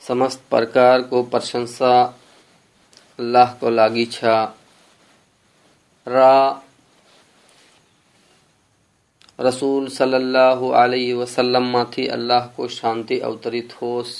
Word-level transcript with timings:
समस्त 0.00 0.40
प्रकार 0.50 1.02
को 1.10 1.22
प्रशंसा 1.34 1.94
अल्लाह 3.18 3.52
को 3.60 3.70
लागी 3.70 4.06
छा 4.12 4.38
रा 6.06 6.34
रसूल 9.40 9.88
सल्लल्लाहु 9.88 10.68
अलैहि 10.68 11.12
वसल्लम 11.12 11.68
माथि 11.72 12.06
अल्लाह 12.06 12.46
को 12.46 12.68
शांति 12.68 13.18
अवतरित 13.18 13.72
होस। 13.82 14.10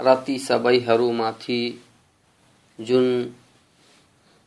राती 0.00 0.38
सबई 0.38 0.80
हरू 0.80 1.10
माथि 1.12 1.82
जुन 2.78 3.06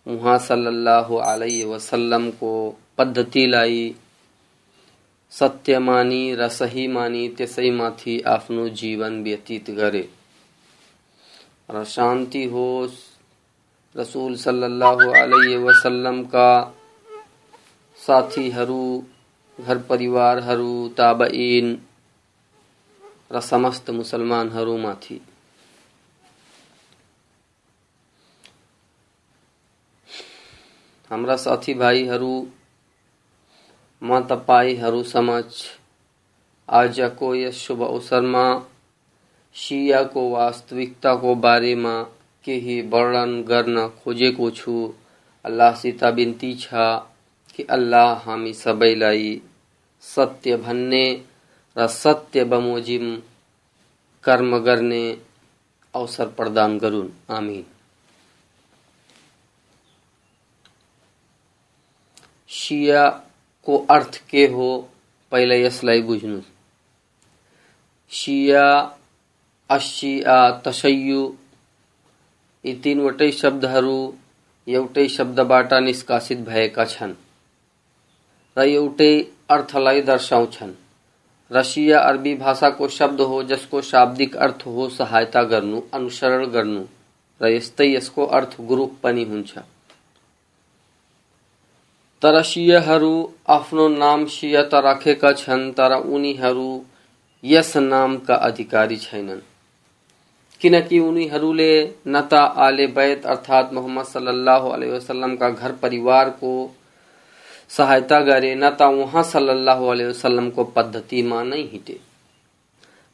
उहाँ 0.08 0.38
सल्लल्लाहु 0.40 1.16
अलैहि 1.16 1.64
वसल्लम 1.64 2.30
को 2.32 2.54
पद्धति 2.98 3.46
लाई। 3.48 3.96
सत्य 5.32 5.80
मानी 5.80 6.36
र 6.36 6.48
सही 6.50 6.88
मानी 6.88 7.28
त्यसै 7.30 7.72
माथि 7.72 8.20
आफ्नो 8.28 8.68
जीवन 8.70 9.22
व्यतीत 9.24 9.70
गरे। 9.72 10.08
र 11.72 11.84
शान्ति 11.86 12.46
होस्। 12.46 13.04
रसूल 13.96 14.36
सल्लल्लाहु 14.36 15.12
अलैहि 15.14 15.58
वसल्लम 15.58 16.24
का 16.24 16.50
साथीहरू 18.02 18.84
घर 19.60 19.78
परिवारहरू 19.78 20.90
ताबइन 20.98 21.78
र 23.32 23.40
समस्त 23.42 23.90
मुसलमानहरूमाथि 23.90 25.20
हाम्रा 31.12 31.36
साथीभाइहरू 31.36 32.36
म 34.02 34.20
तपाईँहरू 34.30 35.04
समक्ष 35.04 35.64
आजको 36.70 37.34
यस 37.36 37.58
शुभ 37.58 37.84
अवसरमा 37.84 38.46
शियाको 39.56 40.30
वास्तविकताको 40.30 41.36
बारेमा 41.36 41.94
केही 42.46 42.82
वर्णन 42.82 43.42
गर्न 43.44 43.88
खोजेको 44.04 44.50
छु। 44.52 44.74
अल्लाहसित 45.46 46.04
बिन्ती 46.04 46.54
छ। 46.54 46.74
कि 47.58 47.64
अल्लाह 47.64 48.14
हामी 48.14 48.54
सबैलाई 48.54 49.42
सत्य 50.02 50.58
भन्ने 50.58 51.26
र 51.78 51.88
सत्य 51.88 52.44
बमोजिम 52.44 53.22
कर्म 54.24 54.58
गर्ने 54.58 55.18
अवसर 55.96 56.28
प्रदान 56.28 56.78
गरून्। 56.78 57.10
आमीन। 57.30 57.66
को 63.64 63.78
अर्थ 63.90 64.28
के 64.30 64.48
हो? 64.48 64.90
पहिले 65.32 65.64
यसलाई 65.64 66.02
बुझ्नु। 66.02 66.42
शिया, 68.10 68.98
अशिया 69.70 70.52
तसयु 70.52 71.34
यी 72.66 72.74
तिनवटै 72.74 73.32
शब्दहरू 73.32 74.14
एउटै 74.68 75.08
शब्दबाट 75.08 75.74
निष्कासित 75.74 76.38
भएका 76.38 76.86
छन्। 76.86 77.14
र 78.58 78.62
एउटै 78.62 79.28
अर्थलाई 79.50 80.02
दर्शाउँछन्। 80.02 80.72
रसिया 81.52 82.00
अरबी 82.00 82.36
भाषाको 82.36 82.88
शब्द 82.88 83.22
हो, 83.22 83.44
जसको 83.44 83.82
शाब्दिक 83.82 84.36
अर्थ 84.36 84.64
हो 84.66 84.90
सहायता 84.90 85.44
गर्नु, 85.44 85.82
अनुसरण 85.94 86.46
गर्नु, 86.46 86.86
र 87.42 87.48
यस्तै 87.48 87.96
यसको 87.96 88.26
अर्थ 88.26 88.62
ग्रुप 88.62 88.98
पनि 89.04 89.24
हुन्छ। 89.24 89.58
तर 92.22 92.42
सियहरू 92.44 93.34
आफ्नो 93.50 93.88
नाम 93.88 94.26
सिय 94.26 94.62
त 94.62 94.74
राखेका 94.74 95.32
छन्, 95.32 95.72
तर 95.72 95.94
उनीहरू 95.94 96.86
यस 97.44 97.78
नामका 97.78 98.36
अधिकारी 98.36 98.98
छैनन्। 98.98 99.40
किनकि 100.62 101.00
उनीहरूले 101.00 101.94
न 102.08 102.22
त 102.22 102.34
आले 102.34 102.88
बैत 102.88 103.26
अर्थात् 103.26 103.74
मोहम्मद 103.74 104.06
सल्लल्लाहु 104.06 104.70
अलैहि 104.70 104.92
वसल्लमका 104.92 105.50
घर 105.50 105.72
परिवारको 105.72 106.76
सहायता 107.72 108.20
करे, 108.26 108.54
न 108.56 108.70
त 108.70 108.82
उहाँ 108.82 109.24
सल्लल्लाहु 109.24 109.88
अलैहि 109.88 110.10
वसल्लम 110.10 110.50
को 110.50 110.64
पद्धति 110.76 111.22
में 111.22 111.44
नहीं 111.44 111.70
हिटे, 111.70 112.00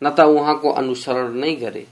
न 0.01 0.09
त 0.09 0.19
उहाँ 0.19 0.57
को 0.59 0.71
अनुसरण 0.71 1.33
नहीं 1.33 1.59
गरे 1.61 1.85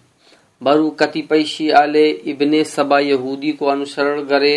बरु 0.62 0.90
कतिपय 1.00 1.44
शियाले 1.44 2.10
इब्ने 2.32 2.64
सबा 2.66 3.00
यहूदी 3.00 3.52
को 3.60 3.66
अनुसरण 3.68 4.22
गरे 4.28 4.56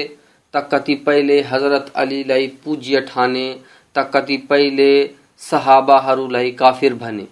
त 0.54 0.68
कतिपयले 0.72 1.40
हज़रत 1.42 1.92
अलीलाई 1.96 2.46
पूज्य 2.64 3.00
ठाने, 3.08 3.46
त 3.96 4.10
कतिपयले 4.14 4.92
सहाबाहरूलाई 5.40 6.50
काफिर 6.60 6.94
भने 6.94 7.26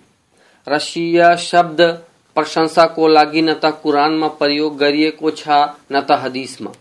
र 0.67 0.79
शब्द 1.41 1.81
प्रशंसा 2.37 2.85
को 2.97 3.09
लागि 3.09 3.43
न 3.43 3.55
त 3.55 3.71
कुरानमा 3.83 4.29
प्रयोग 4.41 4.77
गरिएको 4.79 5.31
छ, 5.31 5.49
न 5.93 6.01
त 6.01 6.19
हदिसमा 6.23 6.73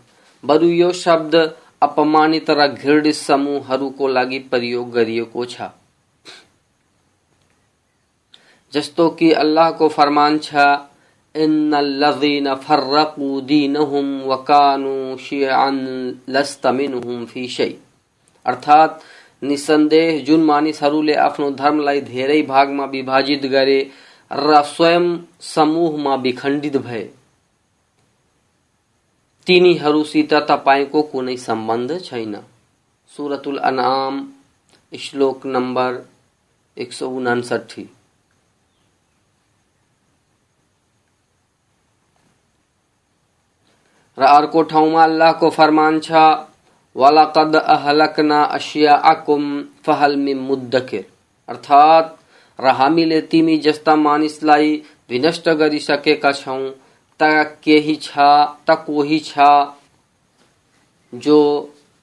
बरु 0.44 0.68
यो 0.68 0.92
शब्द 0.94 1.34
अपमानित 1.82 2.50
र 2.50 2.66
घृणित 2.66 3.14
समूहहरूको 3.14 4.08
लागि 4.08 4.38
प्रयोग 4.38 4.92
छ। 5.46 5.68
जस्तो 8.72 9.08
कि 9.08 9.32
अल्लाहको 9.32 9.88
फरमान 9.88 10.38
छ 10.38 10.54
अर्थात 18.46 19.00
निसन्देह 19.42 20.18
जुन 20.24 20.40
मानिस 20.40 20.82
मानिसहरूले 20.82 21.14
आफ्नो 21.14 21.50
धर्मलाई 21.50 22.00
धेरै 22.00 22.40
भागमा 22.42 22.84
विभाजित 22.84 23.46
गरे 23.46 23.80
र 24.30 24.62
स्वयं 24.66 25.16
समूहमा 25.40 26.14
विखण्डित 26.14 26.76
भए। 26.76 27.08
तिनीहरूसित 29.46 30.34
तपाईँको 30.34 31.02
कुनै 31.02 31.36
सम्बन्ध 31.36 32.00
छैन। 32.04 32.42
सुरतुल 33.16 33.58
अनाम, 33.58 34.32
श्लोक 34.98 35.46
नम्बर 35.46 36.08
एक 36.78 36.92
सौ 36.92 37.08
उनासठी। 37.08 37.94
र 44.18 44.22
अर्को 44.22 44.62
ठाउँमा 44.62 45.04
अल्लाहको 45.04 45.50
फरमान 45.50 46.00
छ, 46.00 46.12
वलकद 46.96 47.56
अहलकना 47.56 48.42
अशियाकुम 48.42 49.64
फहल 49.86 50.16
मिन 50.16 50.38
मुद्दकिर। 50.38 51.06
अर्थात, 51.48 52.18
र 52.60 52.66
हामीले 52.66 53.20
तिमी 53.20 53.58
जस्ता 53.58 53.96
मानिसलाई 53.96 54.82
विनष्ट 55.10 55.48
गरिसकेका 55.48 56.32
छौँ 56.32 56.81
केही 57.21 57.95
छ 58.01 58.27
त 58.67 58.77
कोही 58.85 59.19
छ 59.25 59.47
जो 61.13 61.39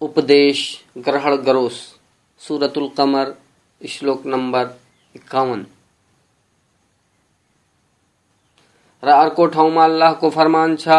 उपदेश 0.01 0.63
ग्रहण 0.99 1.37
गरोस 1.47 1.81
सूरतुल 2.41 2.89
कमर 2.97 3.33
श्लोक 3.81 4.27
नंबर 4.27 4.67
इक्यावन 5.15 5.65
र 9.03 9.09
अर्को 9.15 9.47
ठाउँमा 9.49 9.85
अल्लाहको 9.85 10.31
फरमान 10.31 10.77
छ 10.77 10.99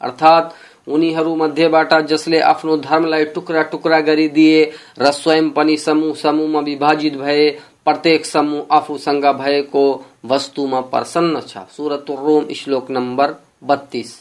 अर्थात 0.00 0.54
उनीहरू 0.87 1.35
मध्येबाट 1.35 1.93
जसले 2.07 2.39
आफ्नो 2.41 2.77
धर्मलाई 2.79 3.25
टुक्रा 3.35 3.61
टुक्रा 3.71 3.99
गरिदिए 4.01 4.63
र 4.99 5.11
स्वयं 5.13 5.49
पनि 5.49 5.77
समूह 5.77 6.13
समूहमा 6.15 6.59
विभाजित 6.61 7.15
भए 7.15 7.49
प्रत्येक 7.85 8.25
समूह 8.25 8.75
आफूसँग 8.75 9.25
भएको 9.35 9.83
वस्तुमा 10.25 10.79
प्रसन्न 10.93 11.41
छ। 11.41 11.57
सुरत 11.75 12.05
रोम 12.11 12.53
श्लोक 12.53 12.91
नम्बर 12.91 13.35
बत्तीस। 13.63 14.11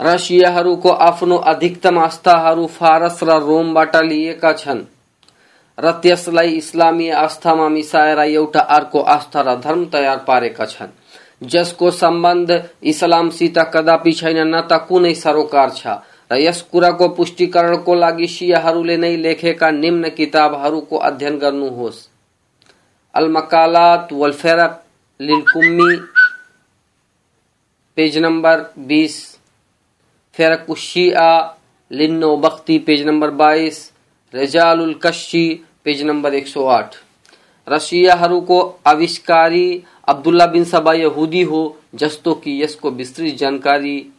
र 0.00 0.16
शियाहरूको 0.18 0.90
आफ्नो 1.02 1.36
अधिकतम 1.48 1.98
आस्थाहरू 1.98 2.66
फारस 2.68 3.20
र 3.22 3.38
रोमबाट 3.40 3.96
लिएका 4.04 4.52
छन् 4.52 4.82
र 5.78 5.90
त्यसलाई 6.02 6.50
इस्लामी 6.52 7.08
आस्थामा 7.18 7.68
मिसाएर 7.68 8.18
एउटा 8.20 8.60
अर्को 8.76 9.00
आस्था 9.10 9.40
र 9.42 9.54
धर्म 9.60 9.84
तयार 9.92 10.18
पारेका 10.26 10.64
छन्। 10.66 10.90
जसको 11.42 11.90
सम्बन्ध 11.90 12.50
इस्लामसित 12.84 13.58
कदापि 13.74 14.12
छैन, 14.12 14.38
न 14.46 14.60
त 14.62 14.86
कुनै 14.88 15.14
सरोकार 15.14 15.70
छ। 15.70 15.86
र 16.30 16.38
यस 16.38 16.60
कुराको 16.72 17.08
पुष्टिकरणको 17.08 17.94
लागि 17.94 18.26
सियाहरूले 18.26 18.96
नै 18.96 19.16
लेखेका 19.16 19.70
निम्न 19.72 20.08
किताबहरूको 20.10 20.96
अध्ययन 20.98 21.38
गर्नुहोस् 21.38 22.06
अल 23.14 23.28
मकालात 23.28 24.12
वल 24.12 24.32
फेरक 24.32 24.82
लिलकुम्मी 25.20 25.96
पेज 27.96 28.18
नंबर 28.18 28.64
बीस। 28.78 29.16
फिर 30.34 30.54
कुशिया 30.56 31.30
लिन्नो 31.90 32.36
बख्ती, 32.36 32.78
पेज 32.78 33.06
नंबर 33.06 33.30
बाईस। 33.32 33.90
रेजाल 34.34 34.94
कशी 35.02 35.44
पेज 35.84 36.02
नंबर 36.02 36.34
एक 36.34 36.46
सौ 36.46 36.66
आठ। 36.66 36.94
रशियाहरूको 37.66 38.58
आविष्कारी 38.86 39.84
अब्दुल्ला 40.08 40.46
बिन 40.46 40.64
सबा 40.64 40.92
यहूदी 40.92 41.42
हो, 41.42 41.78
जस्तो 41.94 42.34
कि 42.34 42.62
यसको 42.62 42.90
विस्तृत 42.90 43.34
जानकारी। 43.34 44.12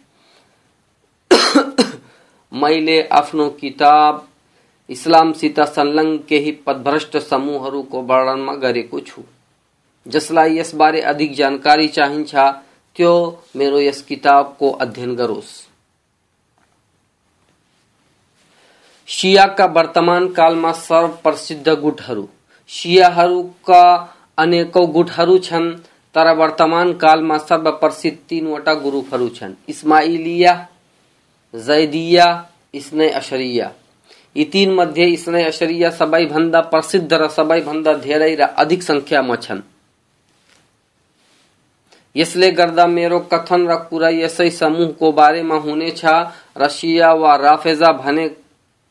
मैले 2.53 3.07
आफ्नो 3.07 3.49
किताब 3.49 4.27
इस्लामसित 4.89 5.59
संलग्न 5.59 6.17
केही 6.17 6.51
पदभ्रष्ट 6.51 7.17
समूहहरूको 7.17 8.01
वर्णनमा 8.01 8.53
गरेको 8.53 8.99
छु। 8.99 9.21
जसलाई 10.07 10.57
यसबारे 10.57 11.01
अधिक 11.01 11.33
जानकारी 11.33 11.87
चाहिन्छ, 11.87 12.35
त्यो 12.95 13.43
मेरो 13.55 13.81
यस 13.81 14.01
किताबको 14.01 14.71
अध्ययन 14.71 15.15
गरोस्। 15.15 15.69
शियाका 19.07 19.65
वर्तमान 19.65 20.27
काल 20.27 20.33
कालमा 20.33 20.71
सर्वप्रसिद्ध 20.71 21.69
गुटहरू। 21.69 22.29
अनेकौं 24.37 25.39
छन्, 25.39 25.73
तर 26.15 26.33
वर्तमान 26.35 26.93
कालमा 26.93 27.37
सर्वप्रसिद्ध 27.37 28.17
तीनवटा 28.29 28.73
ग्रुपहरू 28.73 29.29
छन्। 29.29 29.53
इस्माइलिया, 29.69 30.67
जैदिया, 31.55 32.49
इस्ने 32.73 33.09
अशरिया। 33.09 33.71
यी 34.37 34.45
तीन 34.45 34.73
मध्ये 34.73 35.05
इस्ने 35.05 35.43
अशरिया 35.43 35.89
सबैभन्दा 35.89 36.61
प्रसिद्ध 36.61 37.13
र 37.13 37.27
सबैभन्दा 37.27 37.93
धेरै 37.93 38.35
र 38.35 38.41
अधिक 38.41 38.83
संख्यामा 38.83 39.35
छन्। 39.35 39.61
यसले 42.15 42.51
गर्दा 42.51 42.87
मेरो 42.87 43.19
कथन 43.19 43.67
र 43.67 43.75
कुरा 43.75 44.09
यसै 44.09 44.49
समूहको 44.49 45.11
बारेमा 45.11 45.55
हुनेछ 45.55 46.01
र 46.57 46.69
शिया 46.69 47.13
वा 47.13 47.35
राफेजा 47.35 47.91
भने 47.91 48.29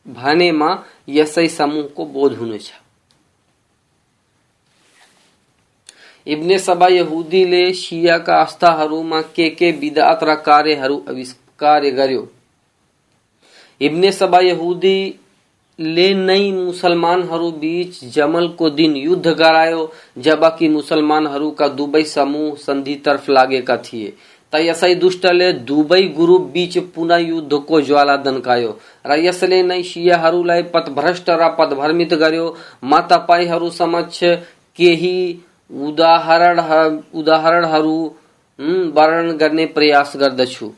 भनेमा 0.07 0.83
यसै 1.09 1.47
समूहको 1.47 2.05
बोध 2.05 2.33
हुनेछ। 2.33 2.71
इब्ने 6.27 6.57
सबा 6.59 6.87
यहुदीले 6.87 7.71
शियाका 7.73 8.35
आस्थाहरूमा 8.35 9.21
के 9.35 9.49
के 9.49 9.71
बिदात 9.71 10.23
र 10.23 10.35
कार्यहरू 10.35 11.01
आविष्कार 11.09 11.89
गर्यो। 11.91 12.27
इब्ने 13.81 14.11
सबा 14.11 14.39
यहुदी 14.39 15.19
ले 15.79 16.13
नै 16.13 16.51
मुसलमानहरू 16.51 17.51
बीच 17.51 18.03
जमलको 18.13 18.69
दिन 18.69 18.95
युद्ध 18.95 19.27
गरायो 19.27 19.91
जबकि 20.17 20.67
मुसलमानहरूका 20.69 21.67
दुवै 21.67 22.03
समूह 22.03 22.55
सन्धितर्फ 22.55 23.29
लागेका 23.29 23.77
थिए। 23.77 24.13
त 24.53 24.55
यसै 24.55 24.93
दुष्टले 24.95 25.51
दुवै 25.67 26.01
ग्रुप 26.17 26.41
बीच 26.53 26.77
पुनः 26.95 27.17
युद्धको 27.17 27.81
ज्वाला 27.81 28.15
दन्कायो। 28.17 28.77
र 29.05 29.17
यसले 29.19 29.61
नै 29.63 29.81
शियाहरूलाई 29.83 30.63
पथभ्रष्ट 30.73 31.29
र 31.31 31.49
पदभ्रमित 31.59 32.13
गर्यो। 32.13 32.45
म 32.83 32.99
तपाईँहरू 33.09 33.69
समक्ष 33.71 34.23
केही 34.77 35.17
उदाहरण 35.69 36.59
उदाहरणहरू 37.13 37.97
वर्णन 38.95 39.31
गर्ने 39.37 39.65
प्रयास 39.75 40.13
गर्दछु 40.17 40.71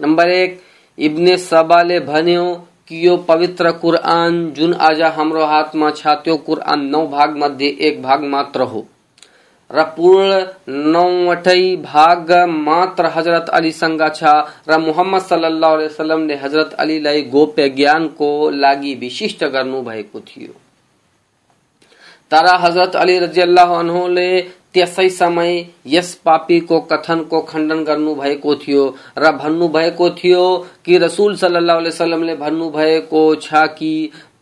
नम्बर 0.00 0.28
एक, 0.30 0.60
इब्ने 0.98 1.36
सबाले 1.38 1.98
भन्यो 2.02 2.44
कि 2.88 3.06
यो 3.06 3.16
पवित्र 3.28 3.70
कुरआन 3.80 4.50
जुन 4.56 4.74
आज 4.74 5.02
हाम्रो 5.16 5.44
हातमा 5.46 5.90
छ, 5.90 6.06
त्यो 6.24 6.36
कुरआन 6.46 6.84
नौ 6.90 7.06
भाग 7.06 7.36
मध्ये 7.38 7.68
एक 7.88 8.02
भाग 8.02 8.24
मात्र 8.26 8.60
हो। 8.62 8.86
र 9.70 9.82
पूर्ण 9.96 10.30
नौवटै 10.92 11.76
भाग 11.78 12.30
मात्र 12.48 13.06
हज़रत 13.16 13.48
अलीसँग 13.54 14.02
छ 14.14 14.32
र 14.68 14.78
मुहम्मद 14.80 15.22
सल्लाह 15.22 15.74
वसलमले 15.74 16.34
हज़रत 16.44 16.72
अलीलाई 16.78 17.22
गोप्य 17.34 17.68
ज्ञानको 17.70 18.28
लागि 18.50 18.94
विशिष्ट 19.00 19.44
गर्नु 19.44 19.82
भएको 19.82 20.20
थियो। 20.20 20.52
तर 22.30 22.46
हजरत 22.62 22.96
अली 22.96 23.18
रजियल्लाह 23.18 23.74
अनहुले 23.78 24.30
त्यसै 24.74 25.08
समय 25.10 25.52
यस 25.92 26.14
पापीको 26.24 26.80
कथनको 26.90 27.40
खण्डन 27.50 27.82
गर्नु 27.84 28.14
भएको 28.14 28.54
थियो 28.64 28.82
र 29.18 29.32
भन्नु 29.36 29.68
भएको 29.76 30.10
थियो 30.18 30.44
कि 30.84 30.98
रसूल 31.04 31.36
सल्लाह 31.42 31.78
वसलमले 31.86 32.34
भन्नु 32.42 32.70
भएको 32.70 33.22
छ 33.42 33.66
कि 33.78 33.92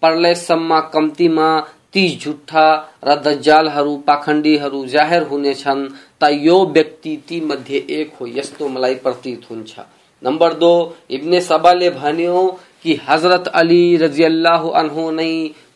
प्रलयसम्म 0.00 0.80
कम्तीमा 0.94 1.48
तीस 1.92 2.22
झुट्ठा 2.22 2.64
र 3.04 3.14
दज्जालहरू 3.26 3.96
पाखण्डीहरू 4.06 4.84
जाहेर 4.94 5.22
हुनेछन् 5.28 5.86
त 6.20 6.30
यो 6.46 6.56
व्यक्ति 6.72 7.16
ती 7.28 7.40
मध्ये 7.50 7.84
एक 7.98 8.12
हो 8.20 8.26
यस्तो 8.38 8.68
मलाई 8.68 8.94
प्रतीत 9.04 9.46
हुन्छ। 9.50 9.78
नम्बर 10.22 10.54
दो 10.62 10.72
इब्ने 11.16 11.40
सबाले 11.40 11.90
भन्यो 11.90 12.42
कि 12.82 12.98
हजरत 13.08 13.48
अली 13.60 13.96
रजियल्लाहु 13.96 14.68
अन्हु 14.80 15.10
नै 15.10 15.32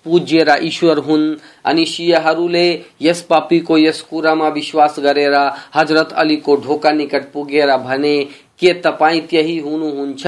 पूज्य 0.06 0.44
र 0.44 0.56
ईश्वर 0.62 0.98
हुन् 1.00 1.24
अनि 1.64 1.84
सियाहरूले 1.86 2.66
यस 3.00 3.20
पापीको 3.24 3.78
यस 3.78 4.00
कुरामा 4.10 4.48
विश्वास 4.50 4.96
गरेर 4.98 5.34
हजरत 5.74 6.12
अलीको 6.14 6.56
ढोका 6.58 6.92
निकट 6.92 7.30
पुगेर 7.32 7.76
भने 7.78 8.16
के 8.60 8.72
तपाईँ 8.80 9.20
त्यही 9.26 9.58
हुनुहुन्छ 9.60 10.26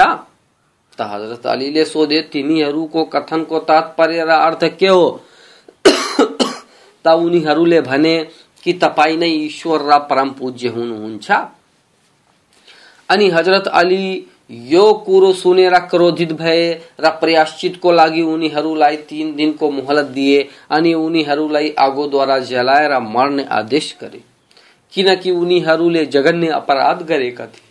त 0.98 1.08
हजरत 1.08 1.46
अलीले 1.48 1.84
सोधे 1.86 2.20
तिनीहरूको 2.32 3.04
कथनको 3.12 3.58
तात्पर्य 3.64 4.24
र 4.24 4.30
अर्थ 4.40 4.64
के 4.76 4.88
हो 4.88 5.04
त 7.04 7.14
उनीहरूले 7.18 7.80
भने 7.82 8.14
कि 8.64 8.72
तपाईँ 8.74 9.16
नै 9.16 9.30
ईश्वर 9.40 9.82
र 9.84 9.98
परम 10.06 10.30
पूज्य 10.32 10.68
हुनुहुन्छ 10.70 11.30
अनि 13.08 13.28
हजरत 13.30 13.66
अली 13.74 14.04
यो 14.52 14.92
कुरो 15.06 15.32
सुनेर 15.32 15.78
क्रोधित 15.90 16.32
भए 16.32 16.72
र 17.00 17.10
प्रयाश्चितको 17.20 17.92
लागि 17.92 18.22
उनीहरूलाई 18.22 18.96
तीन 19.08 19.34
दिनको 19.36 19.70
मोहलत 19.70 20.06
दिए, 20.06 20.48
अनि 20.70 20.94
उनीहरूलाई 20.94 21.74
आगोद्वारा 21.78 22.38
जलाएर 22.40 22.98
मर्ने 23.00 23.44
आदेश 23.52 23.96
गरे 24.00 24.20
किनकि 24.92 25.30
उनीहरूले 25.32 26.04
जघन्य 26.06 26.48
अपराध 26.52 27.02
गरेका 27.02 27.46
थिए 27.46 27.70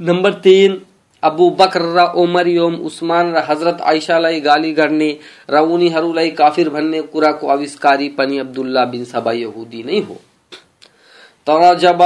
नम्बर 0.00 0.32
तीन, 0.40 0.80
अबु 1.22 1.50
बकर 1.50 1.82
र 1.96 2.04
उमर 2.18 2.48
योम 2.48 2.74
उस्मान 2.82 3.32
र 3.34 3.44
हज़रत 3.48 3.80
आइसालाई 3.80 4.40
गाली 4.40 4.72
गर्ने 4.72 5.10
र 5.50 5.58
उनीहरूलाई 5.68 6.30
काफिर 6.30 6.68
भन्ने 6.70 7.02
कुराको 7.02 7.48
आविष्कारी 7.48 8.08
पनि 8.08 8.38
अब्दुल्ला 8.38 8.84
बिन 8.84 9.04
सबा 9.04 9.32
यहुदी 9.32 9.82
नै 9.82 9.98
हो। 10.00 10.20
तर 11.46 11.78
जब 11.78 12.02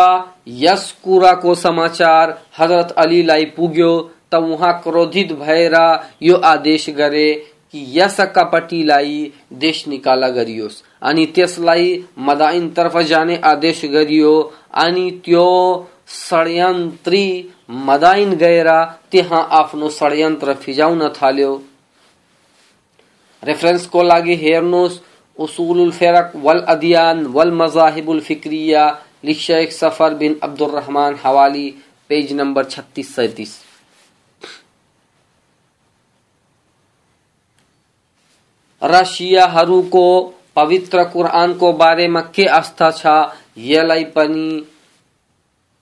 को 1.42 1.54
समाचार 1.56 2.38
हज़रत 2.58 2.94
अलीलाई 2.98 3.44
पुग्यो, 3.56 3.92
त 4.32 4.34
उहाँ 4.34 4.72
क्रोधित 4.82 5.32
भएर 5.32 5.74
यो 6.22 6.36
आदेश 6.46 6.88
गरे 6.90 7.32
कि 7.72 7.84
यस 7.94 8.16
कपटीलाई 8.36 9.32
देश 9.54 9.86
निकाला 9.88 10.28
गरियोस्। 10.28 10.82
अनि 11.02 11.26
त्यसलाई 11.26 12.04
मदाइन 12.18 12.68
तर्फ 12.70 12.96
जाने 13.02 13.36
आदेश 13.44 13.84
गरियो। 13.84 14.32
अनि 14.76 15.10
त्यो 15.24 15.46
षड्यन्त्री 16.08 17.26
मदाइन 17.86 18.32
गएर 18.36 18.70
त्यहाँ 19.12 19.46
आफ्नो 19.52 19.88
षड्यन्त्र 19.90 20.54
फिजाउन 20.54 21.08
थाल्यो। 21.16 21.62
रेफरेन्सको 23.42 24.02
लागि 24.02 24.34
हेर्नुहोस् 24.36 25.00
उसूलुल 25.38 25.90
फेरक 25.92 26.32
वल 26.36 26.60
अदियान 26.68 27.26
वल 27.26 27.50
मजाहिबुल 27.52 28.20
फिक्रिया 28.20 28.86
लिशेख 29.26 29.72
सफ़र 29.72 30.14
बिन 30.14 30.38
अब्दुलरहमान 30.42 31.18
हवाली, 31.24 31.68
पेज 32.10 32.32
नंबर 32.32 32.64
छत्तीस 32.64 33.14
सैतीस। 33.16 33.58
रसियाहरूको 38.82 40.06
पवित्र 40.56 41.04
कुरानको 41.04 41.72
बारेमा 41.72 42.20
के 42.34 42.44
आस्था 42.46 42.90
छ? 42.90 43.06
यसलाई 43.58 44.04
पनि 44.14 44.66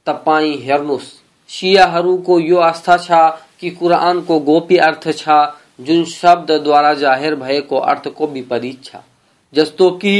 तपाईँ 0.07 0.57
हेर्नुहोस् 0.57 1.13
सियाहरूको 1.51 2.39
यो 2.41 2.59
आस्था 2.59 2.97
छ 2.97 3.11
कि 3.61 3.71
कुरानको 3.71 4.39
गोपी 4.41 4.77
अर्थ 4.79 5.11
छ, 5.13 5.29
जुन 5.81 6.05
शब्दद्वारा 6.05 6.95
जाहेर 6.95 7.35
भएको 7.35 7.77
अर्थको 7.79 8.27
विपरीत 8.27 8.85
छ। 8.85 8.97
जस्तो 9.53 9.91
कि 9.91 10.15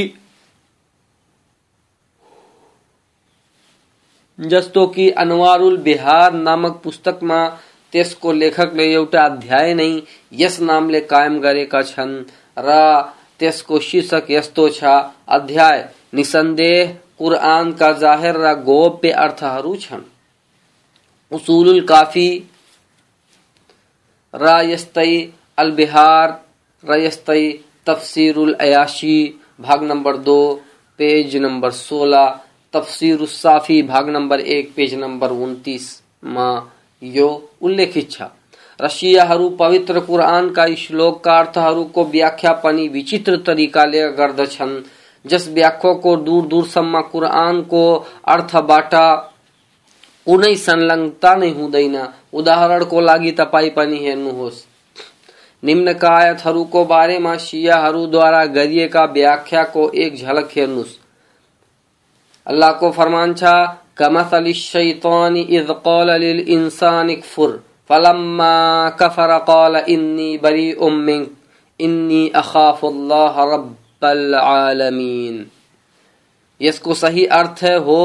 जस्तो 4.39 4.87
कि 4.87 5.11
अनवारुल 5.11 5.77
बिहार 5.77 6.33
नामक 6.33 6.81
पुस्तकमा 6.85 7.47
त्यसको 7.93 8.33
लेखकले 8.33 8.93
एउटा 8.93 9.25
अध्याय 9.25 9.75
नै 9.75 9.91
यस 10.33 10.61
नामले 10.61 11.01
कायम 11.01 11.39
गरेका 11.41 11.83
छन् 11.83 12.15
र 12.59 12.79
त्यसको 13.39 13.79
शीर्षक 13.79 14.31
यस्तो 14.31 14.69
छ, 14.69 14.85
अध्याय, 15.29 15.89
निसन्देह 16.15 16.95
कुरआनका 17.19 17.93
जाहेर 17.93 18.37
र 18.37 18.55
गोप्य 18.55 19.11
अर्थहरू 19.11 19.77
छन्। 19.77 20.03
उसूलुल 21.33 21.81
काफ़ी 21.81 22.29
र 24.35 24.61
यस्तै 24.65 25.11
अल 25.57 25.71
बिहार 25.71 26.41
र 26.85 26.99
यस्तै 26.99 27.43
तफसिरुल 27.87 28.55
अयाशी, 28.61 29.19
भाग 29.61 29.83
नंबर 29.83 30.17
दो, 30.17 30.41
पेज 30.99 31.37
नंबर 31.37 31.71
सोलह 31.71 32.41
तफसीर 32.75 33.25
साफी 33.27 33.83
भाग 33.83 34.09
नंबर 34.09 34.41
एक, 34.41 34.73
पेज 34.77 34.95
नंबर 34.95 35.31
उन्तीस 35.31 36.03
मा 36.25 36.49
यो 37.03 37.29
उल्लेखित 37.63 38.11
छ 38.11 38.23
रसियाहरू 38.81 39.49
पवित्र 39.49 40.01
कुरानका 40.01 40.67
श्लोकका 40.75 41.39
अर्थहरूको 41.39 42.05
व्याख्या 42.05 42.53
पनि 42.53 42.87
विचित्र 42.89 43.37
तरिकाले 43.37 44.01
गर्दछन्, 44.13 44.81
जस 45.25 45.49
व्याख्याको 45.49 46.17
दूर 46.17 46.47
दूरसम्म 46.47 47.01
कुरानको 47.13 47.85
अर्थबाट 48.29 48.95
कुनै 50.27 50.55
संलग्नता 50.57 51.35
नै 51.35 51.51
हुँदैन। 51.51 51.97
उदाहरणको 52.33 53.01
लागि 53.01 53.31
तपाईँ 53.31 53.71
पनि 53.71 53.99
हेर्नुहोस्। 53.99 54.65
निम्नका 55.63 56.11
आयतहरूको 56.11 56.85
बारेमा 56.85 57.37
शियाहरूद्वारा 57.37 58.45
गरिएका 58.57 59.05
व्याख्याको 59.05 59.91
एक 59.95 60.17
झलक 60.17 60.49
हेर्नुहोस्। 60.57 60.99
अल्लाहको 62.47 62.91
फरमान 62.99 63.35
छ 63.35 63.55
कमसल 63.99 64.53
शैतान 64.61 65.37
इज़ 65.37 65.73
कौल 65.85 66.11
लिल 66.21 66.41
इंसान 66.57 67.15
फुर 67.31 67.57
फलम्मा 67.91 68.55
कफर 69.01 69.39
कौल 69.47 69.77
इन्नी 69.89 70.37
बरी 70.43 70.73
उम्मिन 70.89 71.27
इन्नी 71.81 72.23
अखाफुल्लाह 72.43 73.43
रब्बल 73.55 74.35
आलमीन 74.43 75.45
यसको 76.61 76.95
सही 76.95 77.25
अर्थ 77.39 77.65
हो 77.87 78.01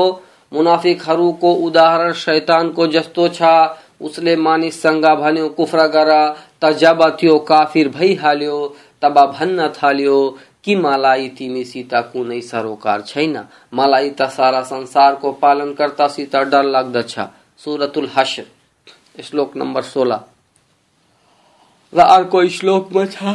मुनाफिकहरूको 0.53 1.53
उदाहरण 1.65 2.13
शैतानको 2.19 2.87
जस्तो 2.93 3.27
छ, 3.29 3.41
उसले 4.01 4.35
मानिससँग 4.37 5.05
भन्यो, 5.19 5.47
कुफ्र 5.57 5.85
गर 5.95 6.11
त 6.61 6.71
जब 6.79 7.03
त्यो 7.19 7.37
काफिर 7.49 7.89
भइहाल्यो 7.97 8.57
तब 9.01 9.19
भन्न 9.39 9.67
थाल्यो 9.75 10.17
कि 10.64 10.74
मलाई 10.76 11.28
तिमीसित 11.38 11.94
कुनै 12.12 12.40
सरोकार 12.42 13.00
छैन 13.02 13.36
मलाई 13.72 14.10
त 14.10 14.28
सारा 14.32 14.62
संसारको 14.64 15.32
पालनकर्तासित 15.40 16.36
डर 16.48 16.64
लाग्दछ 16.66 17.18
सुरतुल 17.60 18.08
हश्र 18.16 18.44
श्लोक 19.22 19.56
नम्बर 19.56 19.82
सोह्र 19.88 20.20
र 21.92 22.06
अर्को 22.10 22.46
श्लोकमा 22.50 23.04
छ 23.08 23.34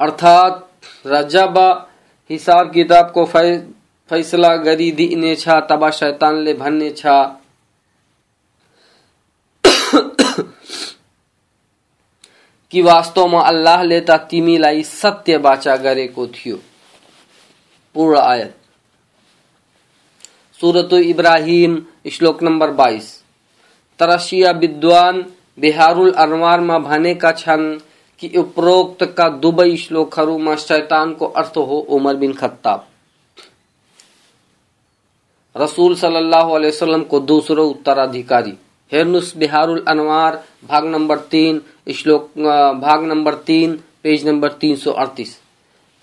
अर्थात 0.00 0.66
र 1.04 1.22
जब 1.28 1.58
हिसाब 2.29 2.73
किताबको 2.73 3.25
फै, 3.25 3.57
फैसला 4.09 4.55
गरिदिनेछ 4.55 5.49
तब 5.49 5.89
शैतानले 5.89 6.53
भन्नेछ 6.53 7.01
कि 12.71 12.81
वास्तवमा 12.81 13.41
अल्लाहले 13.41 14.01
त 14.01 14.11
तिमीलाई 14.11 14.83
सत्य 14.83 15.37
बाचा 15.37 15.75
गरेको 15.75 16.27
थियो। 16.27 16.59
पूर्ण 17.95 18.17
आयत। 18.17 18.55
सूरत 20.61 20.93
इब्राहिम, 20.93 21.85
श्लोक 22.11 22.43
नंबर 22.43 22.71
22 22.71 23.23
तरशिया 23.99 24.51
विद्वान 24.51 25.25
बिहारुल 25.59 26.13
अनवारमा 26.13 26.79
भनेका 26.79 27.31
छन् 27.31 27.79
कि 28.21 28.27
उपरोक्त 28.29 28.47
उपरोक्तका 28.47 29.29
दुवै 29.29 29.75
श्लोकहरूमा 29.77 30.55
शैतानको 30.57 31.25
अर्थ 31.35 31.57
हो 31.59 31.77
उमर 31.89 32.15
बिन 32.15 32.33
खत्ताब। 32.33 32.85
रसूल 35.55 35.95
सल्लल्लाहु 35.95 36.53
अलैहि 36.53 36.71
वसल्लम 36.71 37.03
को 37.03 37.19
दूसरो 37.21 37.65
उत्तराधिकारी। 37.67 38.53
हेर्नुस 38.91 39.33
बिहारुल 39.37 39.83
अनवार, 39.87 40.43
भाग 40.69 40.85
नंबर 40.85 41.17
तीन, 41.31 41.61
श्लोक 41.95 42.29
भाग 42.81 43.03
नंबर 43.03 43.33
तीन, 43.45 43.79
पेज 44.03 44.27
नंबर 44.27 44.51
तीन 44.53 44.75
सौ 44.75 44.91
अडतिस। 44.91 45.35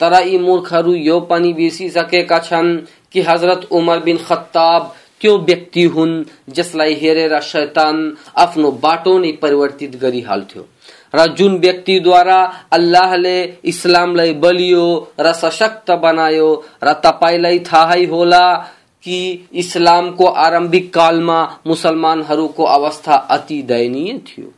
तर 0.01 0.23
यी 0.23 0.39
मूर्खहरू 0.39 0.95
यो 0.95 1.21
पनि 1.21 1.53
बिर्सिसकेका 1.53 2.39
छन् 2.41 2.79
कि 3.13 3.21
हज़रत 3.21 3.69
उमर 3.73 3.99
बिन 3.99 4.19
खत्ताब 4.19 4.95
त्यो 5.21 5.37
व्यक्ति 5.39 5.83
हुन् 5.87 6.25
जसलाई 6.49 6.95
हेरेर 6.95 7.41
शैतान 7.41 8.17
आफ्नो 8.37 8.71
बाटो 8.83 9.19
नै 9.19 9.33
परिवर्तित 9.33 9.97
गरिहाल्थ्यो। 9.97 10.67
र 11.15 11.27
जुन 11.35 11.59
व्यक्तिद्वारा 11.59 12.41
अल्लाहले 12.73 13.37
इस्लामलाई 13.65 14.33
बलियो 14.45 14.87
र 15.21 15.33
सशक्त 15.33 15.91
बनायो 16.03 16.49
र 16.85 16.93
तपाईँलाई 17.05 17.59
थाहै 17.73 18.05
होला 18.05 18.47
कि 19.05 19.21
इस्लामको 19.55 20.27
आरम्भिक 20.41 20.93
कालमा 20.95 21.39
मुसलमानहरूको 21.67 22.65
अवस्था 22.71 23.15
अति 23.37 23.63
दयनीय 23.63 24.19
थियो। 24.29 24.53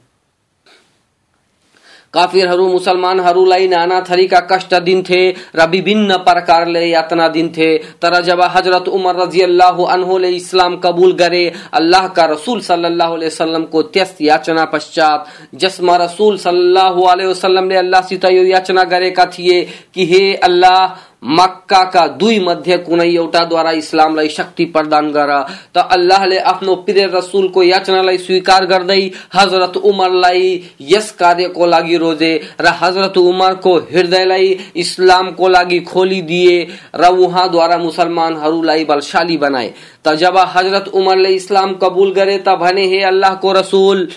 काफिरहरू 2.14 2.68
मुसलमानहरूलाई 2.68 3.66
नाना 3.68 4.00
थरीका 4.11 4.40
कष्ट 4.50 4.75
दिन्थे 4.85 5.23
र 5.56 5.66
विभिन्न 5.71 6.16
प्रकारले 6.25 6.85
यातना 6.87 7.28
दिन्थे 7.28 7.71
तर 8.02 8.21
जब 8.23 8.42
हज़रत 8.56 8.88
उमर 8.90 9.16
रज़ी 9.16 9.42
अल्लाह 9.42 9.83
अनहोले 9.87 10.30
इस्लाम 10.33 10.76
कबूल 10.85 11.12
करे, 11.14 11.44
अल्लाह 11.73 12.06
का 12.16 12.25
रसूल 12.26 12.61
सल्लल्लाहु 12.62 13.14
अलैहि 13.14 13.26
वसल्लम 13.26 13.64
को 13.73 13.83
त्यस 13.94 14.16
याचना 14.21 14.64
पश्चात, 14.75 15.26
जसमा 15.54 15.97
रसूल 16.04 16.37
सल्लल्लाहु 16.38 17.02
अलैहि 17.04 17.33
अल्लाह 17.44 17.78
अल्लाहसित 17.78 18.25
यो 18.25 18.44
याचना 18.44 18.85
गरेका 18.92 19.25
थिए 19.28 19.61
कि 19.94 20.06
हे 20.06 20.23
अल्लाह 20.44 20.78
मक्का 21.25 21.83
का 21.85 22.07
दुई 22.21 22.38
मध्य 22.40 22.76
कुनै 22.78 23.09
एउटाद्वारा 23.11 23.71
इस्लामलाई 23.73 24.28
शक्ति 24.28 24.64
प्रदान 24.64 25.11
गर। 25.12 25.31
त 25.75 25.87
अल्लाहले 25.90 26.38
आफ्नो 26.38 26.75
प्रिय 26.76 27.07
रसुलको 27.07 27.62
याचनालाई 27.62 28.19
स्वीकार 28.19 28.66
गर्दै 28.66 29.00
हज़रत 29.35 29.76
उमरलाई 29.76 30.61
यस 30.81 31.11
कार्यको 31.12 31.66
लागि 31.66 31.97
रोज़े 31.97 32.33
र 32.61 32.75
हज़रत 32.81 33.19
उमरको 33.19 33.75
हृदयलाई 33.93 34.59
इस्लामको 34.76 35.49
लागि 35.49 35.81
खोलिदिए 35.83 36.62
र 36.95 37.12
उहाँद्वारा 37.19 37.78
मुसलमानहरूलाई 37.78 38.85
बलशाली 38.85 39.37
बनाए। 39.37 39.73
त 40.04 40.14
जब 40.14 40.38
हज़रत 40.57 40.88
उमरले 40.95 41.35
इस्लाम 41.35 41.75
कबुल 41.75 42.12
गरे 42.12 42.38
त 42.38 42.49
भने, 42.61 42.87
हे 42.87 43.02
अल्लाहको 43.02 43.52
रसुल, 43.52 44.09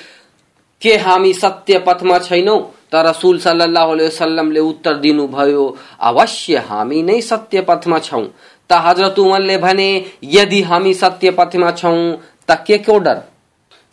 के 0.82 0.96
हामी 0.98 1.34
सत्य 1.34 1.80
पथमा 1.80 2.18
छैनौं? 2.20 2.60
त 2.92 3.04
रसुल 3.08 3.40
सल्लाह 3.40 3.86
वसल्लमले 3.94 4.60
उत्तर 4.66 4.98
दिनुभयो 5.06 5.64
अवश्य 6.10 6.58
हामी 6.70 7.02
नै 7.04 7.20
सत्य 7.22 7.62
पथमा 7.70 8.00
छौं 8.08 8.24
त 8.70 8.82
हज़रत 8.86 9.20
उमरले 9.20 9.58
भने 9.66 9.90
यदि 10.36 10.62
हामी 10.70 10.94
सत्य 11.02 11.32
पथमा 11.40 11.72
छौं 11.82 11.98
त 12.50 12.64
के 12.68 12.78
को 12.88 12.98
डर 13.08 13.22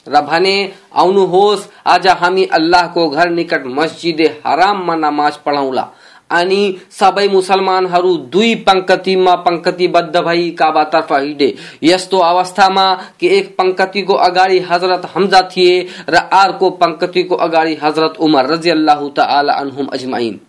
र 0.06 0.20
भने 0.22 0.54
आउनुहोस् 1.02 1.68
आज 1.86 2.06
हामी 2.22 2.44
अल्लाहको 2.52 3.08
घर 3.10 3.30
निकट 3.30 3.66
मस्जिद 3.78 4.20
हराममा 4.46 4.94
नमाज़ 4.96 5.38
पढौला 5.44 5.88
अनि 6.30 6.62
सबै 6.90 7.26
मुसलमानहरू 7.28 8.16
दुई 8.32 8.54
पंक्तिमा 8.66 9.34
पंक्तिबद्ध 9.44 10.16
भई 10.18 10.50
काबातर्फ 10.58 11.12
हिँडे। 11.12 11.52
यस्तो 11.82 12.18
अवस्थामा 12.20 12.86
कि 13.20 13.28
एक 13.38 13.54
पंक्तिको 13.58 14.14
अगाडि 14.22 14.58
हज़रत 14.70 15.10
हमजा 15.14 15.42
थिए 15.50 15.80
र 16.08 16.28
अर्को 16.34 16.70
पंक्तिको 16.80 17.34
अगाडि 17.46 17.78
हज़रत 17.82 18.16
उमर 18.20 18.46
रज़ी 18.46 18.70
अल्लाह 18.70 19.06
अनहुम 19.54 19.86
अजमाइन। 19.88 20.40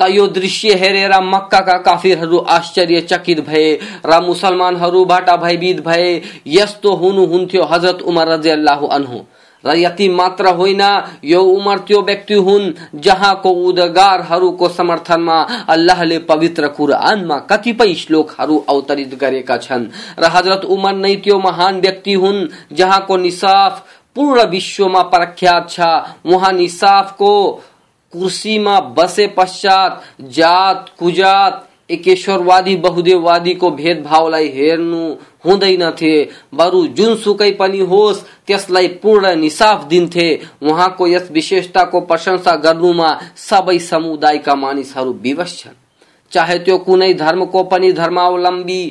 त 0.00 0.06
यो 0.10 0.26
दृश्य 0.28 0.74
हेरेर 0.74 1.12
मक्काका 1.24 1.76
काफिरहरू 1.82 2.38
आश्चर्यचकित 2.48 3.40
भए 3.46 3.72
र 4.06 4.20
मुसलमानहरूबाट 4.22 5.30
भयभीत 5.40 5.80
भए। 5.86 6.10
यस्तो 6.48 6.94
हुनुहुन्थ्यो 6.96 7.64
हज़रत 7.64 8.02
उमर 8.02 8.28
रज़ी 8.28 8.50
अल्लाह 8.50 8.86
अनहु। 8.88 9.18
यति 9.74 10.08
मात्र 10.08 10.48
होइन, 10.48 10.82
यो 11.24 11.42
उमर 11.42 11.78
त्यो 11.78 12.00
व्यक्ति 12.02 12.34
हुन् 12.34 12.72
जहाँको 13.00 13.50
उदगारहरूको 13.68 14.68
समर्थनमा 14.68 15.40
अल्लाहले 15.68 16.18
पवित्र 16.28 16.68
कुरानमा 16.68 17.38
कतिपय 17.50 17.94
श्लोकहरू 17.94 18.58
अवतरित 18.68 19.14
गरेका 19.14 19.56
छन्। 19.58 19.88
र 20.18 20.24
हज़रत 20.26 20.64
उमर 20.66 20.94
नै 20.94 21.14
त्यो 21.16 21.38
महान 21.38 21.80
व्यक्ति 21.80 22.12
हुन् 22.14 22.46
जहाँको 22.72 23.16
निसाफ 23.16 23.86
पूर्ण 24.16 24.44
विश्वमा 24.48 25.02
प्रख्यात 25.08 25.70
छ। 25.70 25.80
उहाँ 26.26 26.52
निसाफको 26.52 27.32
कुर्सीमा 28.12 28.80
बसे 28.96 29.26
पश्चात 29.28 30.02
जात, 30.22 30.86
कुजात, 30.98 31.64
एकेश्वरवादी, 31.90 32.76
बहुदेववादीको 32.76 33.70
भेदभावलाई 33.70 34.48
हेर्नु 34.48 35.02
हुँदैनथे 35.48 36.12
बरु 36.54 36.86
जुनसुकै 36.92 37.50
पनि 37.50 37.80
होस् 37.80 38.22
त्यसलाई 38.46 38.88
पूर्ण 39.02 39.34
निसाफ 39.36 39.84
दिन्थे। 39.84 40.28
उहाँको 40.62 41.06
यस 41.08 41.28
विशेषताको 41.32 42.00
प्रशंसा 42.00 42.56
गर्नुमा 42.56 43.10
सबै 43.48 43.78
समुदायका 43.78 44.54
मानिसहरू 44.54 45.12
विवश 45.22 45.58
छन्। 45.58 45.76
चाहे 46.32 46.58
त्यो 46.58 46.78
कुनै 46.78 47.12
धर्मको 47.14 47.62
पनि 47.64 47.92
धर्मावलम्बी 47.92 48.82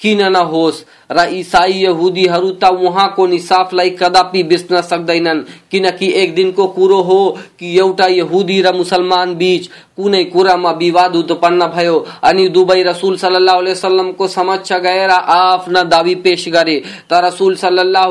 किन 0.00 0.20
नहोस् 0.32 0.82
र 1.10 1.24
इसाई 1.30 1.72
यहुदीहरू 1.72 2.50
त 2.52 2.64
उहाँको 2.64 3.26
निसाफलाई 3.26 3.90
कदापि 3.90 4.42
बिच्न 4.42 4.80
सक्दैनन्। 4.82 5.42
किनकि 5.70 6.10
एक 6.12 6.34
दिनको 6.34 6.66
कुरो 6.66 7.00
हो 7.00 7.18
कि 7.58 7.78
एउटा 7.78 8.06
यहुदी 8.06 8.60
र 8.62 8.72
मुसलमान 8.74 9.34
बीच 9.34 9.68
कुनै 10.02 10.24
कुरामा 10.26 10.70
विवाद 10.74 11.16
उत्पन्न 11.16 11.66
भयो। 11.70 11.96
अनि 12.24 12.48
दुवै 12.48 12.82
रसुल 12.82 13.16
सल्लाह 13.16 13.58
वसल्लमको 13.60 14.26
समक्ष 14.28 14.72
गएर 14.82 15.10
आफ्ना 15.10 15.82
दावी 15.86 16.14
पेश 16.24 16.48
गरे। 16.48 16.76
त 17.10 17.20
रसुल 17.24 17.54
सल्लाह 17.56 18.06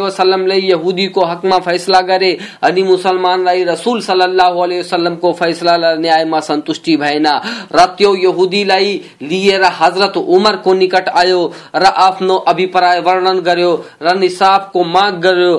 वसल्लमले 0.00 0.56
यहुदीको 0.56 1.24
हकमा 1.24 1.58
फैसला 1.60 2.00
गरे। 2.08 2.32
अनि 2.62 2.82
मुसलमानलाई 2.82 3.64
रसुल 3.64 4.00
सल्लाह 4.00 4.50
वसल्लमको 4.50 5.32
फैसला 5.34 5.94
न्यायमा 5.96 6.40
सन्तुष्टि 6.40 6.96
भएन। 6.96 7.26
र 7.74 7.84
त्यो 7.98 8.14
यहुदीलाई 8.16 9.00
लिएर 9.22 9.64
हज़रत 9.80 10.16
उमरको 10.16 10.74
निकट 10.74 11.08
आयो 11.14 11.40
र 11.76 11.84
आफ्नो 12.08 12.36
अभिप्राय 12.48 13.00
वर्णन 13.00 13.40
गर्यो 13.40 13.72
र 14.02 14.16
निसाबको 14.18 14.84
माग 14.86 15.20
गर्यो। 15.22 15.54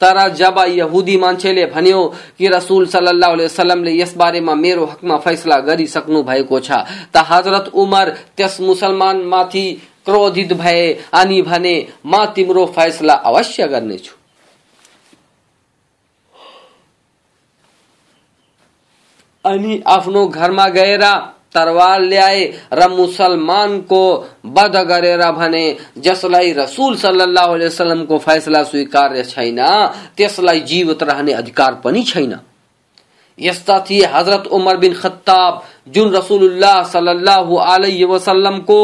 तर 0.00 0.28
जब 0.34 0.58
यहुदी 0.68 1.16
मान्छेले 1.16 1.64
भन्यो 1.66 2.06
कि 2.38 2.48
रसुल 2.48 2.86
सल्लाह 2.86 3.32
वसल्लमले 3.34 3.92
यस 3.92 4.14
बारेमा 4.16 4.54
मेरो 4.54 4.84
हकमा 4.86 5.16
फैसला 5.24 5.58
गरिसक्नु 5.68 6.22
भएको 6.22 6.60
छ 6.60 6.70
त 7.14 7.24
हजरत 7.30 7.70
उमर 7.74 8.10
त्यस 8.36 8.60
मुसलमान 8.60 9.22
माथि 9.32 9.66
क्रोधित 10.06 10.52
भए 10.52 10.84
अनि 11.14 11.40
भने 11.42 11.74
म 12.06 12.24
तिम्रो 12.34 12.64
फैसला 12.76 13.14
अवश्य 13.30 13.66
गर्नेछु। 13.68 14.14
अनि 19.44 19.82
आफ्नो 19.86 20.26
घरमा 20.28 20.68
गएर 20.68 21.04
तरवार 21.54 22.00
ल्याए 22.02 22.42
र 22.72 22.88
मुसलमानको 22.88 24.02
बध 24.46 24.76
गरेर 24.88 25.22
भने 25.32 25.64
जसलाई 25.98 26.52
रसुल 26.52 26.96
सल्लाह 26.96 27.46
वसलमको 27.52 28.18
फैसला 28.18 28.62
स्वीकार्य 28.64 29.22
छैन 29.24 29.60
त्यसलाई 30.16 30.60
जीवित 30.60 31.02
रहने 31.02 31.32
अधिकार 31.32 31.80
पनि 31.84 32.02
छैन। 32.02 32.38
यस्ता 33.38 33.78
थिए 33.80 34.06
हज़रत 34.06 34.46
उमर 34.48 34.76
बिन 34.76 34.94
खत्ताब, 34.94 35.62
जुन 35.88 36.14
रसुल्लाह 36.14 36.82
सल्लाह 36.84 37.54
अलैहि 37.66 38.04
वसल्लमको 38.04 38.80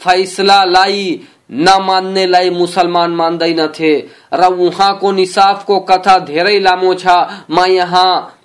फैसलालाई 0.00 1.20
नमान्नेलाई 1.50 2.50
मुसलमान 2.50 3.10
मान्दैनथे 3.12 3.92
र 4.34 4.44
उहाँको 4.44 5.12
निसाफको 5.12 5.78
कथा 5.80 6.18
धेरै 6.26 6.58
लामो 6.60 6.94
छ। 6.94 7.06
म 7.50 7.64
यहाँ 7.68 8.35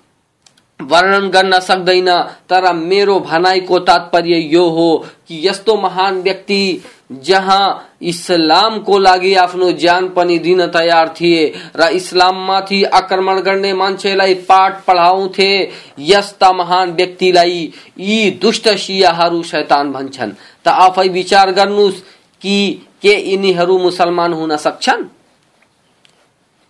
वर्णन 0.82 1.28
गर्न 1.28 1.58
सक्दैन, 1.60 2.10
तर 2.48 2.72
मेरो 2.72 3.18
भनाइको 3.20 3.78
तात्पर्य 3.80 4.38
यो 4.46 4.68
हो 4.68 4.96
कि 5.28 5.46
यस्तो 5.48 5.76
महान 5.76 6.20
व्यक्ति 6.22 6.82
जहाँ 7.12 7.88
इस्लामको 8.02 8.98
लागि 8.98 9.34
आफ्नो 9.34 9.70
ज्यान 9.72 10.08
पनि 10.08 10.38
दिन 10.38 10.66
तयार 10.66 11.08
थिए 11.20 11.46
र 11.76 11.88
इस्लाममाथि 11.92 12.82
आक्रमण 12.84 13.40
गर्ने 13.40 13.72
मान्छेलाई 13.74 14.34
पाठ 14.48 14.84
पढाउँथे, 14.84 15.50
यस्ता 15.98 16.52
महान 16.52 16.92
व्यक्तिलाई 16.92 17.72
यी 17.98 18.30
दुष्ट 18.42 18.68
सियाहरू 18.68 19.42
शैतान 19.42 19.92
भन्छन्। 19.92 20.32
त 20.64 20.68
आफै 20.68 21.08
विचार 21.08 21.50
गर्नुहोस् 21.52 22.00
कि 22.42 22.86
के 23.02 23.14
यिनीहरू 23.30 23.78
मुसलमान 23.78 24.32
हुन 24.32 24.56
सक्छन्? 24.56 25.04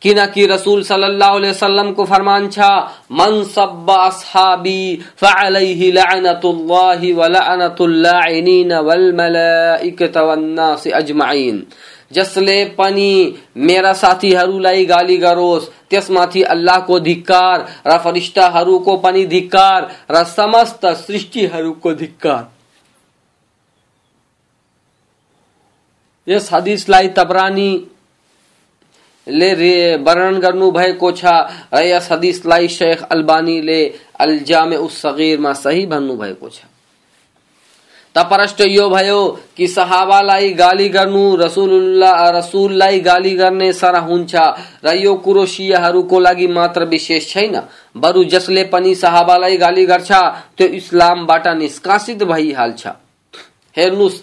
किनकि 0.02 0.46
रसूल 0.46 0.82
सल्लल्लाहु 0.82 1.36
अलैहि 1.36 1.52
वसल्लम 1.52 1.92
को 1.92 2.04
फरमान 2.04 2.48
छा, 2.48 2.90
मन 3.12 3.44
सब्बा 3.44 3.94
असहाबी, 3.94 4.96
फअलैहि 5.16 5.92
लअनतुल्लाहि 5.92 7.12
व 7.12 7.26
लअनतुल 7.26 7.94
लाइनिन 7.96 8.72
वल 8.72 9.12
मलाइकत 9.12 10.16
वन 10.16 10.44
नास 10.44 10.88
अजमाइन। 10.88 11.66
जसले 12.12 12.64
पनि, 12.64 13.34
मेरा 13.56 13.92
साथीहरूलाई 13.92 14.84
गाली 14.84 15.16
गरोस् 15.16 15.68
त्यसमाथि 15.90 16.42
अल्लाहको 16.42 16.98
धिक्कार, 17.00 17.68
र 17.86 17.98
फरिस्ताहरूको 17.98 18.96
पनि 18.96 19.24
धिक्कार, 19.26 19.90
र 20.10 20.24
समस्त 20.24 20.86
सृष्टिहरूको 20.86 21.94
धिक्कार। 21.94 22.50
यस 26.28 26.52
हदिसलाई 26.52 27.08
तबरानी 27.08 27.88
ले 29.26 29.96
वर्णन 29.96 30.38
गर्नु 30.38 30.70
भएको 30.70 31.12
छ 31.12 31.24
र 31.74 31.82
यस 31.84 32.08
हदिसलाई 32.12 32.68
शेख 32.68 33.02
अल्बानीले 33.02 33.80
अल 34.18 34.38
उस 34.76 35.00
सगीरमा 35.02 35.52
सही 35.52 35.86
भन्नु 35.86 36.16
भएको 36.16 36.48
छ 36.48 36.72
त 38.14 38.18
प्रश्न 38.28 38.64
यो 38.68 38.88
भयो 38.90 39.20
कि 39.56 39.66
सहाबालाई 39.68 40.52
गाली 40.52 40.88
गर्नु, 40.88 41.36
रसुलुल्लाह 41.36 42.28
रसुललाई 42.28 43.00
गाली 43.00 43.34
गर्ने 43.36 43.72
सर 43.72 43.96
हुन्छ। 43.98 44.34
र 44.84 44.94
यो 44.96 45.14
कुरो 45.14 45.46
शियाहरूको 45.46 46.18
लागि 46.20 46.46
मात्र 46.46 46.84
विशेष 46.84 47.28
छैन। 47.28 47.56
बरु 47.96 48.24
जसले 48.24 48.64
पनि 48.64 48.94
सहाबालाई 48.94 49.56
गाली 49.56 49.86
गर्छ, 49.86 50.12
त्यो 50.56 50.66
इस्लामबाट 50.68 51.48
निष्कासित 51.56 52.22
भइहाल्छ। 52.22 52.86
हेर्नुहोस् 53.76 54.20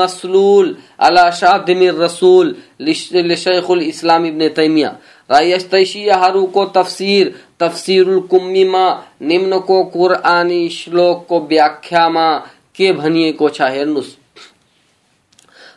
मसलूल 0.00 0.74
अला 0.98 1.30
शादिमिर 1.30 1.94
रसूल 1.96 2.54
लिशैखुल 2.80 3.82
इस्लाम 3.82 4.26
इब्ने 4.26 4.48
तैमिया 4.58 4.90
र 5.30 5.42
यस्तै 5.44 5.84
शियाहरूको 5.84 6.64
तफसिर 6.76 7.34
तफसिरुल 7.60 8.20
कुम्मीमा 8.30 8.86
निम्नको 9.22 9.82
कुरआनी 9.94 10.62
श्लोकको 10.78 11.40
व्याख्यामा 11.50 12.30
के 12.76 12.92
भनिएको 12.92 13.48
छ 13.50 13.70
हेर्नुहोस् 13.76 14.16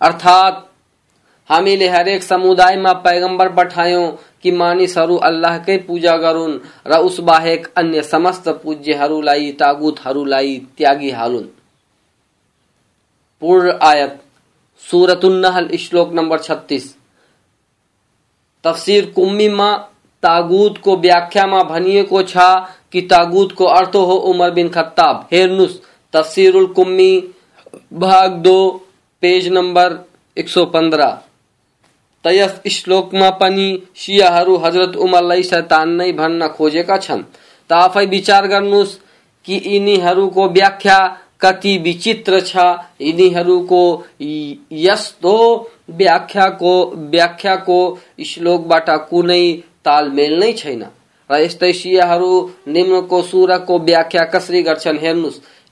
अर्थात 0.00 0.66
हामीले 1.49 1.87
हरेक 1.87 2.23
समुदायमा 2.23 2.91
पैगंबर 3.05 3.49
पठायौं 3.53 4.11
कि 4.43 4.51
मानिसहरू 4.51 5.15
अल्लाहकै 5.23 5.77
पूजा 5.77 6.15
गरून् 6.17 6.59
र 6.87 6.97
उस 6.99 7.19
बाहेक 7.19 7.67
अन्य 7.77 8.01
समस्त 8.03 8.49
पूज्यहरूलाई 8.63 9.51
तागुतहरूलाई 9.51 10.57
त्यागी 10.77 11.11
हालुन्। 11.11 11.47
पूर्ण 13.41 13.73
आयत 13.81 14.21
सूरतुन्नहल 14.85 15.67
श्लोक 15.77 16.13
नंबर 16.13 16.39
36 16.39 16.95
तफसीर 18.63 19.05
कुम्मीमा 19.15 19.71
तागुतको 20.23 20.95
व्याख्यामा 20.97 21.61
भनिएको 21.63 22.21
छ 22.23 22.37
कि 22.91 23.01
तागुतको 23.01 23.65
अर्थ 23.65 23.95
हो 23.95 24.15
उमर 24.31 24.51
बिन 24.51 24.69
खत्ताब। 24.69 25.27
हेर्नुस् 25.33 25.77
तफसीरुल 26.13 26.65
कुम्मी, 26.73 27.11
भाग 27.93 28.31
दो, 28.41 28.57
पेज 29.23 29.47
नंबर 29.47 29.97
115 30.37 31.11
त 32.25 32.31
यस 32.33 32.53
श्लोकमा 32.71 33.29
पनि 33.41 33.67
सियाहरू 33.95 34.55
हजरत 34.57 34.95
उमरलाई 35.05 35.43
शैतान 35.43 35.89
नै 35.97 36.11
भन्न 36.11 36.47
खोजेका 36.57 36.97
छन्। 36.97 37.21
त 37.69 37.71
आफै 37.75 38.05
विचार 38.05 38.47
गर्नुहोस् 38.47 38.97
कि 39.45 39.55
यिनीहरूको 39.65 40.47
व्याख्या 40.49 40.97
कति 41.41 41.77
विचित्र 41.77 42.39
छ। 42.41 42.55
यिनीहरूको 43.01 43.81
यस्तो 44.85 45.35
व्याख्याको 45.91 46.73
व्याख्याको 47.13 47.79
श्लोकबाट 48.25 48.89
कुनै 49.09 49.45
तालमेल 49.85 50.39
नै 50.39 50.51
छैन। 50.53 50.83
र 51.29 51.33
यस्तै 51.41 51.71
सियाहरू 51.73 52.31
निम्नको 52.67 53.21
सुरको 53.21 53.77
व्याख्या 53.79 54.23
कसरी 54.33 54.61
गर्छन् 54.61 54.97
हेर्नुहोस्। 54.97 55.41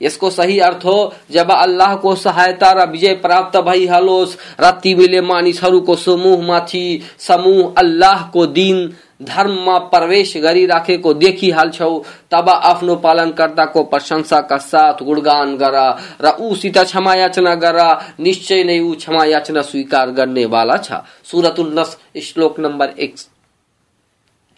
यसको 0.00 0.30
सही 0.30 0.58
अर्थ 0.60 0.84
हो 0.84 1.12
जब 1.30 1.50
अल्लाहको 1.52 2.14
सहायता 2.16 2.70
र 2.72 2.86
विजय 2.90 3.14
प्राप्त 3.22 3.56
भइहालोस् 3.66 4.36
र 4.60 4.70
तिमीले 4.82 5.20
मानिसहरूको 5.22 5.96
समूहमाथि 5.96 6.86
समूह 7.18 7.72
अल्लाहको 7.78 8.46
दिन 8.56 8.78
धर्ममा 9.21 9.77
प्रवेश 9.89 10.35
गरिराखेको 10.37 11.13
देखिहाल्छौ 11.13 11.89
तब 12.31 12.49
आफ्नो 12.49 12.95
पालनकर्ताको 12.95 13.83
प्रशंसाका 13.83 14.57
साथ 14.57 15.03
गुणगान 15.03 15.55
गर 15.57 15.75
र 16.21 16.29
उसित 16.41 16.77
क्षमा 16.77 17.13
याचना 17.15 17.55
गर। 17.55 17.79
निश्चय 18.19 18.63
नै 18.63 18.79
ऊ 18.79 18.93
क्षमा 18.95 19.25
याचना 19.25 19.61
स्वीकार 19.61 20.09
गर्नेवाला 20.11 20.77
छ। 20.77 21.01
सुरतुल 21.23 21.73
नस 21.79 21.97
श्लोक 22.23 22.59
नम्बर 22.59 22.93
एक 22.99 23.15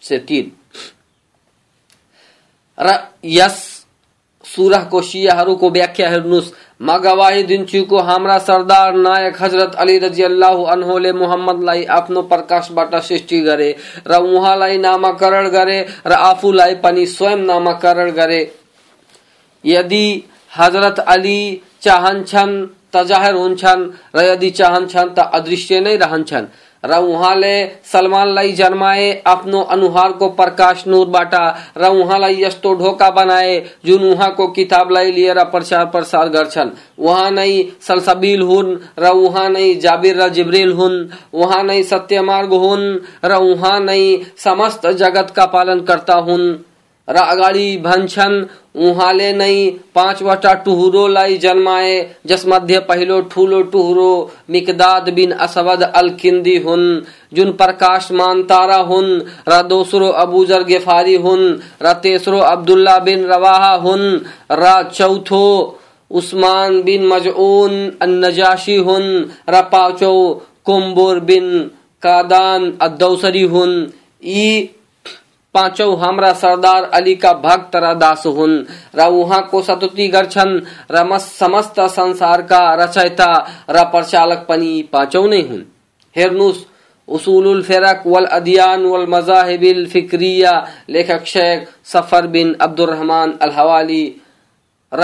से 0.02 0.18
तीन। 0.18 0.52
र 2.78 2.98
यस 3.24 3.58
सुरहको 4.44 5.00
शियाहरूको 5.02 5.70
व्याख्या 5.70 6.08
हेर्नुहोस् 6.10 6.52
म 6.80 6.96
गवाही 6.98 7.42
दिन्छु 7.42 7.82
को 7.84 7.98
हाम्रा 7.98 8.38
सरदार 8.38 8.94
नायक 8.96 9.42
हज़रत 9.42 9.74
अली 9.74 9.98
रज़ी 9.98 10.22
अल्लाह 10.22 10.62
अनहोले 10.72 11.12
मुहम्मदलाई 11.12 11.84
आफ्नो 11.84 12.22
प्रकाशबाट 12.22 12.94
सृष्टि 12.94 13.40
गरे, 13.40 13.74
र 14.08 14.16
उहाँलाई 14.16 14.78
नामाकरण 14.78 15.48
गरे, 15.48 15.80
र 16.06 16.12
आफूलाई 16.12 16.74
पनि 16.74 17.06
स्वयं 17.06 17.44
नामाकरण 17.46 18.10
गरे। 18.10 18.40
यदि 19.64 20.06
हज़रत 20.56 20.98
अली 20.98 21.40
चाहन्छन् 21.82 22.56
त 22.94 23.04
जाहेर 23.06 23.34
हुन्छन्, 23.34 23.88
र 24.16 24.24
यदि 24.24 24.50
चाहन्छन् 24.50 25.14
त 25.14 25.18
अदृश्य 25.34 25.80
नै 25.80 25.96
रहन्छन्। 25.96 26.46
र 26.84 27.70
सलमान 27.84 28.28
लाई 28.28 28.52
जन्माए, 28.52 29.10
अपनो 29.26 29.60
अनुहार 29.60 30.12
को 30.12 30.28
प्रकाश 30.28 30.84
नूर 30.86 31.06
बाटा। 31.06 31.44
रहा 31.76 32.18
लाई 32.18 32.42
यस्तो 32.42 32.74
ढोका 32.74 33.10
बनाए, 33.10 33.58
जुन 33.84 34.04
किताब 34.46 34.90
लाई 34.90 35.12
लिएर 35.12 35.44
प्रचार 35.44 35.84
प्रसार 35.86 36.28
कर 36.28 36.46
वहाँ 36.98 37.30
नहीं 37.30 37.64
सलसबील 37.80 38.42
हुन 38.42 38.80
रहा 38.98 39.48
नहीं 39.48 39.78
जाबिर 39.80 40.20
र 40.20 40.28
जिब्रिल 40.28 40.72
हुन। 40.72 41.08
वहाँ 41.34 41.62
नहीं 41.62 41.82
सत्य 41.82 42.22
मार्ग 42.22 42.52
हुन 42.54 43.00
रहा 43.24 43.78
नहीं 43.78 44.18
समस्त 44.36 44.86
जगत 44.86 45.30
का 45.30 45.46
पालन 45.46 45.80
करता 45.80 46.14
हुन्। 46.14 46.69
र 47.10 47.16
अगाडि 47.16 47.76
भन्छन् 47.76 48.44
उहाँले 48.76 49.32
नै 49.32 49.70
पाँचवटा 49.94 50.52
टुहुरोलाई 50.54 51.36
जन्माए 51.36 52.16
जसमध्ये 52.26 52.78
पहिलो 52.78 53.20
ठुलो 53.20 53.62
टुहुरो, 53.62 54.30
मिकदाद 54.50 55.08
बिन 55.10 55.32
असवद 55.32 55.82
अल 55.82 56.10
किन्दी 56.10 56.56
हुन्, 56.58 57.00
जुन 57.32 57.52
प्रकाशमान 57.52 58.42
तारा 58.42 58.76
हुन्, 58.76 59.20
र 59.48 59.62
दोस्रो 59.62 60.08
अबुजर 60.08 60.62
गेफारी 60.62 61.14
हुन्, 61.16 61.58
र 61.82 61.92
तेस्रो 61.92 62.38
अब्दुल्ला 62.38 62.98
बिन 62.98 63.26
रवाहा 63.26 63.74
हुन्, 63.74 64.20
र 64.52 64.90
चौथो 64.94 65.76
उस्मान 66.10 66.82
बिन 66.82 67.06
मजऊन 67.06 67.98
नजाशी 68.02 68.76
हुन, 68.76 69.30
र 69.50 69.62
पाँचौ 69.62 70.34
कुम्बुर 70.64 71.20
बिन 71.20 71.46
कादान 72.02 72.78
अदौसरी 72.80 73.42
हुन्। 73.42 73.86
यी 74.24 74.70
पाँचौ 75.54 75.94
हाम्रा 75.96 76.32
सरदार 76.32 76.84
अली 76.94 77.14
का 77.14 77.32
भक्त 77.34 77.76
र 77.76 77.94
दास 77.94 78.22
हुन्। 78.26 78.64
र 78.94 79.06
उहाँको 79.10 79.62
सतुति 79.62 80.08
गर्छन् 80.08 80.60
र 80.90 81.18
समस्त 81.18 81.80
संसारका 81.90 82.62
रचयिता। 82.74 83.32
र 83.70 83.84
प्रचालक 83.84 84.46
पनि 84.48 84.72
पाँचौ 84.92 85.26
नै 85.26 85.40
हुन्। 85.40 85.64
हेर्नुहोस् 86.16 86.64
उसूलुल 87.08 87.62
फेरक, 87.62 88.02
वल 88.06 88.24
अदियान, 88.24 88.84
वल 88.86 89.06
मजाहिबिल 89.08 89.86
फिक्रिया। 89.86 90.52
लेखक 90.88 91.24
शेख 91.26 91.68
सफ़र 91.84 92.26
बिन 92.26 92.54
अब्दुलरहमान 92.60 93.38
अल 93.42 93.50
हवाली 93.50 94.04
र 94.92 95.02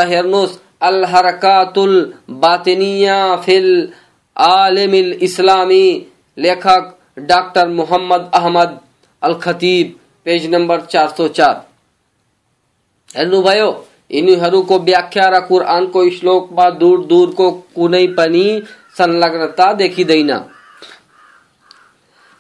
अल 0.83 1.05
हरकातुल 1.05 1.93
बातिनिया 2.31 3.37
फिल 3.37 3.69
आलिमिल 4.37 5.13
इस्लामी। 5.23 6.07
लेखक 6.39 6.97
doctor 7.19 7.69
Mohammed 7.69 8.31
Ahmed 8.35 8.79
al 9.23 9.35
Khatib. 9.35 9.95
Page 10.27 10.47
number 10.47 10.81
404 10.81 11.55
हेर्नुभयो 13.17 13.69
यिनीहरूको 14.11 14.79
व्याख्या 14.79 15.29
र 15.29 15.41
कुरानको 15.41 16.11
श्लोकमा 16.11 16.71
दूर 16.71 17.05
दूरको 17.05 17.51
कुनै 17.51 18.07
पनि 18.07 18.63
संलग्नता 18.99 19.73
देखिँदैन 19.73 20.33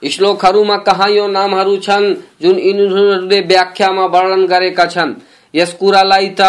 श्लोकहरूमा 0.02 0.76
कहाँ 0.76 1.08
यो 1.10 1.26
नामहरू 1.26 1.76
छन्, 1.76 2.14
जुन 2.42 2.58
यिनीहरूले 2.58 3.40
व्याख्यामा 3.40 4.06
वर्णन 4.06 4.46
गरेका 4.46 4.86
छन्। 4.86 5.14
यस 5.54 5.72
कुरालाई 5.72 6.28
त 6.28 6.40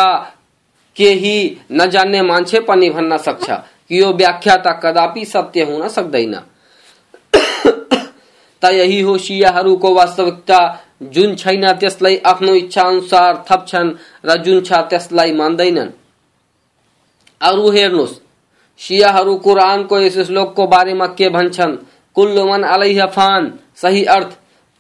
केही 0.98 1.58
नजान्ने 1.72 2.22
मान्छे 2.22 2.60
पनि 2.60 2.90
भन्न 2.90 3.18
सक्छ। 3.18 3.50
कि 3.90 4.02
यो 4.02 4.14
व्याख्या 4.14 4.56
त 4.58 4.80
कदापि 4.84 5.26
सत्य 5.26 5.64
होना 5.64 5.88
सक्दैन। 5.88 6.36
त 8.62 8.66
यही 8.66 9.02
हो 9.02 9.18
सियाहरूको 9.18 9.94
वास्तविकता 9.94 10.60
जुन 11.02 11.36
छैन 11.36 11.72
त्यसलाई 11.74 12.16
आफ्नो 12.26 12.54
इच्छा 12.56 12.82
अनुसार 12.82 13.44
थप्छन् 13.52 13.92
र 14.26 14.38
जुन 14.44 14.62
छ 14.62 14.74
त्यसलाई 14.90 15.32
मान्दैनन्। 15.32 15.92
अरू 17.42 17.70
हेर्नुहोस् 17.72 18.20
सियाहरू 18.80 19.36
कुरानको 19.36 20.00
यस 20.00 20.18
श्लोकको 20.28 20.68
बारेमा 20.68 21.08
के 21.08 21.30
भन्छन्? 21.30 21.76
कुल्लु 22.16 22.46
मन 22.46 22.64
अलैह 22.64 23.06
फान, 23.06 23.52
सही 23.76 24.04
अर्थ, 24.06 24.32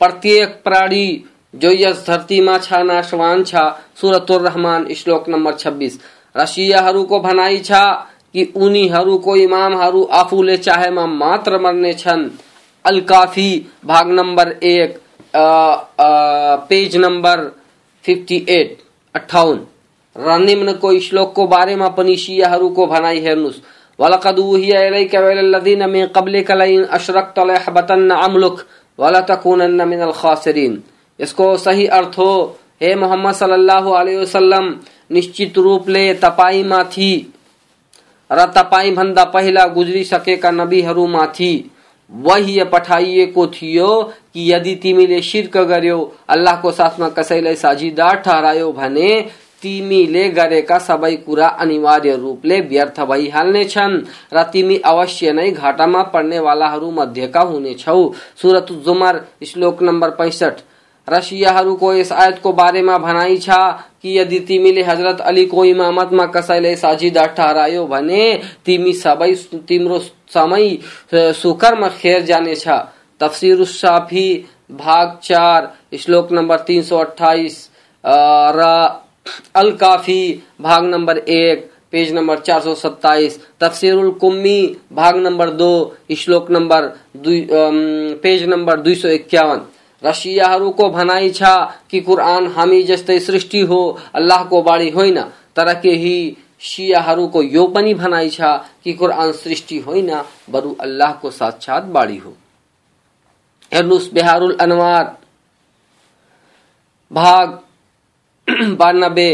प्रत्येक 0.01 0.61
प्राणी 0.63 1.07
जो 1.55 1.71
यस 1.71 2.05
धरतीमा 2.07 2.57
छ, 2.57 2.73
नाशवान 2.73 3.43
छ, 3.43 3.55
सुरतुर 3.95 4.41
रहमान, 4.41 4.93
श्लोक 4.93 5.29
नम्बर 5.29 5.53
26 5.55 5.99
र 6.35 6.45
सियाहरूको 6.45 7.19
भनाइ 7.19 7.59
छ 7.59 7.71
कि 8.33 8.43
उनीहरूको 8.55 9.35
इमामहरू 9.35 10.03
आफूले 10.13 10.57
चाहेमा 10.57 11.05
मात्र 11.05 11.59
मर्ने 11.59 11.93
छन् 11.93 12.29
अल 12.85 12.99
काफ़ी, 13.01 13.49
भाग 13.85 14.11
नंबर 14.11 14.51
एक। 14.63 14.99
पेज 16.69 16.95
नंबर 16.97 17.41
फिफ्टी 18.05 18.37
एट 18.49 18.77
अठाउन 19.15 19.65
र 20.15 20.37
निम्नको 20.39 20.99
श्लोकको 20.99 21.47
बारेमा 21.47 21.87
पनि 21.97 22.15
सियाहरूको 22.17 22.85
भनाइ 22.87 23.19
हेर्नुहोस् 23.21 23.61
वलकद 23.99 24.39
उहिया 24.39 24.81
इलैका 24.85 25.19
वलल्लज़ीन 25.19 25.89
मिन 25.89 26.05
क़ब्लिका 26.15 26.55
लइन 26.55 26.83
अशरकत 26.97 27.39
लयहबतन्न 27.47 28.15
अमलुक 28.19 28.59
वला 28.99 29.21
तकूनन्न 29.29 29.87
मिनल 29.87 30.11
खासिरीन। 30.11 30.81
यसको 31.19 31.45
सही 31.57 31.85
अर्थ 31.97 32.17
हो, 32.17 32.57
हे 32.81 32.93
मोहम्मद 32.95 33.33
सल्लल्लाहु 33.35 33.91
अलैहि 33.91 34.17
वसल्लम, 34.17 34.65
निश्चित 35.11 35.57
रूपले 35.57 36.13
तपाईँमाथि 36.23 37.13
र 38.29 38.45
तपाईँ 38.55 38.93
भन्दा 38.95 39.23
पहिला 39.33 39.65
गुज्रिसकेका 39.67 40.51
नबीहरूमाथि 40.51 41.53
वही 42.11 42.63
पठाइए 42.63 43.25
को 43.25 43.47
थियो 43.47 43.89
कि 44.33 44.51
यदि 44.53 44.75
तिमीले 44.75 45.21
शिर्क 45.21 45.57
गर्यो 45.57 45.99
अल्लाहको 46.29 46.71
साथमा 46.71 47.09
कसैलाई 47.09 47.55
साझीदार 47.55 48.15
ठहरायो 48.15 48.71
भने 48.71 49.09
तिमीले 49.63 50.27
गरेका 50.29 50.77
सबै 50.77 51.15
कुरा 51.17 51.47
अनिवार्य 51.61 52.15
रूपले 52.15 52.59
व्यर्थ 52.61 52.99
भइहाल्नेछन् 53.01 53.97
र 54.33 54.43
तिमी 54.43 54.77
अवश्य 54.85 55.31
नै 55.33 55.49
घाटामा 55.51 56.03
पर्नेवालाहरू 56.13 56.91
मध्येका 56.91 57.41
हुनेछौ। 57.41 58.01
सुरत 58.41 58.71
जुमर 58.85 59.21
श्लोक 59.45 59.83
नम्बर 59.83 60.09
पैसठ। 60.09 60.61
रसियाहरूको 61.07 61.93
यस 61.93 62.11
आयतको 62.13 62.51
बारेमा 62.53 62.97
भनाइ 62.97 63.37
छ 63.39 63.49
कि 64.01 64.17
यदि 64.17 64.39
तिमीले 64.47 64.83
हज़रत 64.83 65.21
अलीको 65.23 65.65
इमामतमा 65.65 66.25
कसैलाई 66.35 66.75
साझीदार 66.77 67.27
ठहरायो 67.37 67.85
भने 67.87 68.23
तिमी 68.65 68.93
सबै 68.95 69.33
तिम्रो 69.67 69.99
समय 70.29 70.77
सुकर्म 71.13 71.87
खेर 71.97 72.21
जानेछ 72.25 72.67
तफसीर 73.21 73.63
साफी 73.65 74.27
भाग 74.73 75.17
चार, 75.23 75.73
श्लोक 75.99 76.31
नंबर 76.31 76.59
तीन 76.67 76.81
सौ 76.83 76.97
अट्ठाईस 76.97 77.69
अल 78.03 79.71
काफ़ी 79.81 80.43
भाग 80.61 80.85
नंबर 80.85 81.17
एक, 81.17 81.69
पेज 81.91 82.13
नंबर 82.13 82.39
चार 82.39 82.61
सौ 82.61 82.73
सत्ताईस, 82.75 83.39
तफसीरुल 83.61 84.09
कुम्मी, 84.21 84.77
भाग 84.93 85.17
नंबर 85.17 85.49
दो, 85.51 85.95
श्लोक 86.17 86.51
नंबर 86.51 86.91
पेज 88.23 88.43
नंबर 88.49 88.79
दुई 88.79 88.95
सौ 88.95 89.09
इक्यावन। 89.09 89.61
रसियाहरूको 90.03 90.89
भनाइ 90.89 91.29
छ 91.29 91.43
कि 91.91 91.99
कुरान 92.01 92.47
हामी 92.47 92.81
जस्तै 92.83 93.19
सृष्टि 93.19 93.61
हो, 93.61 93.99
अल्लाहको 94.15 94.61
बाणी 94.61 94.89
होइन। 94.89 95.21
तर 95.55 95.73
केही 95.73 96.37
शियाहरूको 96.61 97.41
यो 97.43 97.65
पनि 97.67 97.93
भनाइ 97.93 98.29
छ 98.29 98.41
कि 98.83 98.93
कुरान 98.93 99.31
सृष्टि 99.33 99.77
होइन, 99.79 100.11
बरु 100.49 100.75
अल्लाहको 100.81 101.31
साक्षात 101.31 101.83
बाणी 101.93 102.17
हो। 102.17 102.33
हेर्नुहोस् 103.71 104.11
बिहारुल 104.13 104.57
अनवार, 104.61 105.15
भाग 107.11 107.59
बानबे 108.77 109.29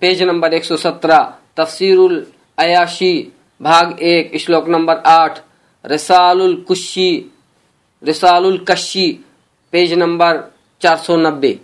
पेज 0.00 0.22
नंबर 0.22 0.54
एक 0.54 0.64
सौ 0.64 0.76
सत्रह 0.76 1.32
तफसीरुल 1.56 2.26
अयाशी, 2.58 3.32
भाग 3.60 3.98
एक, 4.00 4.36
श्लोक 4.40 4.68
नंबर 4.68 4.96
आठ, 5.06 5.38
रिसालुल 5.84 6.54
कुशी 6.68 7.10
रिसालुल 8.02 8.58
कशी 8.68 9.06
पेज 9.72 9.92
नंबर 9.92 10.42
चार 10.82 10.96
सौ 10.96 11.16
नब्बे। 11.16 11.58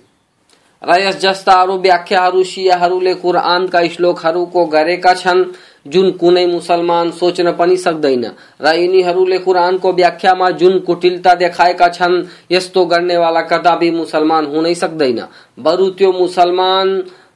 र 0.83 0.97
यस 0.99 1.16
जस्ता 1.16 1.53
अरू 1.53 1.77
व्याख्याहरू 1.79 2.42
सियाहरूले 2.45 3.14
कुरानका 3.14 3.87
श्लोकहरूको 3.88 4.64
गरेका 4.66 5.12
छन्, 5.14 5.45
जुन 5.87 6.11
कुनै 6.11 6.47
मुसलमान 6.47 7.11
सोच्न 7.11 7.53
पनि 7.53 7.77
सक्दैन। 7.77 8.25
र 8.61 8.75
यिनीहरूले 8.75 9.38
कुरानको 9.38 9.92
व्याख्यामा 9.92 10.51
जुन 10.51 10.79
कुटिलता 10.79 11.35
देखाएका 11.35 11.88
छन्, 11.88 12.23
यस्तो 12.51 12.85
गर्नेवाला 12.87 13.40
कदापि 13.42 13.90
मुसलमान 13.90 14.47
हुनै 14.47 14.75
सक्दैन। 14.75 15.21
बरु 15.59 15.88
त्यो 15.90 16.12
मुसलमान 16.12 16.88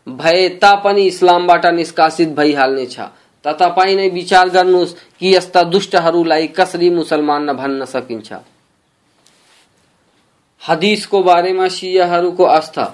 भए 0.06 0.48
तापनि 0.62 1.06
इस्लामबाट 1.06 1.66
निष्कासित 1.66 2.34
भइहाल्नेछ 2.34 2.98
त 3.44 3.46
तपाईँ 3.60 3.96
नै 3.96 4.08
विचार 4.08 4.48
गर्नुहोस् 4.48 4.94
कि 5.20 5.34
यस्ता 5.36 5.62
दुष्टहरूलाई 5.64 6.46
कसरी 6.48 6.90
मुसलमान 6.90 7.50
नभन्न 7.50 7.84
सकिन्छ। 7.84 8.32
हदीसको 10.68 11.22
बारेमा 11.22 11.66
सियाहरूको 11.70 12.44
आस्था। 12.44 12.84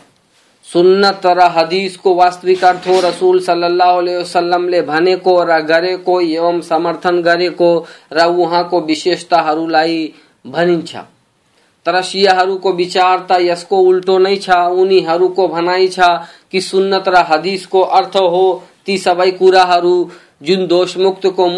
सुन्नत 0.65 1.27
र 1.27 1.49
हदीसको 1.55 2.15
वास्तविक 2.15 2.65
अर्थ 2.65 2.89
हो 2.89 2.99
रसूल 3.01 3.41
सल्लल्लाहु 3.41 3.99
अलैहि 3.99 4.17
वसल्लमले 4.17 4.81
भनेको 4.83 5.43
र 5.45 5.61
गरेको 5.63 6.21
एवं 6.21 6.61
समर्थन 6.63 7.21
गरेको 7.23 7.71
र 8.13 8.27
उहाँको 8.35 8.81
विशेषताहरूलाई 8.83 9.97
भनिन्छ। 10.47 10.97
तर 11.87 12.01
सियाहरूको 12.03 12.73
विचार 12.73 13.27
त 13.31 13.41
यसको 13.41 13.79
उल्टो 13.83 14.19
नै 14.19 14.37
छ 14.39 14.59
उनीहरूको 14.77 15.49
भनाइ 15.49 15.89
छ 15.89 16.11
कि 16.51 16.61
सुन्नत 16.61 17.09
र 17.09 17.25
हदीसको 17.31 17.81
अर्थ 17.99 18.17
हो 18.29 18.45
ती 18.87 18.99
सबै 18.99 19.31
कुराहरू 19.33 19.97
जुन 20.43 20.69
मुक्त 20.99 21.27
को 21.39 21.49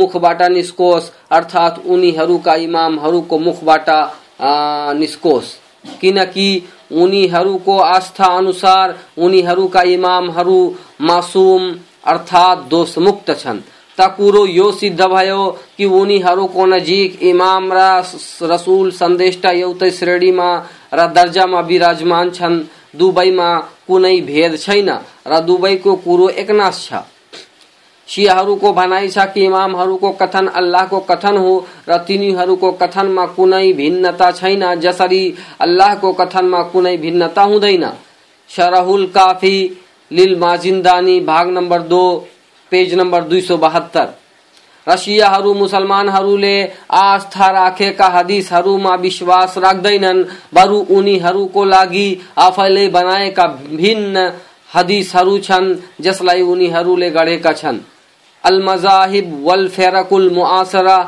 निष्कोष 0.51 1.11
अर्थात् 1.31 1.85
उनीहरूका 1.87 2.55
इमामहरूको 2.63 3.39
मुखबाट 3.41 3.91
निष्कोष 4.97 5.53
किनकि 6.01 6.49
उनीहरूको 6.93 7.79
आस्था 7.79 8.27
अनुसार 8.37 8.95
उनीहरूका 9.19 9.83
इमामहरू 9.91 10.59
मासुम 11.01 11.63
अर्थात् 12.05 12.69
दोषमुक्त 12.71 13.31
छन्। 13.39 13.61
त 13.99 14.09
कुरो 14.17 14.45
यो 14.47 14.71
सिद्ध 14.73 15.01
भयो 15.07 15.43
कि 15.77 15.85
उनीहरूको 16.01 16.67
नजिक 16.67 17.23
इमाम 17.23 17.73
र 17.73 17.81
रसुल 18.43 18.91
सन्देष्टा 18.93 19.51
एउटै 19.63 19.91
श्रेणीमा 19.91 20.51
र 20.95 21.07
दर्जामा 21.17 21.61
विराजमान 21.61 22.31
छन्। 22.31 22.63
दुवैमा 22.97 23.51
कुनै 23.87 24.21
भेद 24.21 24.53
छैन 24.59 24.91
र 25.27 25.41
दुवैको 25.41 25.95
कुरो 26.05 26.29
एकनाश 26.43 26.77
छ। 26.87 27.03
शियाहरूको 28.09 28.73
भनाइ 28.73 29.09
छ 29.09 29.19
कि 29.19 29.45
इमामहरूको 29.45 30.11
कथन 30.13 30.47
अल्लाहको 30.47 30.99
कथन 31.01 31.37
हो 31.37 31.67
र 31.89 31.99
तिनीहरूको 31.99 32.73
कथनमा 32.73 33.27
कुनै 33.27 33.73
भिन्नता 33.73 34.31
छैन, 34.31 34.75
जसरी 34.75 35.35
अल्लाहको 35.61 36.13
कथनमा 36.13 36.63
कुनै 36.63 36.97
भिन्नता 36.97 37.43
हुँदैन। 37.43 37.85
शरहुल 38.51 39.07
काफ़ी, 39.07 39.81
लिल 40.11 40.39
माजिन्दानी 40.39 41.21
भाग 41.21 41.49
नम्बर 41.49 41.83
दो, 41.83 42.27
पेज 42.71 42.95
नम्बर 42.95 43.23
दुई 43.23 43.41
सौ 43.41 43.57
बहत्तर। 43.57 44.09
र 44.87 44.97
शियाहरू 44.97 45.55
मुसलमानहरूले 45.55 46.57
आस्था 46.91 47.51
राखेका 47.51 48.07
हदिसहरूमा 48.07 48.95
विश्वास 48.95 49.59
राख्दैनन्, 49.59 50.25
बरु 50.55 50.79
उनीहरूको 50.91 51.65
लागि 51.65 52.21
आफैले 52.39 52.89
बनाएका 52.89 53.47
भिन्न 53.47 54.33
हदिसहरू 54.75 55.39
छन्, 55.39 55.75
जसलाई 56.01 56.43
उनीहरूले 56.43 57.11
गढेका 57.11 57.53
छन्। 57.53 57.81
अल 58.45 58.61
मजाहिब 58.63 59.41
वल 59.45 59.69
फेरकुल 59.71 60.31
मुआसरा 60.33 60.99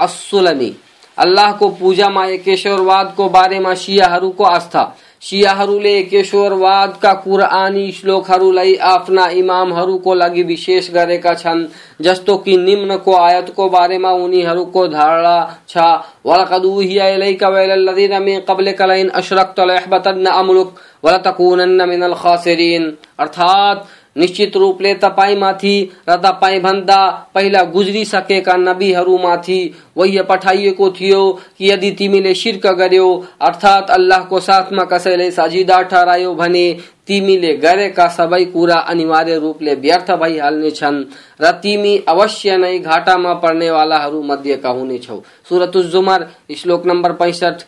अस्सुलमी 0.00 0.72
अल्लाह 1.18 1.52
को 1.52 1.68
पूजा 1.78 2.08
मा 2.10 2.24
एकेश्वरवाद 2.28 3.12
को 3.16 3.28
बारे 3.30 3.58
में 3.60 3.74
शियाहरू 3.76 4.30
को 4.32 4.44
आस्था 4.46 4.82
शियाहरूले 5.22 5.90
एकेश्वरवादका 5.98 7.12
कुरआनी 7.16 7.90
श्लोकहरूलाई 7.92 8.74
आफ्ना 8.84 9.26
इमामहरूको 9.32 10.14
लागि 10.14 10.42
विशेष 10.42 10.90
गरेका 10.92 11.34
छन् 11.34 11.64
जस्तो 12.00 12.36
कि 12.38 12.56
निम्नको 12.58 13.14
आयतको 13.16 13.68
बारेमा 13.68 14.10
उनीहरूको 14.20 14.86
धारणा 14.88 15.36
छ 15.68 15.86
वलकद 16.26 16.64
उहिया 16.66 17.08
इलैका 17.10 17.48
वइलल्लज़ीन 17.50 18.22
मिन 18.22 18.40
क़ब्लिका 18.48 18.86
लइन 18.86 19.08
अशरकत 19.16 19.60
लयहबतन्न 19.62 20.26
अमलुक 20.34 20.80
वलतकुनन्न 21.04 21.88
मिनल 21.88 22.14
खासिरिन 22.16 22.92
अर्थात 23.18 23.86
निश्चित 24.16 24.56
रूपले 24.56 24.94
तपाईँमाथि 24.94 25.76
र 26.08 26.16
तपाईँ 26.16 26.60
भन्दा 26.60 27.00
पहिला 27.34 27.62
गुज्रिसकेका 27.72 28.56
नबीहरूमाथि 28.58 29.58
वही 29.96 30.22
पठाइएको 30.22 30.90
थियो 30.90 31.20
कि 31.58 31.70
यदि 31.70 31.90
तिमीले 31.90 32.34
शिर्क 32.34 32.66
गर्यो, 32.78 33.08
अर्थात् 33.40 33.90
अल्लाहको 33.90 34.40
साथमा 34.40 34.84
कसैले 34.84 35.30
साझीदार 35.30 35.84
ठहरायो 35.84 36.34
भने 36.34 36.66
तिमीले 37.06 37.52
गरेका 37.56 38.06
सबै 38.08 38.44
कुरा 38.46 38.76
अनिवार्य 38.90 39.38
रूपले 39.38 39.74
व्यर्थ 39.74 40.10
भइहाल्नेछन् 40.12 41.04
र 41.40 41.50
तिमी 41.62 41.96
अवश्य 42.08 42.56
नै 42.56 42.78
घाटामा 42.78 43.34
पर्नेवालाहरू 43.34 44.22
मध्येका 44.22 44.70
हुनेछौ 44.70 45.20
सुरत 45.48 45.76
जुमर, 45.92 46.26
श्लोक 46.56 46.86
नम्बर 46.86 47.12
पैसठ। 47.12 47.64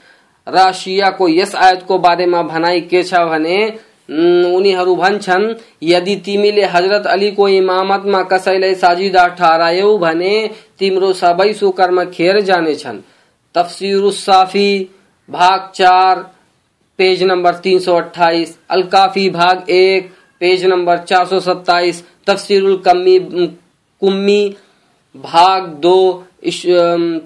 र 0.47 0.73
शियाको 0.73 1.29
यस 1.29 1.55
आयतको 1.57 1.99
बारेमा 1.99 2.43
भनाइ 2.43 2.81
के 2.81 3.03
छ 3.03 3.21
भने 3.25 3.59
उनीहरू 4.09 4.95
भन्छन्, 4.97 5.55
यदि 5.83 6.17
तिमीले 6.17 6.65
हज़रत 6.67 7.07
अलीको 7.07 7.49
इमामतमा 7.51 8.23
कसैलाई 8.23 8.75
साझीदार 8.75 9.31
ठहरायौ 9.31 9.97
भने, 9.99 10.35
तिम्रो 10.79 11.13
सबै 11.15 11.53
सुकर्म 11.53 12.05
खेर 12.11 12.41
जानेछन्। 12.43 12.99
साफी, 13.55 14.91
भाग 15.29 15.71
चार, 15.75 16.19
पेज 16.99 17.23
नंबर 17.23 17.55
तीन 17.57 17.79
सौ 17.79 17.97
अट्ठाईस 17.97 18.59
अलकाफी 18.71 19.29
भाग 19.31 19.71
एक, 19.71 20.11
पेज 20.41 20.65
नंबर 20.65 20.99
चार 21.01 21.27
सौ 21.27 21.41
सत्ताईस 21.41 22.03
तफसीरुल 22.27 22.77
कम्मी 22.85 23.19
कुम्मी 24.03 24.57
भाग 25.15 25.67
दो 25.81 25.99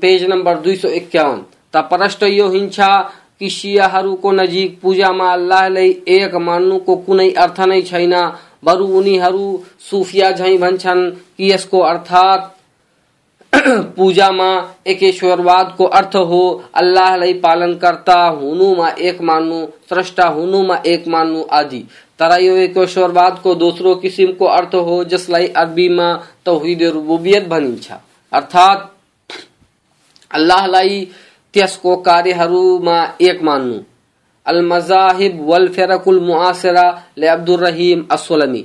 पेज 0.00 0.24
नंबर 0.24 0.56
दुई 0.58 0.76
सौ 0.76 0.88
इक्यावन। 0.90 1.42
त 1.74 1.76
प्रष्ट 1.90 2.22
यो 2.22 2.48
हिंसा 2.48 2.90
कि 3.40 3.48
शियाहरूको 3.50 4.32
नजिक 4.32 4.78
पूजामा 4.80 5.32
अल्लाहलाई 5.32 5.90
एक 6.08 6.34
मान्नुको 6.34 6.96
कुनै 6.96 7.30
अर्थ 7.30 7.60
नै 7.60 7.82
छैन। 7.82 8.14
बरु 8.64 8.86
उनीहरू 8.98 9.64
सुफिया 9.90 10.30
झैँ 10.32 10.56
भन्छन् 10.58 11.10
कि 11.10 11.52
यसको 11.52 11.80
अर्थात् 11.80 12.56
पूजामा 13.96 14.48
एकेश्वरवादको 14.86 15.84
अर्थ 15.84 16.16
हो। 16.30 16.42
अल्लाहलाई 16.74 17.34
पालनकर्ता 17.34 18.18
हुनुमा 18.42 18.88
एक 18.88 19.20
मान्नु 19.20 19.66
स्रष्टा 19.88 20.26
हुनुमा 20.28 20.82
एक 20.86 21.08
मान्नु 21.08 21.44
आदि। 21.52 21.80
तर 22.18 22.40
यो 22.40 22.56
एकेश्वरवादको 22.56 23.54
दोस्रो 23.54 23.94
किसिमको 23.94 24.44
अर्थ 24.44 24.74
हो, 24.74 25.04
जसलाई 25.04 25.46
अरबीमा 25.56 26.12
तौहिद 26.44 26.82
रुबुबियत 26.82 27.48
भनिन्छ। 27.48 27.92
अर्थात् 28.32 28.86
अल्लाहलाई 30.30 31.08
त्यसको 31.54 31.96
कार्यहरूमा 32.08 32.98
एक 33.20 33.42
मान्नु। 33.42 33.78
अल 34.46 34.60
मजाहिब 34.66 35.40
वल 35.48 35.68
फेरकुल 35.68 36.20
मुआसिरा 36.20 36.86
ले 37.18 37.26
अब्दुल 37.26 37.60
रहीम 37.60 38.04
असलमी 38.10 38.62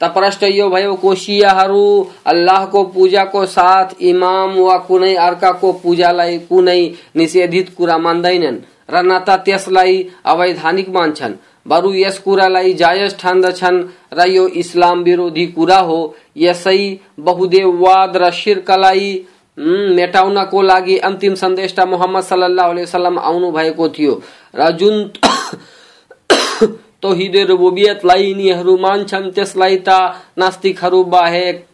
त 0.00 0.08
प्रश्न 0.14 0.46
यो 0.46 0.68
भयो 0.70 0.94
को 0.94 1.14
शियाहरू 1.14 1.84
अल्लाहको 2.26 2.82
पूजाको 2.94 3.44
साथ 3.46 3.88
इमाम 4.10 4.56
वा 4.58 4.76
कुनै 4.88 5.14
अर्काको 5.24 5.72
पूजालाई 5.82 6.38
कुनै 6.48 6.80
निषेधित 7.16 7.74
कुरा 7.76 7.98
मान्दैनन्। 7.98 8.58
र 8.90 9.02
न 9.02 9.18
त 9.18 9.30
त्यसलाई 9.44 9.96
अवैधानिक 10.24 10.88
मान्छन्। 10.88 11.34
बरु 11.66 11.92
यस 11.94 12.18
कुरालाई 12.18 12.72
जायज़ 12.74 13.14
ठान्दछन् 13.16 13.82
र 14.12 14.28
यो 14.28 14.46
इस्लाम 14.62 15.02
विरोधी 15.02 15.46
कुरा 15.46 15.78
हो। 15.88 16.00
यसै 16.36 16.80
बहुदेववाद 17.20 18.16
र 18.16 18.30
शिर्कलाई 18.32 19.12
मेटाउनको 19.58 20.62
लागि 20.62 20.96
अन्तिम 20.98 21.34
सन्देशटा 21.34 21.84
मोहम्मद 21.86 22.22
सल्लाह 22.22 22.66
वसल्लम 22.70 23.18
आउनु 23.18 23.50
भएको 23.50 23.88
थियो। 23.88 24.22
र 24.54 24.70
जुन 24.70 25.10
तौहिद 27.02 27.36
रुबुबियतलाई 27.36 28.24
यिनीहरू 28.24 28.76
मान्छन्, 28.76 29.30
त्यसलाई 29.30 29.76
त 29.88 29.88
नास्तिकहरू 30.38 31.04
बाहेक 31.04 31.66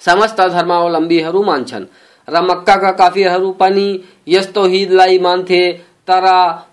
समस्त 0.00 0.40
धर्मावलम्बीहरू 0.40 1.42
मान्छन्। 1.42 1.84
र 2.28 2.40
मक्काका 2.40 2.90
काफिरहरू 2.92 3.50
पनि 3.52 3.88
यस 4.28 4.52
तौहिदलाई 4.54 5.18
मान्थे, 5.18 5.62
तर 6.08 6.26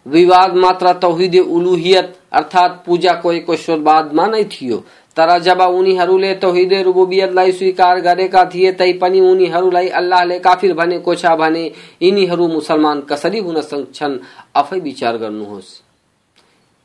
विवाद 0.07 0.55
मात्र 0.55 0.93
तौहिद 0.93 1.35
उलुहियत 1.35 2.15
अर्थात् 2.31 2.85
पूजाको 2.85 3.33
ईश्वरवादमा 3.33 4.25
नै 4.27 4.43
थियो। 4.43 4.77
तर 5.17 5.37
जब 5.39 5.61
उनीहरूले 5.61 6.33
तौहिद 6.35 6.73
रुबुबियतलाई 6.85 7.51
स्वीकार 7.51 7.99
गरेका 7.99 8.43
थिए 8.45 8.71
तैपनि 8.71 9.19
उनीहरूलाई 9.19 9.87
अल्लाहले 9.89 10.39
काफिर 10.39 10.73
भनेको 10.73 11.15
छ 11.15 11.25
भने 11.35 11.65
यिनीहरू 12.01 12.47
मुसलमान 12.47 13.01
कसरी 13.01 13.39
हुन 13.39 13.61
सक्छन् 13.61 14.17
आफै 14.55 14.79
विचार 14.79 15.17
गर्नुहोस्। 15.17 15.69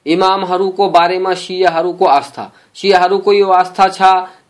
इमामहरूको 0.06 0.88
बारेमा, 0.88 1.34
शियाहरूको 1.34 2.04
आस्था। 2.04 2.50
शियाहरूको 2.74 3.32
यो 3.32 3.48
आस्था 3.52 3.88
छ 3.88 4.02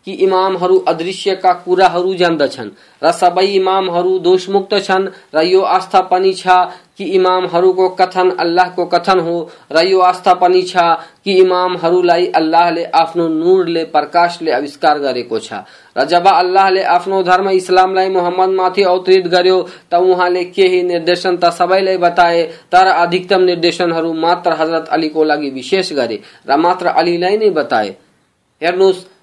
कि 0.06 0.12
इमामहरू 0.18 0.78
अदृश्यका 0.88 1.52
कुराहरू 1.64 2.14
जान्दछन्। 2.14 2.70
र 3.02 3.10
सबै 3.12 3.46
इमामहरू 3.54 4.18
दोषमुक्त 4.18 4.74
छन् 4.80 5.10
र 5.34 5.42
यो 5.44 5.60
आस्था 5.60 6.00
पनि 6.10 6.32
छ 6.34 6.46
कि 6.98 7.04
इमामहरूको 7.16 7.88
कथन 7.90 8.30
अल्लाहको 8.38 8.84
कथन 8.86 9.20
हो 9.20 9.36
र 9.72 9.84
यो 9.86 10.00
आस्था 10.02 10.34
पनि 10.34 10.62
छ 10.62 10.74
कि 11.24 11.32
इमामहरूलाई 11.40 12.26
अल्लाहले 12.34 12.84
आफ्नो 12.94 13.28
नूरले 13.30 13.84
प्रकाशले 13.94 14.50
आविष्कार 14.52 14.98
गरेको 14.98 15.38
छ। 15.38 15.62
र 15.96 16.04
जब 16.04 16.26
अल्लाहले 16.28 16.82
आफ्नो 16.96 17.22
धर्म 17.22 17.48
इस्लामलाई 17.52 18.08
मोहम्मदमाथि 18.08 18.82
अवतरित 18.84 19.26
गर्यो 19.28 19.58
त 19.90 19.94
उहाँले 19.94 20.44
केही 20.50 20.82
निर्देशन 20.82 21.36
त 21.36 21.50
सबैलाई 21.52 21.96
बताए 21.96 22.42
तर 22.72 22.86
अधिकतम 22.86 23.42
निर्देशनहरू 23.42 24.12
मात्र 24.18 24.52
हजरत 24.60 24.88
अलीको 24.90 25.24
लागि 25.24 25.50
विशेष 25.50 25.92
गरे 25.92 26.20
र 26.46 26.56
मात्र 26.58 26.86
अलीलाई 26.92 27.36
नै 27.36 27.50
बताए। 27.50 27.96
हेर्नुहोस् 28.62 29.04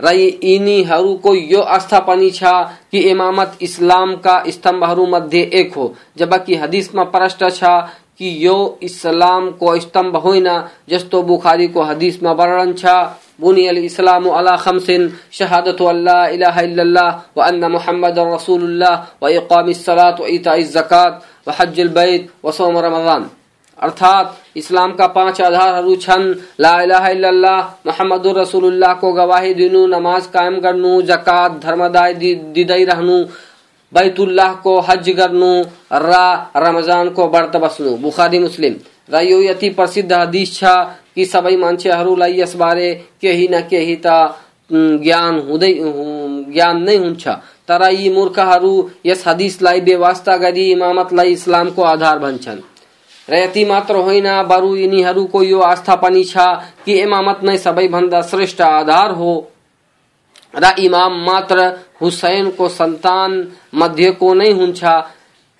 र 0.00 0.10
यिनीहरूको 0.12 1.34
यो 1.34 1.60
आस्था 1.70 1.98
पनि 2.06 2.30
छ 2.30 2.44
कि 2.90 2.98
इमामत 3.10 3.58
इस्लामका 3.62 4.42
स्तम्भहरू 4.50 5.04
मध्ये 5.06 5.42
एक 5.54 5.74
हो 5.74 5.84
जबकि 6.18 6.54
हदिसमा 6.54 7.04
प्रष्ट 7.12 7.44
छ 7.50 7.70
कि 8.18 8.30
यो 8.40 8.56
इस्लामको 8.82 9.76
स्तम्भ 9.80 10.16
होइन 10.16 10.48
जस्तो 10.88 11.22
बुखारीको 11.22 11.82
हदिसमा 11.82 12.32
वर्णन 12.32 12.72
छ 12.74 12.96
बुनी 13.40 13.66
अल 13.66 13.78
इस्लाम 13.80 14.28
अला 14.32 14.56
खमसिन 14.56 15.08
शहादत 15.32 15.82
अल्लाह 15.84 16.26
इलाहा 16.34 16.60
इल्लल्लाह 16.62 17.08
व 17.36 17.42
अन्न 17.42 17.70
मुहम्मद 17.72 18.18
रसूलुल्लाह 18.28 19.00
व 19.22 19.28
इकाम 19.30 19.72
सलात 19.78 20.20
व 20.20 20.26
इता 20.30 20.56
ज़कात 20.72 21.22
व 21.46 21.56
हज 21.58 21.80
बैत 21.94 22.28
व 22.44 22.50
सोम 22.52 22.78
रमज़ान 22.80 23.30
अर्थात 23.79 24.57
इस्लाम 24.57 24.93
का 24.93 25.07
पाँच 25.09 25.41
आधारहरू 25.41 25.95
छन्। 25.97 26.33
ला 26.61 26.73
मुहम्मदुर 27.85 28.39
रसूलुल्लाह 28.39 28.93
को 28.93 29.11
गवाही 29.13 29.53
दिनु, 29.53 29.85
नमाज़ 29.87 30.27
कायम 30.29 30.59
गर्नु 30.59 31.01
जकात, 31.03 31.51
धर्मदाय 31.63 32.13
दिँदै 32.13 32.83
रहनु, 32.83 33.17
बैतुल्लाह 33.93 34.53
को 34.63 34.79
हज 34.79 35.09
गर्नु 35.17 35.51
र, 35.93 36.13
रमज़ान 36.57 37.09
को 37.09 37.27
व्रत 37.27 37.55
बस्नु। 37.57 37.95
बुखारी 37.97 38.39
मुस्लिम। 38.39 38.75
र 39.09 39.21
यो 39.23 39.41
यति 39.41 39.69
प्रसिद्ध 39.69 40.11
हदीस 40.13 40.49
छ 40.57 40.63
कि 41.15 41.25
सबै 41.25 41.55
मान्छेहरूलाई 41.57 42.39
यसबारे 42.39 42.93
केही 43.21 43.47
न 43.47 43.61
केही 43.69 43.95
त 44.05 44.07
ज्ञान 44.71 45.39
हुँदै 45.47 45.73
ज्ञान 46.53 46.83
नै 46.83 46.95
हुन्छ। 46.97 47.27
तर 47.67 47.81
यी 47.91 48.09
मूर्खहरू 48.09 48.73
यस 49.05 49.23
हदिसलाई 49.27 49.81
बेवास्ता 49.81 50.35
गरी 50.37 50.65
इमामतलाई 50.71 51.31
इस्लामको 51.33 51.81
आधार 51.83 52.19
भन्छन्। 52.19 52.61
र 53.29 53.35
यति 53.35 53.65
मात्र 53.65 53.95
होइन, 53.95 54.43
बरु 54.43 54.75
यिनीहरूको 54.75 55.43
यो 55.43 55.59
आस्था 55.59 55.95
पनि 55.95 56.23
छ 56.23 56.37
कि 56.85 56.99
इमामत 57.01 57.39
नै 57.43 57.57
सबैभन्दा 57.57 58.21
श्रेष्ठ 58.21 58.61
आधार 58.61 59.11
हो। 59.11 59.51
र 60.55 60.73
इमाम 60.79 61.25
मात्र 61.25 61.77
हुसैन 62.01 62.49
को 62.49 62.63
हुसैनको 62.63 62.67
सन्तान 62.67 63.51
मध्येको 63.75 64.33
नै 64.33 64.51
हुन्छ, 64.51 64.83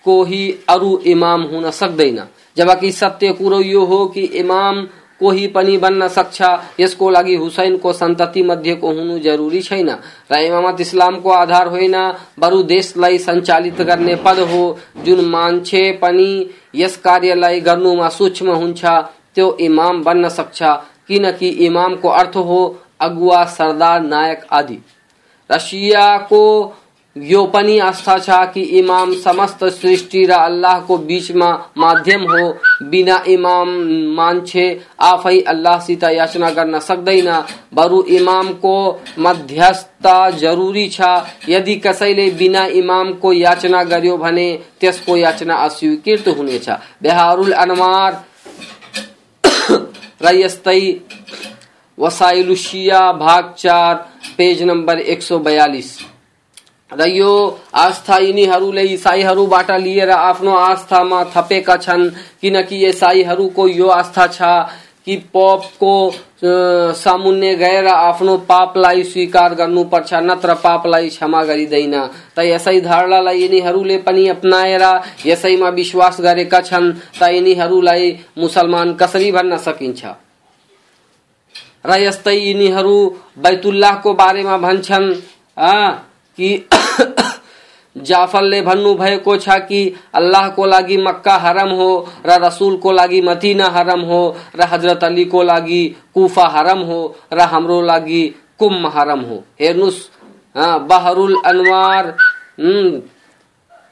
कोही 0.06 0.58
अरू 0.70 0.98
इमाम 0.98 1.42
हुन 1.42 1.72
सक्दैन। 1.72 2.24
जबकि 2.58 2.92
सत्य 2.92 3.32
कुरो 3.32 3.62
यो 3.62 3.86
हो 3.86 4.06
कि 4.06 4.22
इमाम 4.22 4.88
कोही 5.20 5.48
पनि 5.48 5.78
बन्न 5.78 6.08
सक्छ, 6.08 6.42
यसको 6.80 7.10
लागि 7.10 7.36
हुसैनको 7.36 7.94
सन्तति 7.94 8.44
मध्येको 8.44 8.92
हुनु 8.92 9.20
जरुरी 9.20 9.62
छैन। 9.62 9.90
र 10.32 10.38
इमामत 10.38 10.82
इस्लाम 10.82 11.20
को 11.20 11.30
आधार 11.30 11.68
होइन, 11.68 12.14
बरु 12.40 12.64
देशलाई 12.64 13.18
संचालित 13.18 13.82
गर्ने 13.82 14.16
पद 14.16 14.40
हो, 14.40 14.78
जुन 15.06 15.26
मान्छे 15.26 15.92
पनि 15.92 16.50
यस 16.76 16.98
कार्यलाई 16.98 17.60
गर्नुमा 17.60 18.10
सूक्ष्म 18.10 18.52
हुन्छ, 18.52 18.86
त्यो 19.36 19.58
इमाम 19.60 20.04
बन्न 20.04 20.30
सक्छ, 20.30 20.64
किनकि 21.08 21.50
इमामको 21.50 22.10
अर्थ 22.10 22.36
हो 22.38 22.80
अगुवा, 23.00 23.44
सरदार, 23.46 24.02
नायक 24.02 24.46
आदि। 24.52 24.80
रसियाको 25.52 26.44
यो 27.18 27.46
पनि 27.46 27.80
आस्था 27.80 28.18
छ 28.18 28.52
कि 28.54 28.62
इमाम 28.62 29.14
समस्त 29.14 29.64
सृष्टि 29.64 30.26
रा 30.26 30.36
अल्लाह 30.36 30.80
को 30.80 30.98
बीच 30.98 31.32
बीचमा 31.32 31.70
माध्यम 31.78 32.22
हो। 32.22 32.58
बिना 32.84 33.24
इमाम 33.28 33.70
मान्छे 34.16 34.82
अल्लाह 35.00 35.80
सीता 35.80 36.10
याचना 36.10 36.50
कर 36.50 36.66
न 36.66 36.72
गर्न 36.72 36.80
सक्दैन। 36.80 37.44
बरु 37.74 38.04
इमामको 38.04 39.02
मध्यस्थता 39.20 40.30
जरुरी 40.30 40.90
छ। 40.90 41.02
यदि 41.50 41.76
कसैले 41.76 42.32
बिना 42.32 42.66
इमाम 42.66 43.14
को 43.14 43.34
याचना 43.34 43.84
गर्यो 43.84 44.18
भने 44.18 44.60
त्यसको 44.80 45.18
याचना 45.18 45.56
अस्वीकृत 45.56 46.28
हुनेछ 46.28 46.70
बेहारुल 47.02 47.52
अनवार 47.52 48.24
र 50.22 50.36
यस्तै 50.36 51.02
वसाइलुसिया 52.00 53.12
भाग 53.12 53.56
चार, 53.58 53.96
पेज 54.38 54.64
नंबर 54.64 55.00
एक 55.00 55.22
सौ 55.22 55.40
बयालिस। 55.40 56.19
र 56.92 57.08
यो 57.08 57.32
आस्था 57.76 58.18
यिनीहरूले 58.18 58.84
इसाईहरूबाट 58.84 59.72
लिएर 59.72 60.10
आफ्नो 60.10 60.52
आस्थामा 60.58 61.24
थपेका 61.36 61.76
छन् 61.78 62.10
किनकि 62.42 62.86
इसाईहरूको 62.88 63.68
यो 63.68 63.88
आस्था 63.88 64.26
छ 64.28 64.42
कि 65.06 65.16
पोपको 65.34 65.94
सामुन्ने 66.94 67.54
गएर 67.56 67.88
आफ्नो 67.88 68.36
पापलाई 68.50 69.04
स्वीकार 69.04 69.54
गर्नुपर्छ 69.56 70.14
नत्र 70.14 70.54
पापलाई 70.64 71.10
क्षमा 71.10 71.44
गरिँदैन। 71.44 71.96
त 72.36 72.40
यसै 72.40 72.80
धारणालाई 72.82 73.42
यिनीहरूले 73.42 73.98
पनि 74.06 74.28
अप्नाएर 74.28 74.84
यसैमा 75.26 75.70
विश्वास 75.70 76.22
गरेका 76.22 76.62
छन् 76.62 76.94
त 77.20 77.30
यिनीहरूलाई 77.30 78.18
मुसलमान 78.38 78.94
कसरी 78.96 79.32
भन्न 79.32 79.58
सकिन्छ? 79.58 80.02
र 81.86 81.92
यस्तै 82.02 82.36
यिनीहरू 82.36 82.96
बैतुल्लाहको 83.38 84.14
बारेमा 84.14 84.58
भन्छन् 84.58 85.08
कि 86.40 86.52
जाफरले 88.06 88.62
भन्नुभएको 88.62 89.36
छ 89.38 89.58
कि 89.62 89.82
अल्लाहको 90.14 90.66
लागि 90.66 90.98
मक्का 90.98 91.36
हरम 91.38 91.70
हो, 91.70 91.90
र 92.26 92.40
रसुलको 92.44 92.92
लागि 92.92 93.22
मदिना 93.22 93.68
हरम 93.68 94.02
हो, 94.02 94.22
र 94.56 94.68
हज़रत 94.68 95.04
अलीको 95.04 95.44
लागि 95.44 95.84
कुफा 96.14 96.48
हरम 96.48 96.80
हो, 96.82 97.16
र 97.34 97.40
हाम्रो 97.52 97.82
लागि 97.82 98.24
कुम 98.60 98.88
हरम 98.88 99.22
हो। 99.22 99.44
हेर्नुहोस् 99.62 100.08
बहरुल 100.86 101.36
अनवार 101.46 102.16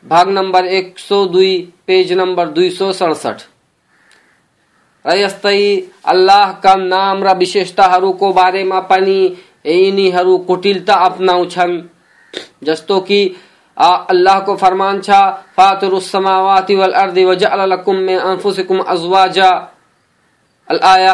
भाग 0.05 0.29
नम्बर 0.29 0.65
एक 0.65 0.99
सौ 0.99 1.25
दुई, 1.25 1.57
पेज 1.87 2.13
नम्बर 2.13 2.47
दुई 2.49 2.69
सौ 2.69 2.91
सडसठ। 2.93 3.41
र 5.05 5.15
यस्तै 5.17 5.59
अल्लाहका 6.05 6.75
नाम 6.75 7.23
र 7.23 7.33
विशेषताहरूको 7.37 8.31
बारेमा 8.33 8.79
पनि 8.89 9.19
यिनीहरू 9.65 10.37
कुटिलता 10.47 10.93
अपनाउँछन्। 11.05 11.79
जस्तो 12.63 12.99
कि 12.99 13.19
अल्लाह 13.77 14.39
को 14.39 14.55
फरमान 14.55 15.01
छा 15.01 15.19
फातरुस्समावाति 15.57 16.75
वल 16.75 16.91
अर्दि 16.91 17.25
वजअल 17.25 17.61
लकुम 17.73 17.95
मिन 17.95 18.19
अनफुसिकुम 18.19 18.79
अज़वाजा। 18.79 19.49
अल 20.67 20.79
आया, 20.83 21.13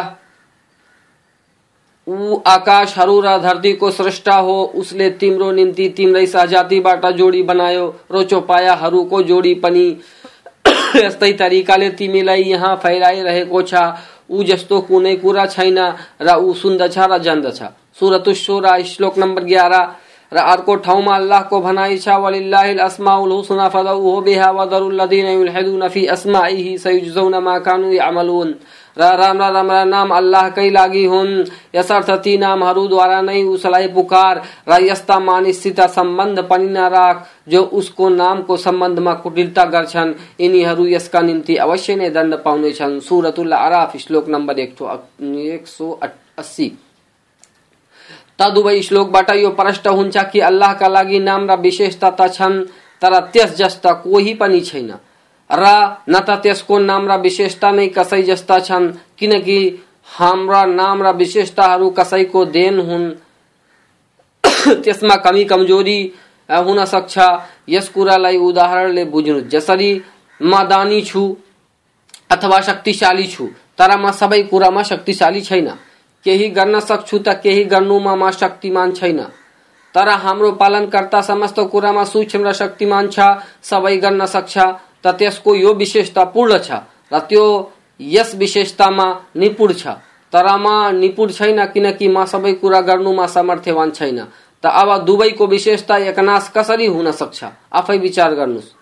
ऊ 2.06 2.38
आकाश 2.46 2.96
हरूरा 2.98 3.36
धरती 3.38 3.72
को 3.72 3.90
सृष्टा 3.90 4.34
हो 4.36 4.62
उसले 4.74 5.10
तिम्रो 5.10 5.50
निम्ति 5.52 5.88
तिम्रै 5.88 6.26
साजातीबाट 6.26 7.06
जोडी 7.06 7.42
बनायो, 7.42 7.86
रोचो 8.10 8.40
पाया 8.40 8.74
हरू 8.74 9.02
को 9.04 9.22
जोडी 9.22 9.54
पनि। 9.54 9.86
यस्तै 10.96 11.32
तरिकाले 11.38 11.88
तिमीलाई 11.90 12.42
यहाँ 12.42 12.74
फैलाइरहेको 12.76 13.62
छ, 13.62 13.74
ऊ 14.30 14.42
जस्तो 14.42 14.80
कुनै 14.80 15.14
कुरा 15.16 15.46
छैन 15.46 15.78
र 16.22 16.36
ऊ 16.36 16.52
सुन्दछ 16.54 16.98
र 16.98 17.18
जान्दछ 17.18 17.62
सुरत 18.00 18.28
श्लोक 18.86 19.18
नम्बर 19.18 19.44
ग्यारह 19.44 19.94
र 20.32 20.36
अर्को 20.36 20.74
ठाउँमा 20.76 21.14
अल्लाहको 21.16 21.60
भनाइ 21.60 21.98
छ, 21.98 22.08
वलिल्लाहिल 22.08 22.78
अस्माउल 22.78 23.30
हुस्ना 23.30 23.68
फदउहु 23.68 24.20
बिहा 24.20 24.50
वदरुल 24.50 25.00
लदीन 25.00 25.26
युलहिदुन 25.26 25.88
फ़ी 25.88 26.06
मा 27.40 27.58
कानु 27.58 27.92
र 28.98 29.84
नाम 29.84 30.10
अल्लाहकै 30.10 30.70
लागि 30.70 31.04
हुन्। 31.04 31.44
यसर्थ 31.74 32.10
ती 32.24 32.36
नै 33.20 33.42
उसलाई 33.44 33.88
पुकार। 33.88 34.42
र, 34.68 34.82
यस्ता 34.82 35.18
मानिससित 35.18 35.80
सम्बन्ध 35.80 36.42
पनि 36.50 36.68
नराख 36.68 37.26
जो 37.48 37.62
उसको 37.62 38.08
नामको 38.08 38.56
सम्बन्धमा 38.56 39.14
कुटिलता 39.14 39.64
गर्छन् 39.64 40.14
यिनीहरू 40.40 40.86
यसका 40.86 41.20
निम्ति 41.20 41.56
अवश्य 41.56 41.96
नै 41.96 42.10
दण्ड 42.10 42.34
पाउनेछन् 42.44 43.00
सुरतुल 43.00 43.52
आराफ, 43.52 43.96
श्लोक 43.96 44.28
नम्बर 44.28 44.58
एक 44.58 45.66
सौ 45.66 45.90
अस्सी। 46.38 46.72
तदुवै 48.38 48.80
श्लोकबाट 48.82 49.30
यो 49.36 49.50
प्रष्ट 49.50 49.86
हुन्छ 49.88 50.16
कि 50.32 50.40
अल्लाहका 50.40 50.88
लागि 50.88 51.18
नाम 51.20 51.50
र 51.50 51.56
विशेषता 51.60 52.10
त 52.10 52.28
छन् 52.32 52.56
तर 53.02 53.18
त्यस 53.32 53.56
जस्ता 53.56 53.92
कोही 54.04 54.34
पनि 54.34 54.60
छैन। 54.60 54.90
र 55.50 55.64
न 56.08 56.20
त 56.26 56.30
त्यसको 56.42 56.78
नाम 56.80 57.02
र 57.10 57.16
विशेषता 57.20 57.70
नै 57.70 57.86
कसै 57.96 58.22
जस्ता 58.22 58.58
छन् 58.58 58.92
किनकि 59.18 59.58
हाम्रा 60.16 60.64
नाम 60.72 61.02
र 61.02 61.12
विशेषताहरू 61.16 61.90
कसैको 61.90 62.44
देन 62.56 62.80
हुन्। 62.80 63.06
त्यसमा 64.84 65.16
कमी 65.24 65.44
कमजोरी 65.44 65.98
हुन 66.48 66.84
सक्छ। 66.84 67.18
यस 67.68 67.88
कुरालाई 67.88 68.36
उदाहरणले 68.48 69.04
बुझ्नु 69.04 69.40
जसरी 69.52 69.90
म 70.40 70.62
दानी 70.68 71.00
छु 71.02 71.22
अथवा 72.30 72.60
शक्तिशाली 72.60 73.26
छु 73.26 73.46
तर 73.78 73.96
म 73.96 74.10
सबै 74.10 74.42
कुरामा 74.42 74.82
शक्तिशाली 74.82 75.40
छैन। 75.40 75.68
केही 76.24 76.48
गर्न 76.48 76.80
सक्छु 76.80 77.18
त 77.18 77.28
केही 77.42 77.64
गर्नुमा 77.64 78.14
म 78.14 78.30
शक्तिमान 78.30 78.92
छैन। 78.92 79.20
तर 79.94 80.08
हाम्रो 80.08 80.50
पालनकर्ता 80.52 81.20
समस्त 81.20 81.60
कुरामा 81.72 82.04
सूक्ष्म 82.04 82.42
र 82.48 82.52
शक्तिमान 82.52 83.08
छ, 83.08 83.18
सबै 83.62 83.96
गर्न 83.96 84.26
सक्छ, 84.26 84.58
त 85.04 85.06
त्यसको 85.06 85.54
यो 85.54 85.72
विशेषता 85.74 86.24
पूर्ण 86.24 86.58
छ, 86.58 86.70
र 87.12 87.18
त्यो 87.28 87.44
यस 88.00 88.34
विशेषतामा 88.34 89.06
निपुण 89.36 89.72
छ। 89.72 89.86
तर 90.32 90.46
म 90.56 90.90
निपुण 90.98 91.28
छैन 91.30 91.64
किनकि 91.66 92.08
म 92.08 92.24
सबै 92.24 92.52
कुरा 92.54 92.80
गर्नुमा 92.80 93.26
समर्थ्यवान 93.26 93.90
छैन। 93.90 94.18
त 94.62 94.66
अब 94.66 95.04
दुवैको 95.04 95.46
विशेषता 95.46 95.96
एकनाश 96.10 96.50
कसरी 96.56 96.86
हुन 96.86 97.10
सक्छ? 97.10 97.44
आफै 97.72 97.98
विचार 97.98 98.34
गर्नुहोस्। 98.34 98.72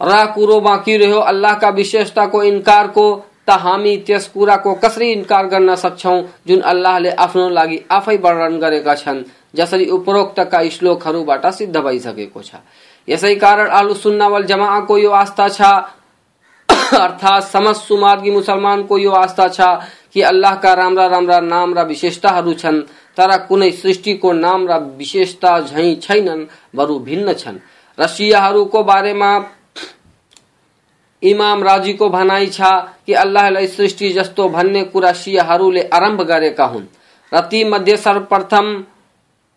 र 0.00 0.26
कुरो 0.34 0.60
बाँकी 0.60 0.96
रह्यो। 0.96 1.18
अल्लाहका 1.18 1.68
विशेषताको 1.68 2.42
इन्कारको 2.42 3.04
त 3.48 3.56
हामी 3.58 3.96
त्यस 4.06 4.26
कुराको 4.28 4.74
कसरी 4.84 5.10
इन्कार 5.12 5.46
गर्न 5.46 5.74
सक्छौ 5.76 6.16
जुन 6.48 6.60
अल्लाहले 6.70 7.10
आफ्नो 7.18 7.48
लागि 7.50 7.78
आफै 7.90 8.16
वर्णन 8.16 8.58
गरेका 8.58 8.94
छन् 8.94 9.22
जसरी 9.56 9.86
उपरोक्तका 9.90 10.62
श्लोकहरूबाट 10.68 11.46
सिद्ध 11.52 11.76
भइसकेको 11.76 12.42
छ। 12.42 12.60
यसै 13.08 13.34
कारण 13.34 13.68
आलु 13.72 13.94
सुन्नावल 13.96 14.44
जमाको 14.44 14.98
यो 14.98 15.10
आस्था 15.12 15.48
छ। 15.48 15.60
अर्थात् 16.98 17.44
समस्त 17.44 17.88
सुमार्गी 17.88 18.30
मुसलमानको 18.30 18.98
यो 18.98 19.12
आस्था 19.14 19.48
छ 19.48 19.60
कि 20.12 20.20
अल्लाहका 20.22 20.72
राम्रा 20.74 21.06
राम्रा 21.06 21.40
नाम 21.40 21.74
र 21.74 21.84
विशेषताहरू 21.84 22.52
छन् 22.54 22.82
तर 23.16 23.36
कुनै 23.48 23.70
सृष्टिको 23.72 24.32
नाम 24.32 24.66
र 24.68 24.78
विशेषता 24.98 25.58
झैँ 25.60 25.94
छैनन् 26.00 26.48
बरु 26.76 26.98
भिन्न 26.98 27.32
छन्। 27.34 27.58
र 27.98 28.06
शियाहरूको 28.06 28.82
बारेमा 28.82 29.30
इमाम 31.22 31.62
राज़ी 31.62 31.92
को 31.92 32.08
भनाई 32.08 32.46
छा 32.48 32.70
कि 33.06 33.12
अल्लाह 33.14 33.64
सृष्टि 33.66 34.10
जस्तो 34.12 34.48
भन्ने 34.48 34.82
कुरा 34.84 35.12
शियाहरूले 35.14 35.82
आरंभ 35.94 36.22
गरेका 36.22 36.64
हुन्। 36.66 36.86
र 37.32 37.64
मध्ये 37.66 37.96
सर्वप्रथम 37.96 38.84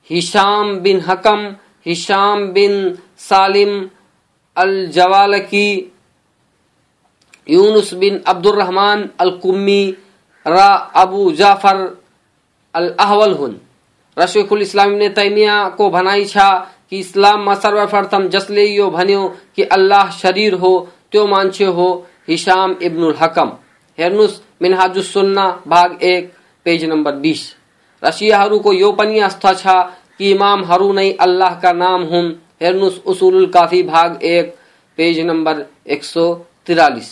हिसाम 0.10 0.76
बिन 0.80 1.00
हकम 1.02 1.48
हिसाम 1.86 2.48
बिन 2.54 2.74
सालिम 3.20 3.90
अल 4.58 4.86
जवालकी 4.88 5.68
यूनुस 7.48 7.94
बिन 7.94 8.22
अब्दुल 8.28 8.56
रहमान 8.56 9.10
अल 9.20 9.30
कुम्मी 9.44 9.84
र 10.46 10.58
अबू 10.96 11.32
जाफ़र 11.34 11.78
अल 12.76 12.90
अहवल 13.00 13.34
हुन्। 13.34 13.56
रशेखुल 14.18 14.62
इस्लाम 14.62 14.92
ने 14.94 15.10
तैमिया 15.12 15.64
को 15.78 15.90
भनाई 15.90 16.26
छा 16.26 16.50
कि 16.90 17.00
इस्लाममा 17.00 17.54
सर्वप्रथम 17.56 18.28
जसले 18.30 18.66
यो 18.66 18.90
भन्यो 18.90 19.28
कि 19.56 19.64
अल्लाह 19.72 20.10
शरीर 20.12 20.54
हो 20.54 20.74
त्यो 21.12 21.26
मान्छे 21.28 21.66
हो 21.68 21.88
हिसाम 22.28 22.76
इब्नुल 22.82 23.16
हकम। 23.22 23.50
हेर्नुस् 23.98 24.40
मिनहाजुस 24.62 25.14
सुन्ना 25.14 25.46
भाग 25.68 25.98
एक, 26.04 26.32
पेज 26.66 26.86
नम्बर 26.86 27.16
बिस। 27.16 27.42
रसियाहरूको 28.04 28.74
यो 28.74 28.92
पनि 28.92 29.20
आस्था 29.22 29.54
छ 29.54 29.66
कि 30.18 30.32
इमामहरू 30.32 30.92
नै 30.94 31.12
अल्लाहका 31.20 31.72
नाम 31.74 32.04
हुन्। 32.04 32.32
हेर्नुस् 32.62 33.00
उसुलुल 33.06 33.46
काफ़ी, 33.48 33.84
भाग 33.84 34.24
एक, 34.24 34.56
पेज 34.98 35.20
नम्बर 35.22 35.66
एक 35.88 36.04
सौ 36.04 36.34
तिरालिस। 36.68 37.10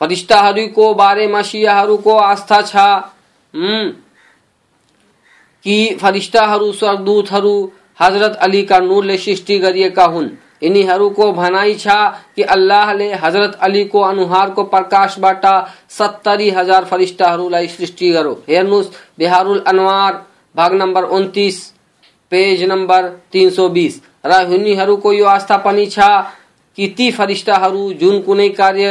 फरिस्ताहरूको 0.00 0.92
बारेमा 0.94 1.42
सियाहरूको 1.42 2.16
आस्था 2.16 2.60
छ 2.62 2.76
कि 5.64 5.76
फरिस्ताहरू 6.00 6.72
स्वर्गदूतहरू 6.72 7.54
हज़रत 8.00 8.34
अली 8.36 8.62
का 8.62 8.78
नूरले 8.80 9.16
सृष्टि 9.16 9.58
गरिएका 9.58 10.04
हुन्। 10.06 10.28
यिनीहरूको 10.62 11.30
भनाइ 11.32 11.74
छ 11.76 11.86
कि 12.36 12.42
अल्लाहले 12.54 13.12
हज़रत 13.14 13.58
अलीको 13.62 14.00
अनुहारको 14.02 14.62
प्रकाशबाट 14.66 15.44
सत्तरी 15.90 16.48
हज़ार 16.52 16.84
फरिस्ताहरूलाई 16.86 17.66
सृष्टि 17.68 18.10
गरो 18.12 18.32
हेर्नुहोस् 18.48 18.90
बिहारुल 19.18 19.62
अनवार, 19.66 20.12
भाग 20.54 20.72
नम्बर 20.74 21.04
उन्तिस, 21.12 21.56
पेज 22.32 22.62
नम्बर 22.64 23.08
तीन 23.32 23.50
सौ 23.50 23.68
बिस। 23.70 24.00
र 24.26 24.32
यिनीहरूको 24.52 25.12
यो 25.12 25.26
आस्था 25.28 25.56
पनि 25.64 25.86
छ 25.88 25.98
कि 26.78 26.86
ती 26.96 27.10
फरिस्ताहरू 27.12 27.92
जुन 28.00 28.20
कुनै 28.22 28.48
कार्य 28.50 28.88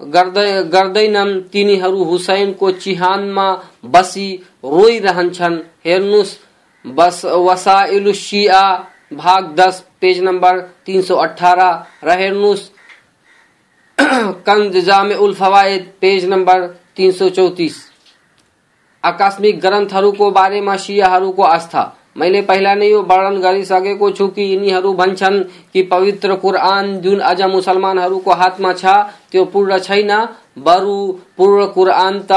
गर्दैनन्, 0.00 1.40
तिनीहरू 1.52 2.04
हुसैनको 2.04 2.70
चिहानमा 2.72 3.46
बसी 3.86 4.28
रोइरहन्छन्। 4.64 5.56
हेर्नुहोस् 5.84 6.36
बस, 6.84 7.24
वसाइल 7.24 8.12
शिया 8.14 8.62
भाग 9.10 9.54
दस, 9.54 9.84
पेज 10.00 10.22
नंबर 10.22 10.60
तीन 10.86 11.02
सौ 11.02 11.14
अठारह 11.16 11.84
र 12.04 12.18
हेर्नुहोस् 12.18 12.70
कंज 14.46 14.76
जामे 14.76 15.14
उल 15.14 15.34
फवायद, 15.34 15.92
पेज 16.00 16.24
नंबर 16.24 16.66
तीन 16.96 17.12
सौ 17.12 17.28
चौतीस। 17.28 17.76
आकस्मिक 19.04 19.60
ग्रन्थहरूको 19.60 20.30
बारेमा 20.30 20.76
शियाहरूको 20.76 21.42
आस्था। 21.42 21.92
मैले 22.16 22.40
पहिला 22.42 22.74
नै 22.74 22.88
यो 22.88 23.02
वर्णन 23.02 23.40
गरिसकेको 23.40 24.10
छु 24.10 24.26
कि 24.28 24.42
यिनीहरू 24.42 24.92
भन्छन् 24.94 25.42
कि 25.72 25.82
पवित्र 25.82 26.34
कुरआन 26.36 27.00
जुन 27.00 27.20
अझ 27.20 27.42
मुसलमानहरूको 27.42 28.32
हातमा 28.32 28.72
छ, 28.72 28.84
त्यो 29.30 29.44
पूर्ण 29.44 29.78
छैन। 29.78 30.10
बरु 30.58 30.96
पूर्ण 31.36 31.66
कुरआन 31.66 32.20
त 32.30 32.32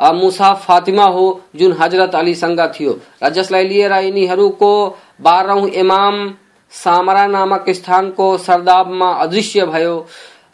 मुसाफ 0.00 0.66
फातिमा 0.66 1.04
हो, 1.04 1.40
जुन 1.56 1.72
हज़रत 1.72 2.14
अलीसँग 2.14 2.60
थियो। 2.60 2.98
र 3.22 3.28
जसलाई 3.28 3.68
लिएर 3.68 3.92
यिनीहरूको 3.92 4.72
बाह्रौं 5.20 5.68
इमाम 5.68 6.34
सामरा 6.72 7.26
नामक 7.26 7.70
स्थानको 7.70 8.36
सरदाबमा 8.38 9.10
अदृश्य 9.12 9.66
भयो। 9.66 10.06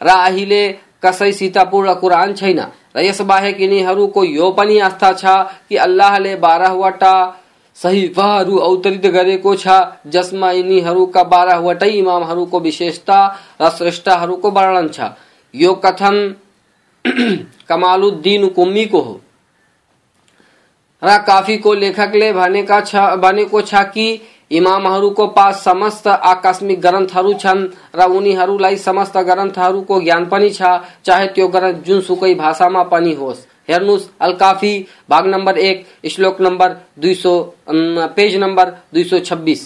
र 0.03 0.07
अहिले 0.07 0.63
कसैसित 1.05 1.57
पूर्ण 1.57 1.93
कुरान 1.93 2.33
छैन। 2.33 2.59
र 2.95 2.99
यसबाहेक 2.99 3.61
यिनीहरूको 3.61 4.23
यो 4.23 4.51
पनि 4.51 4.77
आस्था 4.79 5.11
छ 5.13 5.25
कि 5.69 5.75
अल्लाहले 5.77 6.35
बाह्रवटा 6.35 7.13
सहिफाहरू 7.77 8.57
अवतरित 8.57 9.05
गरेको 9.07 9.55
छ, 9.55 9.67
जसमा 10.07 10.51
यिनीहरूका 10.51 11.23
बाह्रवटै 11.23 11.89
इमामहरूको 11.89 12.59
विशेषता 12.59 13.17
र 13.61 13.69
श्रेष्ठहरूको 13.69 14.51
वर्णन 14.51 14.87
छ। 14.87 15.09
यो 15.53 15.73
कथन 15.73 16.35
कमालुद्दीन 17.69 18.47
कुम्मीको 18.47 18.99
हो। 18.99 19.19
र 21.01 21.17
काफीको 21.27 21.73
लेखकले 21.75 22.31
भनेका 22.33 22.79
छ 22.81 22.95
भनेको 23.17 23.61
छ 23.63 23.83
कि 23.93 24.07
इमामहरूको 24.51 25.27
पास 25.27 25.63
समस्त 25.63 26.07
आकस्मिक 26.07 26.81
ग्रन्थहरू 26.81 27.33
छन्, 27.33 27.67
र 27.95 28.05
उनीहरूलाई 28.09 28.77
समस्त 28.77 29.17
ग्रन्थहरूको 29.19 29.99
ज्ञान 30.01 30.25
पनि 30.25 30.49
छ, 30.49 30.61
चाहे 31.05 31.27
त्यो 31.27 31.47
ग्रन्थ 31.47 31.83
जुनसुकै 31.85 32.33
भाषामा 32.35 32.83
पनि 32.83 33.13
होस्। 33.13 33.45
हेर्नुहोस् 33.69 34.07
अल 34.21 34.33
काफ़ी, 34.35 34.73
भाग 35.09 35.27
नम्बर 35.27 35.57
एक, 35.59 35.85
श्लोक 36.09 36.41
नम्बर 36.41 36.75
दुई 36.99 37.13
सौ 37.15 37.33
पेज 38.15 38.35
नम्बर 38.37 38.69
दुई 38.93 39.03
सौ 39.03 39.19
छब्बिस 39.21 39.61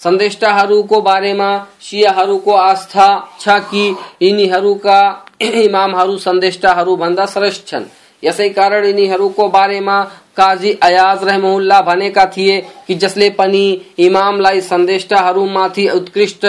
सन्देष्टाहरूको 0.00 1.00
बारेमा 1.00 1.50
सियाहरूको 1.80 2.52
आस्था 2.52 3.08
छ 3.40 3.58
कि 3.70 3.84
यिनीहरूका 4.22 4.98
इमामहरू 5.42 6.16
सन्देष्टाहरू 6.18 6.96
भन्दा 6.96 7.26
श्रेष्ठ 7.26 7.66
छन्। 7.66 7.84
यसै 8.24 8.48
कारण 8.50 8.84
यिनीहरूको 8.86 9.48
बारेमा 9.48 10.02
काजी 10.36 10.72
अयाज 10.82 11.24
रहमुल्ला 11.24 11.80
भनेका 11.82 12.24
थिए 12.26 12.60
कि 12.86 12.94
जसले 12.96 13.28
पनि 13.30 13.64
इमामलाई 14.00 14.60
सन्देष्टाहरूमाथि 14.62 15.88
उत्कृष्ट 15.90 16.44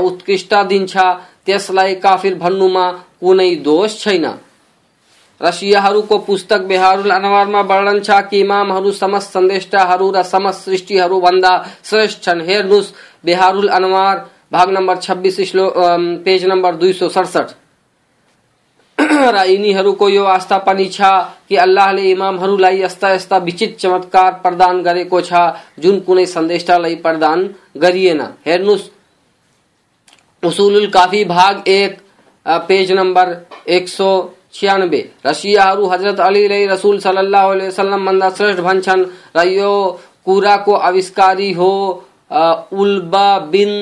उत्कृष्ट 0.00 0.54
दिन्छ, 0.68 0.96
त्यसलाई 1.46 1.94
काफिर 1.96 2.34
भन्नुमा 2.36 2.90
कुनै 3.20 3.54
दोष 3.64 3.98
छैन। 4.00 4.26
रसियाहरूको 5.40 6.18
पुस्तक 6.20 6.60
बिहारुल 6.68 7.10
अनवारमा 7.10 7.60
वर्णन 7.62 8.00
छ 8.00 8.10
कि 8.30 8.40
इमामहरू 8.40 8.92
समस्त 8.92 9.32
सन्देष्टाहरू 9.32 10.10
र 10.10 10.22
समस्त 10.24 10.64
सृष्टिहरू 10.64 11.20
भन्दा 11.20 11.52
श्रेष्ठ 11.84 12.22
छन्। 12.22 12.40
हेर्नुहोस्, 12.40 12.92
बिहारुल 13.24 13.68
अनवार, 13.70 14.16
भाग 14.52 14.70
नम्बर 14.70 14.96
छब्बिस 14.98 15.36
पेज 16.24 16.44
नम्बर 16.44 16.74
दुई 16.76 16.92
सौ 16.92 17.08
सडसठ। 17.08 17.48
र 19.06 19.44
यिनीहरूको 19.48 20.08
यो 20.08 20.24
आस्था 20.26 20.58
पनि 20.66 20.86
छ 20.88 21.10
कि 21.48 21.56
अल्लाहले 21.56 22.02
इमामहरूलाई 22.10 22.80
यस्ता 22.82 23.12
यस्ता 23.14 23.36
विचित 23.46 23.76
चमत्कार 23.78 24.32
प्रदान 24.42 24.82
गरेको 24.82 25.20
छ, 25.20 25.32
जुन 25.78 26.00
कुनै 26.00 26.26
सन्देष्टालाई 26.26 26.94
प्रदान 27.04 27.48
गरिएन 27.76 28.20
हेर्नुहोस् 28.46 28.88
उसूलुल 30.42 30.86
काफ़ी 30.90 31.24
भाग 31.26 31.68
एक 31.68 31.98
पेज 32.68 32.92
नम्बर 32.92 33.36
एक 33.68 33.88
सौ 33.88 34.08
छियानब्बे 34.54 35.00
रसियाहरू 35.26 35.86
हज़रत 35.86 36.20
अलीलाई 36.20 36.66
रसुल 36.66 36.98
सल्लाह 37.00 37.46
वसल्लम 37.46 38.06
भन्दा 38.06 38.28
श्रेष्ठ 38.36 38.60
भन्छन् 38.62 39.04
र 39.36 39.46
यो 39.48 39.72
कुराको 40.24 40.74
आविष्कारी 40.88 41.52
हो 41.52 41.72
उल्बा 42.74 43.38
बिन 43.50 43.72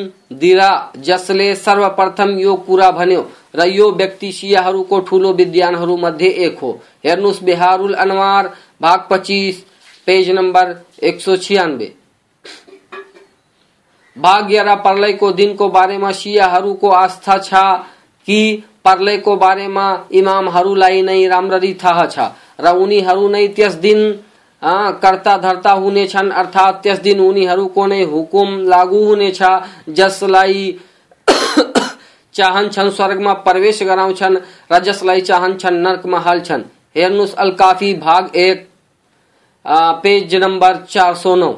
दिरा 0.40 0.70
जसले 1.00 1.54
सर्वप्रथम 1.56 2.38
यो 2.38 2.54
कुरा 2.66 2.90
भन्यो। 2.90 3.22
र 3.54 3.66
यो 3.68 3.90
व्यक्ति 3.92 4.30
सियाहरूको 4.32 5.00
ठूलो 5.00 5.32
विद्वानहरू 5.32 5.96
मध्ये 5.96 6.28
एक 6.46 6.58
हो। 6.58 6.70
हेर्नुहोस् 7.04 7.42
बिहारुल 7.44 7.94
अनवार, 7.96 8.52
भाग 8.82 9.06
पच्चिस, 9.10 9.60
पेज 10.06 10.30
नम्बर 10.30 10.74
एक 11.02 11.20
सौ 11.20 11.36
छियानब्बे 11.38 11.92
भाग्य 14.16 14.62
र 14.62 14.74
प्रलयको 14.82 15.30
दिनको 15.32 15.68
बारेमा 15.70 16.10
सियाहरूको 16.14 16.88
आस्था 16.90 17.38
छ 17.38 17.62
कि 18.28 18.40
प्रलयको 18.84 19.36
बारेमा 19.36 19.86
इमामहरूलाई 20.12 21.02
नै 21.02 21.26
राम्ररी 21.28 21.72
थाहा 21.74 22.06
छ 22.06 22.18
र 22.60 22.74
उनीहरू 22.78 23.28
नै 23.28 23.46
त्यस 23.56 23.74
दिन 23.82 24.00
कर्ता 25.02 25.36
धर्ता 25.38 25.72
हुनेछन् 25.74 26.30
अर्थात् 26.32 26.82
त्यस 26.82 26.98
दिन 27.00 27.20
उनीहरूको 27.20 27.86
नै 27.86 28.02
हुकुम 28.04 28.48
लागू 28.64 29.00
हुनेछ, 29.04 29.40
जसलाई 29.90 30.78
चाहन्छन् 32.34 32.90
स्वर्गमा 32.90 33.32
प्रवेश 33.42 33.82
गराउँछन् 33.82 34.36
र 34.72 34.78
जसलाई 34.80 35.20
चाहन्छन् 35.22 35.82
नर्कमा 35.82 36.18
हाल्छन् 36.18 36.62
हेर्नुहोस् 36.96 37.34
अल 37.34 37.50
काफ़ी 37.54 37.92
भाग 37.98 38.36
एक 38.36 38.68
पेज 40.02 40.34
नम्बर 40.34 40.76
चार 40.88 41.14
सौ 41.14 41.34
नौ। 41.36 41.52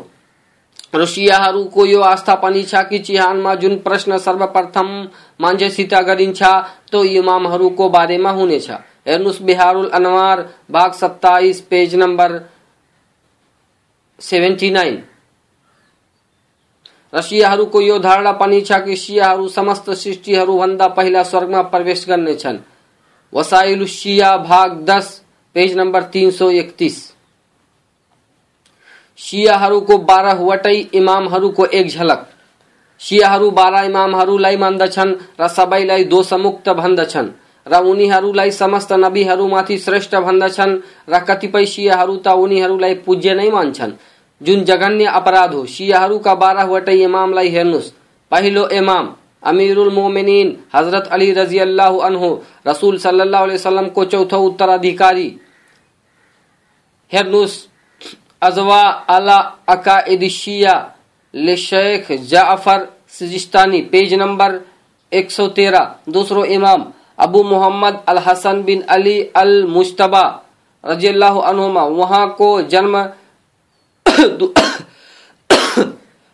ऋषियाहरूको 0.94 1.84
यो 1.86 2.00
आस्था 2.00 2.34
पनि 2.34 2.62
छ 2.62 2.82
कि 2.88 2.98
चिहानमा 2.98 3.54
जुन 3.54 3.76
प्रश्न 3.78 4.18
सर्वप्रथम 4.18 4.88
मान्छेसित 5.40 5.94
गरिन्छ, 6.06 6.42
त्यो 6.90 7.02
इमामहरूको 7.04 7.88
बारेमा 7.88 8.30
हुनेछ। 8.30 8.70
हेर्नुहोस् 8.70 9.42
बिहारुल 9.42 9.88
अनवार, 9.90 10.40
भाग 10.70 10.92
सत्ताइस, 10.92 11.60
पेज 11.60 11.94
नम्बर 11.94 12.40
सेभेन्टी 14.18 14.70
नाइन। 14.70 15.02
र 17.12 17.20
सियाहरूको 17.22 17.80
यो 17.80 17.98
धारणा 17.98 18.32
पनि 18.32 18.60
छ 18.60 18.78
कि 18.84 18.96
सियाहरू 18.96 19.48
समस्त 19.48 19.90
सृष्टिहरूभन्दा 19.92 20.88
पहिला 20.88 21.22
स्वर्गमा 21.22 21.62
प्रवेश 21.72 22.04
गर्नेछन् 22.08 22.58
वसाइल 23.32 23.84
सिया 23.86 24.36
भाग 24.36 24.84
दस 24.84 25.22
पेज 25.56 25.76
नम्बर 25.76 26.02
तीन 26.12 26.30
सौ 26.30 26.50
एकतिस। 26.52 26.96
शियाहरूको 29.18 29.98
बाह्रवटै 29.98 30.76
इमामहरूको 30.94 31.66
एक 31.72 31.86
झलक। 31.88 32.26
शियाहरू 33.00 33.50
बाह्र 33.50 33.84
इमामहरूलाई 33.84 34.56
मान्दछन् 34.56 35.14
र 35.40 35.48
सबैलाई 35.48 36.04
दोषमुक्त 36.04 36.68
भन्दछन् 36.74 37.28
र 37.66 37.80
उनीहरूलाई 37.84 38.50
समस्त 38.50 38.92
नबीहरूमाथि 38.94 39.78
श्रेष्ठ 39.78 40.14
भन्दछन् 40.16 40.78
र 41.08 41.18
कतिपय 41.20 41.66
शियाहरू 41.66 42.16
त 42.16 42.28
उनीहरूलाई 42.36 42.94
पूज्य 43.06 43.34
नै 43.34 43.50
मान्छन्। 43.50 43.92
जुन 44.40 44.64
जघन्य 44.64 45.04
अपराध 45.12 45.54
हो 45.54 45.64
शियाहरूका 45.66 46.34
बाह्रवटै 46.34 46.96
इमामलाई 47.02 47.48
हेर्नुहोस् 47.50 47.90
पहिलो 48.32 48.66
इमाम, 48.70 49.14
अमीरुल 49.44 49.92
मोमिनीन, 49.94 50.56
हज़रत 50.74 51.06
अली 51.12 51.32
रज़ी 51.32 51.58
अल्लाह 51.58 51.98
अनहु, 52.06 52.28
रसूल 52.66 52.98
सल्लल्लाहु 52.98 53.44
अलैहि 53.44 53.90
को 53.90 54.04
चौथो 54.04 54.38
उत्तराधिकारी। 54.42 55.28
हेर्नुहोस् 57.12 57.56
अजवा 58.42 58.82
अला 59.08 59.36
अकाइद 59.68 60.28
शिया 60.30 60.74
शेख 61.58 62.12
जाफ़र 62.24 62.88
सिजिस्तानी, 63.10 63.80
पेज 63.82 64.14
नंबर 64.14 64.60
113 65.12 65.94
दूसरो 66.08 66.44
इमाम, 66.46 66.84
अबू 67.18 67.42
मोहम्मद 67.44 68.02
अल 68.08 68.18
हसन 68.18 68.62
बिन 68.62 68.82
अली 68.90 69.20
अल 69.36 69.64
मुश्तबा 69.68 70.24
रज़ी 70.84 71.08
अल्लाह 71.08 71.32
वहाँ 71.32 72.26
को 72.38 72.50
जन्म 72.64 72.96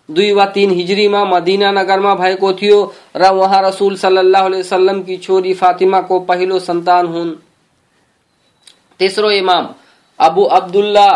दुई 0.09 0.33
वा 0.33 0.45
तीन 0.47 0.71
हिजरीमा, 0.71 1.25
मदीना 1.25 1.71
नगरमा 1.73 2.15
भएको 2.15 2.53
थियो 2.53 2.79
र 3.17 3.29
उहाँ 3.33 3.63
रसूल 3.63 3.97
सल्लल्लाहु 3.97 4.47
अलैहि 4.47 5.03
की 5.03 5.17
छोरी 5.17 5.55
फातिमा 5.55 6.01
को 6.01 6.19
पहिलो 6.21 6.59
सन्तान 6.59 7.07
हुन्। 7.07 7.31
तेस्रो 9.01 9.31
इमाम, 9.31 9.69
अबू 10.21 10.43
अब्दुल्ला 10.43 11.09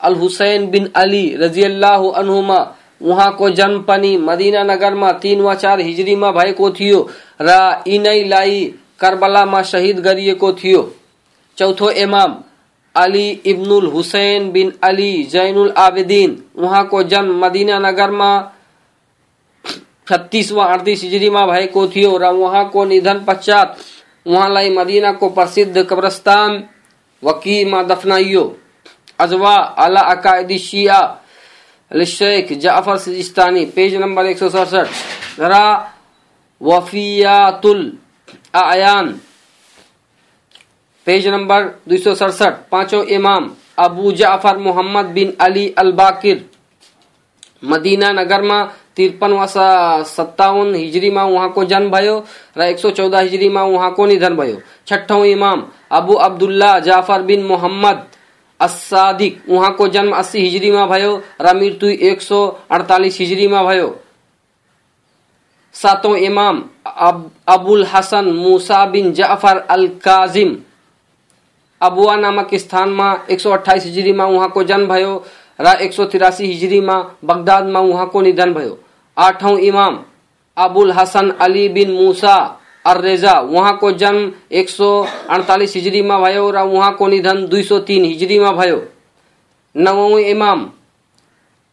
अल 0.00 0.14
हुसैन 0.14 0.66
बिन 0.70 0.90
अली 0.96 1.36
रजियल्लाहु 1.36 2.08
अन्हुमा, 2.10 2.58
उहाँको 3.00 3.50
जन्म 3.50 3.82
पनि 3.82 4.16
मदीना 4.16 4.62
नगरमा 4.62 5.12
तीन 5.12 5.40
वा 5.40 5.54
चार 5.54 5.80
हिजरीमा 5.80 6.30
भएको 6.32 6.70
थियो 6.70 7.08
र 7.40 7.82
यिनैलाई 7.86 8.74
करबलामा 9.00 9.62
शहीद 9.62 10.00
गरिएको 10.00 10.52
थियो। 10.52 10.82
चौथो 11.58 11.90
इमाम 11.90 12.30
अली 12.94 13.28
इब्नुल 13.46 13.86
हुसैन 13.86 14.50
बिन 14.52 14.72
अली 14.82 15.22
जैनुल 15.24 15.72
आबिदीन। 15.78 16.42
उहाँको 16.56 17.02
जन्म 17.02 17.44
मदीना 17.44 17.78
नगर 17.78 17.88
नगरमा 17.88 18.30
छत्तीस 20.08 20.50
वा 20.52 20.64
अडतिस 20.64 21.02
हिजरीमा 21.02 21.46
भएको 21.46 21.86
थियो 21.86 22.16
र 22.18 22.24
उहाँको 22.26 22.84
निधन 22.84 23.24
पश्चात 23.24 23.78
उहाँलाई 24.26 24.70
मदीनाको 24.70 25.28
प्रसिद्ध 25.28 25.82
कब्रस्तान 25.82 26.62
वकीमा 27.22 27.82
दफनाइयो। 27.82 28.44
अजवा 29.18 29.54
अला 29.54 30.00
अकायदी 30.10 30.58
शिया 30.58 31.00
शेख 31.90 32.52
जाफ़र 32.52 32.96
सिजिस्तानी, 32.96 33.64
पेज 33.66 33.94
नंबर 33.94 34.26
एक 34.26 34.38
सौ 34.38 34.48
सड़सठ। 34.48 34.88
वफियातुल 36.60 37.80
आयान। 38.54 39.20
पेज 41.10 41.26
नंबर 41.28 41.62
दो 41.88 41.96
सौ 41.98 42.14
सड़सठ 42.14 42.58
पाँचों 42.70 43.02
इमाम 43.12 43.50
अबू 43.78 44.10
जाफ़र 44.14 44.58
मोहम्मद 44.58 45.06
बिन 45.14 45.32
अली 45.40 45.66
अल 45.78 45.90
बाकिर 45.94 46.44
मदीना 47.64 48.10
नगर 48.12 48.42
में 48.42 48.68
तिरपन 48.96 49.32
व 49.32 49.46
सत्तावन 49.46 50.74
हिजरी 50.74 51.10
में 51.10 51.22
वहाँ 51.22 51.48
को 51.52 51.64
जन्म 51.64 51.90
भयो 51.90 52.14
र 52.58 52.62
एक 52.64 52.78
सौ 52.78 52.90
चौदह 52.92 53.20
हिजरी 53.20 53.48
में 53.48 53.60
वहाँ 53.62 53.90
को 53.94 54.06
निधन 54.06 54.36
भयो। 54.36 54.60
छठौं 54.86 55.24
इमाम 55.26 55.66
अबू 55.92 56.14
अब्दुल्ला 56.28 56.78
जाफ़र 56.86 57.22
बिन 57.22 57.44
मोहम्मद 57.46 58.06
असादिक 58.60 59.42
वहाँ 59.48 59.72
को 59.74 59.88
जन्म 59.90 60.12
अस्सी 60.12 60.40
हिजरी 60.40 60.70
में 60.70 60.88
भयो 60.88 61.12
र 61.42 61.56
मृत्यु 61.56 61.90
एक 62.12 62.22
सौ 62.22 62.46
अड़तालीस 62.70 63.18
हिजरी 63.20 63.48
में 63.48 63.64
भयो। 63.64 63.94
सातों 65.74 66.16
इमाम 66.18 66.64
अब, 66.86 67.30
अबुल 67.48 67.84
हसन 67.92 68.32
मूसा 68.36 68.84
बिन 68.88 69.12
जाफ़र 69.12 69.66
अल 69.70 69.88
काजिम 70.04 70.56
अबुआ 71.80 72.14
नामक 72.16 72.54
स्थान 72.54 72.88
में 72.90 73.26
एक 73.30 73.40
सौ 73.40 73.50
अठाईस 73.50 73.84
हिजरी 73.84 74.12
में 74.12 74.24
वहाँ 74.24 74.48
को 74.50 74.62
जन्म 74.64 74.86
भयो, 74.88 75.12
र 75.58 75.76
एक 75.82 75.92
सौ 75.92 76.04
तिरासी 76.04 76.46
हिजरी 76.46 76.80
में 76.80 77.02
बगदाद 77.24 77.64
में 77.66 77.80
वहाँ 77.80 78.06
को 78.08 78.20
निधन 78.20 78.52
भयो। 78.54 78.78
आठौं 79.16 79.56
इमाम 79.60 79.98
अबुल 80.56 80.92
हसन 80.92 81.30
अली 81.40 81.68
बिन 81.68 81.90
मूसा 81.92 82.34
अर 82.84 83.00
रेजा 83.00 83.32
वहाँ 83.40 83.76
को 83.76 83.90
जन्म 83.94 84.30
एक 84.52 84.68
सौ 84.68 84.90
अड़तालीस 85.30 85.74
हिजरी 85.76 86.02
में 86.02 86.20
भयो, 86.22 86.50
र 86.50 86.58
वहाँ 86.58 86.92
को 86.94 87.08
निधन 87.08 87.46
दुई 87.46 87.62
सौ 87.62 87.78
तीन 87.80 88.04
हिजरी 88.04 88.38
में 88.38 88.56
भयो। 88.56 88.82
नवौं 89.74 90.18
इमाम 90.20 90.70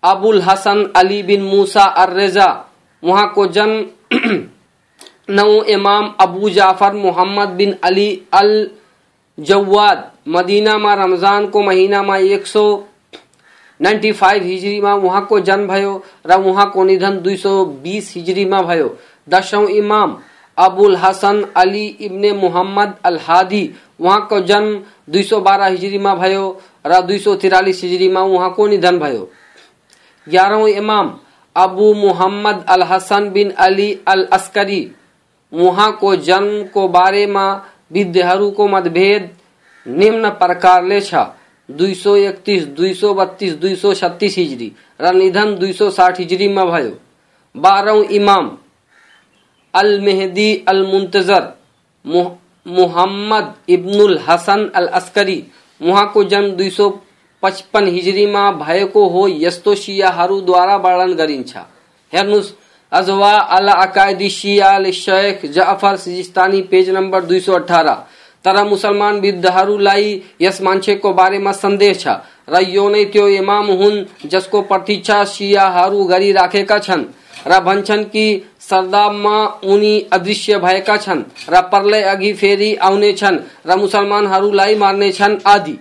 अबुल 0.03 0.41
हसन 0.41 0.91
अली 0.95 1.21
बिन 1.23 1.43
मूसा 1.43 1.83
अर 1.83 2.13
रेजा 2.13 2.47
वहाँ 3.03 3.27
को 3.35 3.47
जन्म 3.49 3.85
नौ 5.29 5.63
इमाम 5.69 6.13
अबू 6.21 6.49
जाफ़र 6.49 6.93
मोहम्मद 6.95 7.49
बिन 7.57 7.75
अली 7.83 8.09
अल 8.33 8.69
जवाद 9.37 10.11
मदीना 10.27 10.77
में 10.77 10.95
रमज़ान 10.95 11.47
को 11.47 11.61
महीना 11.63 12.01
में 12.03 12.19
एक 12.19 12.45
नाइन्टी 13.79 14.11
फाइव 14.11 14.43
हिजरी 14.43 14.79
में 14.81 14.91
वहाँ 14.93 15.25
को 15.25 15.39
जन्म 15.39 15.67
भयो, 15.67 16.03
र 16.27 16.37
वहाँ 16.37 16.69
को 16.71 16.83
निधन 16.83 17.19
दुई 17.21 17.35
सौ 17.37 17.65
बीस 17.83 18.13
हिजरी 18.15 18.45
में 18.45 18.61
भयो। 18.67 18.95
दसौं 19.27 19.67
इमाम 19.69 20.17
अबुल 20.57 20.95
हसन 20.97 21.43
अली 21.57 21.85
इब्ने 21.85 22.31
मोहम्मद 22.33 22.95
अल 23.05 23.17
हादी 23.17 23.69
वहाँ 24.01 24.25
को 24.27 24.39
जन्म 24.41 24.79
दुई 25.09 25.23
सौ 25.23 25.39
बारह 25.41 25.65
हिजरी 25.67 25.97
में 25.97 26.15
भयो, 26.19 26.59
र 26.85 27.01
दुई 27.01 27.19
सौ 27.19 27.35
तिरालीस 27.35 27.83
हिजरी 27.83 28.09
में 28.09 28.21
वहाँ 28.21 28.49
को 28.53 28.67
निधन 28.67 28.99
भयो। 28.99 29.29
ग्यारहौं 30.27 30.67
इमाम 30.69 31.13
अबू 31.55 31.93
मोहम्मद 31.95 32.65
अल 32.69 32.83
हसन 32.83 33.29
बिन 33.29 33.51
अली 33.59 33.93
अल 34.07 34.27
अस्करी 34.33 34.81
वहाँ 35.51 35.91
को 35.97 36.15
जन्म 36.17 36.63
को 36.73 36.87
बारे 36.89 37.25
में 37.27 37.61
विद्याहरूको 37.91 38.67
मतभेद 38.67 39.29
निम्न 39.85 40.29
प्रकारले 40.39 40.99
छ 41.01 41.25
दुई 41.69 41.93
सौ 41.95 42.15
एकतिस 42.17 42.65
दुई 42.75 42.93
सौ 42.93 43.13
बत्तीस 43.13 43.53
दुई 43.55 43.75
सौ 43.75 43.93
छत्तीस 43.95 44.37
हिजरी 44.37 44.71
र 45.01 45.13
निधन 45.15 45.55
दुई 45.55 45.73
सौ 45.73 45.89
साठ 45.91 46.19
हिजरीमा 46.19 46.65
भयो। 46.65 46.91
बाह्रौं 47.55 48.03
इमाम 48.13 48.57
अल 49.73 49.99
मेहदी 50.01 50.49
अल 50.67 50.85
मुन्तजर 50.85 51.43
मुहम्मद 52.65 53.53
इब्नुल 53.69 54.17
हसन 54.27 54.69
अल 54.75 54.87
अस्करी 54.99 55.43
उहाँको 55.81 56.23
जन्म 56.25 56.51
दुई 56.53 56.69
सौ 56.69 56.89
पचपन 57.43 57.87
हिजरीमा 57.87 58.51
भएको 58.53 59.07
हो, 59.07 59.27
यस्तो 59.29 59.75
शियाहरूद्वारा 59.77 60.75
वर्णन 60.77 61.13
गरिन्छ। 61.15 61.57
हेर्नुहोस् 62.13 62.53
अजवा 62.91 63.31
अल 63.31 63.67
अकायदी 63.69 64.29
शिया 64.29 64.71
शेख 64.93 65.45
जाफ़र 65.51 65.95
सिजिस्तानी 65.97 66.61
पेज 66.71 66.89
नंबर 66.89 67.23
दुई 67.23 67.39
सौ 67.39 67.53
अठारह 67.55 68.03
तर 68.45 68.63
मुसलमान 68.65 69.19
विद्धहरूलाई 69.19 70.21
यस 70.41 70.61
मान्छेको 70.61 71.13
बारेमा 71.13 71.51
सन्देह 71.53 71.93
छ 71.95 72.15
र 72.49 72.61
यो 72.69 72.89
नै 72.89 73.03
त्यो 73.13 73.27
इमाम 73.35 73.71
हुन् 73.79 74.03
जसको 74.25 74.61
प्रतीक्षा 74.69 75.23
शियाहरू 75.27 76.03
गरिराखेका 76.05 76.77
छन् 76.79 77.03
र 77.47 77.59
भन्छन् 77.61 78.03
कि 78.05 78.25
सरदाबमा 78.61 79.35
उनी 79.65 79.93
अदृश्य 80.13 80.57
भएका 80.59 80.97
छन् 80.99 81.23
र 81.49 81.61
प्रलय 81.67 82.01
अघि 82.13 82.33
फेरि 82.35 82.73
आउनेछन् 82.83 83.43
र 83.67 83.77
मुसलमानहरूलाई 83.77 84.75
मार्नेछन् 84.77 85.37
आदि 85.47 85.77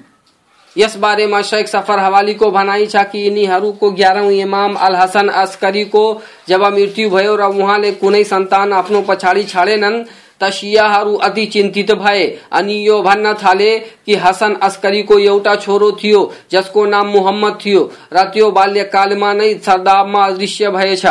यस 0.76 0.96
में 0.96 1.42
शेख 1.44 1.66
सफ़र 1.68 1.98
हवाली 1.98 2.34
को 2.34 2.50
भनाई 2.50 2.86
छ 2.86 3.04
कि 3.12 3.18
यिनीहरूको 3.20 3.90
ग्यारौं 3.92 4.30
इमाम 4.32 4.74
अल 4.76 4.96
हसन 4.96 5.28
अस्करीको 5.36 6.04
जब 6.48 6.64
मृत्यु 6.74 7.10
भयो 7.10 7.36
र 7.36 7.42
उहाँले 7.54 7.92
कुनै 7.94 8.22
सन्तान 8.26 8.72
आफ्नो 8.74 9.00
पछाडि 9.08 9.44
छाडेनन् 9.46 10.04
त 10.42 10.50
शियाहरू 10.52 11.14
अति 11.24 11.44
चिन्तित 11.46 11.92
भए। 11.94 12.24
अनि 12.52 12.74
यो 12.86 13.00
भन्न 13.02 13.32
थाले 13.34 13.78
कि 13.78 14.14
हसन 14.16 14.54
अस्करीको 14.62 15.18
एउटा 15.18 15.54
छोरो 15.56 15.90
थियो, 15.92 16.20
जसको 16.50 16.84
नाम 16.86 17.06
मुहम्मद 17.08 17.58
थियो, 17.64 17.90
र 18.12 18.24
त्यो 18.26 18.50
बाल्यकालमा 18.50 19.32
नै 19.32 19.54
सरदाबमा 19.56 20.26
अदृश्य 20.26 20.70
भएछ 20.70 21.06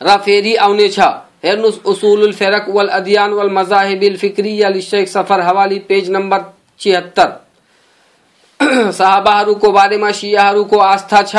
र 0.00 0.16
फेरि 0.18 0.54
आउनेछ 0.58 0.98
हेर्नुहोस् 1.44 1.84
उसूल 1.86 2.32
फेरक 2.34 2.66
वल 2.68 2.88
अदियान 2.92 3.32
वल 3.32 3.50
मजाहिबिल 3.52 4.16
फिक्री 4.16 4.80
शेख 4.82 5.08
सफ़र 5.08 5.40
हवाली 5.40 5.78
पेज 5.88 6.10
नम्बर 6.10 6.44
छिहत्तर। 6.80 7.47
साहबाहरूको 8.92 9.70
बारेमा, 9.72 10.10
शियाहरूको 10.12 10.78
आस्था 10.78 11.22
छ। 11.22 11.36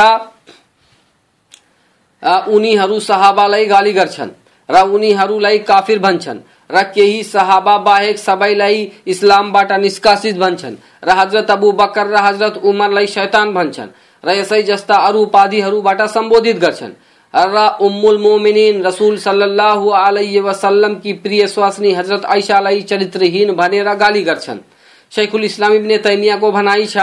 उनीहरू 2.48 2.98
सहाबालाई 3.00 3.66
गाली 3.66 3.92
गर्छन् 3.92 4.30
र 4.68 4.76
उनीहरूलाई 4.94 5.58
काफिर 5.64 5.98
भन्छन् 5.98 6.40
र 6.70 6.82
केही 6.94 7.22
सहाबा 7.24 7.76
बाहेक 7.78 8.18
सबैलाई 8.18 8.76
इस्लामबाट 9.06 9.72
निष्कासित 9.80 10.36
भन्छन् 10.38 10.76
र 11.04 11.10
हज़रत 11.10 11.50
अबु 11.50 11.72
बकर 11.72 12.06
र 12.06 12.16
हज़रत 12.18 12.56
उमरलाई 12.64 13.06
शैतान 13.06 13.54
भन्छन् 13.54 13.94
र 14.24 14.28
यसै 14.30 14.62
जस्ता 14.62 14.96
अरू 15.08 15.22
उपाधिहरूबाट 15.22 16.02
सम्बोधित 16.08 16.58
गर्छन्। 16.58 16.92
र 17.34 17.56
उम्मुल 17.80 18.18
मोमिनिन 18.18 18.82
रसूल 18.82 19.16
सल्लल्लाहु 19.18 19.88
अलैहि 19.88 20.40
वसल्लम 20.40 20.94
की 20.94 21.12
प्रिय 21.22 21.46
स्वास्नी 21.46 21.92
हज़रत 21.92 22.24
आइशालाई 22.26 22.82
चरित्रहीन 22.82 23.52
भनेर 23.54 23.94
गाली 23.94 24.22
गर्छन्। 24.22 24.58
शैखुल 25.12 25.44
इस्लाम 25.44 25.72
इब्ने 25.72 25.98
तैमिया 25.98 26.36
को 26.36 26.50
भनाई 26.52 26.86
छ 26.86 26.96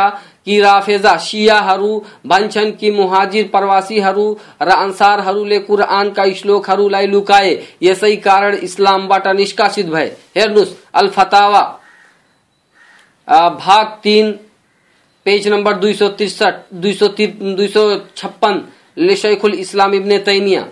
कि 0.45 0.59
राफेजा 0.61 1.15
शियाहरू 1.19 2.03
भन्छन् 2.25 2.71
कि 2.71 2.91
मुहाजिर 2.91 3.47
प्रवासीहरू, 3.47 4.37
र 4.61 4.69
अन्सारहरूले 4.69 5.59
कुरआनका 5.59 6.25
श्लोकहरूलाई 6.33 7.07
लुकाए। 7.07 7.51
यसै 7.83 8.15
कारण 8.17 8.55
इस्लामबाट 8.57 9.27
निष्कासित 9.29 9.87
भए। 9.87 10.07
हेर्नुहोस् 10.37 10.73
अल 10.93 11.07
फतावा 11.09 11.63
भाग 13.27 13.99
तीन, 14.03 14.31
पेज 15.25 15.47
नंबर 15.47 15.73
दुई 15.75 15.93
सौ 15.93 16.07
तिरसठ, 16.09 16.53
दुई 16.73 17.67
सौ 17.67 17.83
छप्पन 18.15 18.63
शेखुल 19.15 19.53
इस्लाम 19.55 19.93
इब्ने 19.93 20.17
तैमिया। 20.21 20.65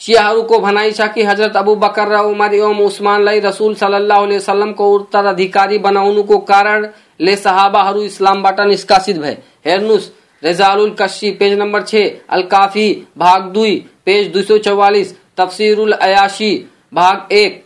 शियाहरूको 0.00 0.58
भनाइ 0.58 0.92
छ 0.92 1.06
कि 1.14 1.22
हज़रत 1.22 1.56
अबू 1.56 1.74
बकर 1.76 2.08
र 2.08 2.18
उमर 2.26 2.54
एवं 2.54 2.78
उस्मानलाई 2.82 3.40
रसूल 3.40 3.74
सल्लल्लाहु 3.74 4.24
अलैहि 4.24 4.38
वसल्लमको 4.38 4.90
उत्तराधिकारी 4.92 5.78
बनाउनुको 5.80 6.38
कारणले 6.46 7.36
सहाबाहरू 7.36 8.02
इस्लामबाट 8.02 8.60
निष्कासित 8.68 9.18
भए। 9.18 9.36
हेर्नुहोस् 9.66 10.08
रेजालुल 10.42 10.94
कशी 11.00 11.30
पेज 11.32 11.58
नंबर 11.58 11.82
छ 11.82 11.94
अल 12.28 12.42
काफ़ी 12.48 12.86
भाग 13.18 13.42
दुई, 13.52 13.76
पेज 14.04 14.32
दुई 14.32 14.42
सौ 14.42 14.58
चौवालीस, 14.58 15.14
तफसीरुल 15.36 15.92
अयाशी, 15.92 16.52
भाग 16.94 17.32
एक, 17.32 17.64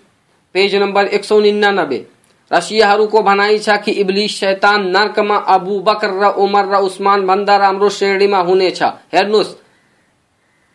पेज 0.55 0.75
नंबर 0.77 1.07
एक 1.09 1.25
सौ 1.25 1.41
निन्यानब्बे। 1.41 2.05
रसियाहरूको 2.51 3.23
भनाइ 3.23 3.59
छ 3.59 3.77
कि 3.85 3.93
इब्लिस 3.95 4.39
शैतान 4.41 4.91
नर्कमा 4.91 5.37
अबू 5.55 5.79
बकर 5.83 6.11
र 6.21 6.35
उमर 6.39 6.67
र 6.67 6.81
उस्मान 6.83 7.27
भन्दा 7.27 7.57
राम्रो 7.57 7.89
श्रेणीमा 7.91 8.39
हुनेछ। 8.41 8.83
हेर्नुहोस् 8.83 9.57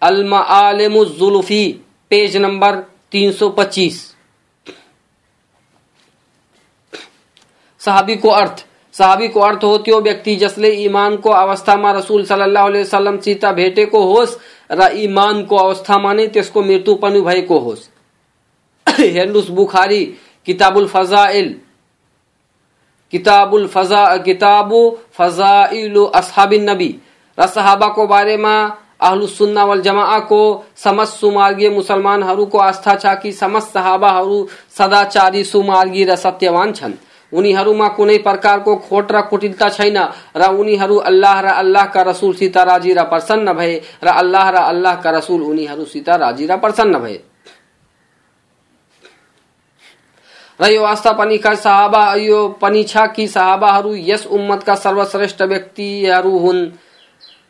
अलमालमुजुल्फी 0.02 1.66
पेज 2.12 2.38
नंबर 2.38 2.84
325 3.16 4.00
सहाबी 7.82 8.16
को 8.16 8.30
अर्थ 8.32 8.66
सहाबी 8.96 9.28
को 9.28 9.40
अर्थ 9.40 9.64
होती 9.64 9.92
हो 9.92 10.00
व्यक्ति 10.02 10.36
जसले 10.36 10.70
ईमानको 10.76 11.30
अवस्थामा 11.32 11.92
रसूल 11.92 12.26
सल्लाह 12.26 12.66
अलैहि 12.66 12.84
वसल्लमसित 12.84 13.46
भेटेको 13.56 14.04
होस् 14.06 14.38
र 14.72 14.90
ईमानको 14.98 15.56
अवस्थामा 15.58 16.14
नै 16.14 16.28
त्यसको 16.28 16.62
मृत्यु 16.64 16.96
पनि 17.04 17.22
भएको 17.22 17.60
होस् 17.60 17.88
हेर्नुहोस् 18.88 19.50
बुखारी 19.52 20.04
किताबुल 20.48 20.88
फजाइल 20.88 21.56
किताबुल 23.14 23.68
फजा 23.68 24.02
किताबु 24.26 24.80
फजाइल 25.20 26.06
असहाबिन 26.16 26.70
नबी 26.70 26.90
र 27.38 27.48
सहाबाको 27.48 28.08
बारेमा 28.08 28.56
सुन्ना 29.28 29.64
वल 29.66 29.82
जमाको 29.82 30.42
समस्त 30.76 31.14
सुमार्गीय 31.16 31.70
मुसलमानहरूको 31.70 32.58
आस्था 32.60 32.96
छ 32.96 33.14
कि 33.22 33.32
समस्त 33.34 33.74
सहाबाहरू 33.74 34.48
सदाचारी 34.78 35.44
सुमार्गी 35.44 36.04
र 36.06 36.16
सत्यवान 36.16 36.74
छन्। 36.74 36.94
उनीहरूमा 37.32 37.88
कुनै 37.88 38.18
प्रकारको 38.18 38.76
खोट 38.78 39.12
र 39.12 39.22
कुटिलता 39.30 39.70
छैन 39.70 39.98
र 40.36 40.50
उनीहरू 40.52 40.96
अल्लाह 41.10 41.40
र 41.42 41.48
अल्लाहका 41.56 42.02
रसुलसित 42.02 42.58
राज़ी 42.60 42.94
र 42.94 43.04
प्रसन्न 43.06 43.54
भए 43.54 43.76
र 44.04 44.08
अल्लाह 44.10 44.50
र 44.50 44.56
अल्लाहका 44.66 45.10
रसुल 45.12 45.42
उनीहरूसित 45.44 46.10
राज़ी 46.10 46.46
र 46.48 46.58
प्रसन्न 46.58 47.00
भए। 47.00 47.20
र 50.60 50.68
यो 50.68 50.84
आस्था 50.84 51.12
पनि 51.14 51.38
सहाबा, 51.38 52.04
यो 52.16 52.48
पनि 52.62 52.84
छ 52.84 53.08
कि 53.16 53.28
सहाबाहरू 53.28 53.96
यस 53.96 54.26
उम्मतका 54.28 54.76
सर्वश्रेष्ठ 54.76 55.42
व्यक्तिहरू 55.44 56.38
हुन्। 56.38 56.60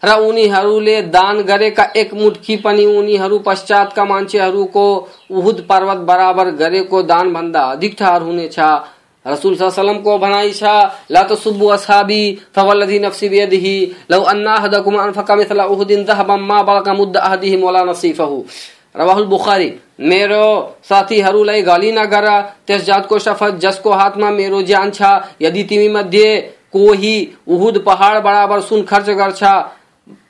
र 0.04 0.16
उनीहरूले 0.20 1.02
दान 1.02 1.42
गरेका 1.42 1.84
एक 1.96 2.14
मुठकी 2.14 2.56
पनि 2.56 2.86
उनीहरू 2.98 3.40
पश्चातका 3.40 4.06
मान्छेहरूको 4.06 4.86
उहुद 5.32 5.66
पर्वत 5.70 5.98
बराबर 6.08 6.52
गरेको 6.56 7.02
दानभन्दा 7.04 7.62
अधिक 7.72 7.96
ठहर 8.00 8.22
हुनेछ। 8.22 8.60
रसुल 9.26 9.56
सल्लमको 9.56 10.18
भनाइ 10.18 10.52
छ 10.52 10.64
ला 11.12 11.24
त 11.24 11.38
सुब्बु 11.38 11.68
असहाबी 11.68 12.22
नफसी 13.00 13.30
बियदिही 13.30 13.76
लौ 14.12 14.22
अन्ना 14.24 14.56
हदकुम 14.56 14.96
अनफका 15.00 15.36
मिथला 15.36 15.66
उहुदिन 15.66 16.04
बुखारी 19.26 19.70
मेरो 20.02 20.46
साथीहरूलाई 20.90 21.62
गाली 21.62 21.92
त्यस 22.68 22.86
जातको 22.86 23.20
जसको 23.60 23.92
हातमा 23.94 24.30
मेरो 24.32 24.62
ज्यान 24.62 24.92
छ 24.92 25.02
यदि 25.42 25.64
तिमी 25.64 25.88
मध्ये 25.90 26.30
कोही 26.72 27.16
उहुद 27.48 27.78
पहाड 27.86 28.24
बराबर 28.24 28.62
सुन 28.62 28.84
खर्च 28.84 29.10
गर्छ 29.20 29.44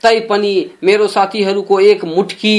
तैपनि 0.02 0.54
मेरो 0.84 1.08
साथीहरूको 1.08 1.80
एक 1.82 2.06
मुठकी, 2.08 2.58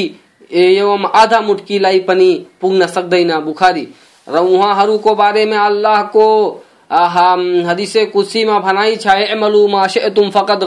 एवं 0.53 1.05
आधा 1.15 1.41
मुठकीलाई 1.41 1.99
पनि 2.01 2.31
पुग्न 2.61 2.87
सक्दैन 2.87 3.39
बुखारी। 3.41 3.87
र 4.27 4.39
उहाँहरूको 4.39 5.15
बारेमा 5.15 5.59
अल्लाहको 5.61 6.27
हदिसे 6.91 8.05
कुसीमा 8.07 8.59
भनाइ 8.59 8.97
छ 8.97 9.07
फकत 10.35 10.65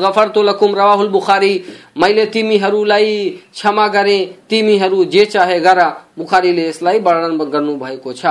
रवाहुल 0.76 1.08
बुखारी। 1.10 1.54
मैले 1.98 2.26
तिमीहरूलाई 2.26 3.30
क्षमा 3.54 3.88
गरे, 3.88 4.20
तिमीहरू 4.50 5.04
जे 5.06 5.26
चाहे 5.26 5.60
गर। 5.60 5.80
बुखारीले 6.18 6.68
यसलाई 6.68 7.00
वर्णन 7.00 7.38
गर्नु 7.38 7.76
भएको 7.76 8.14
छ 8.14 8.26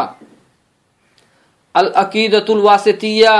अल 1.74 1.86
अकीदतुल 1.96 2.60
वासितिया 2.60 3.34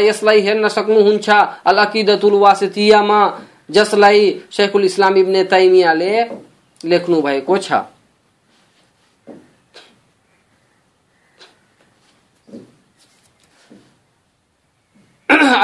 यसलाई 0.00 0.40
हेर्न 0.40 0.68
सक्नुहुन्छ। 0.68 1.28
अल 1.64 1.78
अकीदतुल 1.78 2.34
वासितियामा 2.40 3.20
जसलाई 3.68 4.30
शेखुल 4.52 4.84
इस्लाम 4.84 5.16
इब्ने 5.16 5.44
तैमियाले 5.46 6.12
लेख्नु 6.80 7.20
भएको 7.22 7.56
छ। 7.58 7.72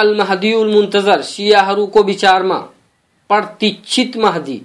अल 0.01 0.15
महदीउल 0.17 0.73
मुन्तजर 0.73 1.23
शियाहरूको 1.23 2.03
विचारमा 2.03 2.59
प्रतीक्षित 3.31 4.17
महदी। 4.17 4.61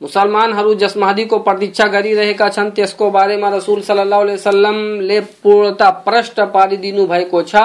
मुसलमानहरू 0.00 0.74
जस 0.74 0.96
महदीको 0.96 1.38
प्रतीक्षा 1.38 1.86
गरिरहेका 1.86 2.48
छन्, 2.48 2.70
त्यसको 2.70 3.10
बारेमा 3.10 3.48
रसुल 3.48 3.80
सल्लाह 3.82 4.20
वसल्लमले 4.20 5.20
पूर्णता 5.42 5.90
प्रष्ट 6.06 6.40
पारिदिनु 6.54 7.06
भएको 7.06 7.42
छ। 7.42 7.56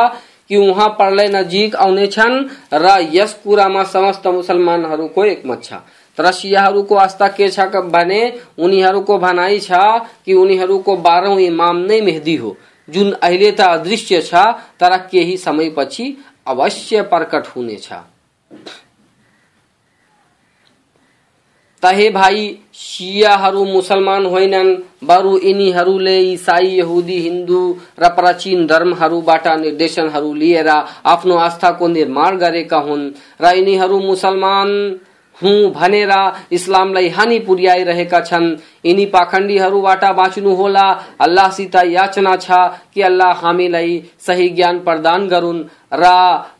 कि 0.50 0.56
उहाँ 0.58 0.90
प्रलय 0.90 1.28
नजिक 1.30 1.76
आउनेछन् 1.76 2.36
र 2.74 2.98
यस 3.14 3.34
कुरामा 3.44 3.84
समस्त 3.84 4.28
मुसलमानहरूको 4.28 5.26
एकमत 5.26 5.64
छ। 5.64 5.74
तर 6.18 6.32
सियाहरूको 6.32 6.96
आस्था 6.96 7.28
के 7.28 7.50
छ 7.50 7.60
भने 7.90 8.22
उनीहरूको 8.60 9.18
भनाइ 9.18 9.60
छ 9.60 9.72
कि 10.26 10.34
उनीहरूको 10.34 10.96
बारह 10.98 11.40
इमाम 11.42 11.78
नै 11.78 12.02
मेहदी 12.02 12.36
हो। 12.36 12.56
जुन 12.88 13.12
अहिले 13.14 13.52
त 13.52 13.62
अदृश्य 13.62 14.22
छ, 14.22 14.34
तर 14.80 14.98
केही 15.12 15.38
समयपछि 15.38 16.06
अवश्य 16.48 17.02
प्रकट 17.02 17.48
हुनेछ। 17.48 17.90
तहे 21.84 22.10
भाइ 22.10 22.38
शियाहरू 22.74 23.64
मुसलमान 23.66 24.26
होइनन्। 24.26 24.76
बरु 25.08 25.38
यिनीहरूले 25.38 26.18
इसाई 26.32 26.68
यहुदी 26.68 27.20
हिन्दू 27.20 27.62
र 28.00 28.10
प्राचीन 28.16 28.66
धर्महरूबाट 28.68 29.48
निर्देशनहरू 29.60 30.34
लिएर 30.34 30.70
आफ्नो 31.14 31.36
आस्थाको 31.38 31.88
निर्माण 31.88 32.38
गरेका 32.38 32.78
हुन् 32.88 33.10
र 33.42 33.56
यिनीहरू 33.58 34.00
मुसलमान 34.02 34.70
हुँ 35.38 35.60
भनेर 35.72 36.12
इस्लामलाई 36.52 37.10
हानि 37.10 37.40
पुर्याइरहेका 37.40 38.20
छन्। 38.22 38.56
यिनी 38.84 39.06
पाखण्डीहरूबाट 39.08 40.04
बाँच्नुहोला 40.16 40.88
अल्लाहसित 41.20 41.76
याचना 41.88 42.36
छ 42.38 42.52
कि 42.94 43.02
अल्लाह 43.02 43.32
हामीलाई 43.42 44.02
सही 44.28 44.50
ज्ञान 44.50 44.80
प्रदान 44.80 45.28
गरून् 45.28 45.64
र 45.94 46.06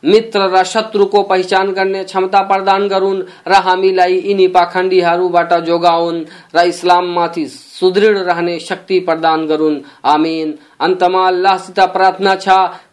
मित्र 0.04 0.40
र 0.48 0.62
शत्रुको 0.64 1.22
पहिचान 1.22 1.70
गर्ने 1.72 2.02
क्षमता 2.04 2.42
प्रदान 2.48 2.86
गरून् 2.88 3.22
र 3.48 3.60
हामीलाई 3.64 4.22
यिनी 4.26 4.46
पाखण्डीहरूबाट 4.48 5.52
जोगाउन्। 5.66 6.24
र 6.56 6.66
इस्लाममाथि 6.66 7.46
सुदृढ 7.46 8.18
रहने 8.18 8.58
शक्ति 8.60 8.98
प्रदान 9.00 9.46
गरून् 9.46 9.80
आमीन। 10.06 10.54
अन्तमा 10.80 11.26
अल्लाहसित 11.26 11.80
प्रार्थना 11.92 12.34
छ 12.36 12.48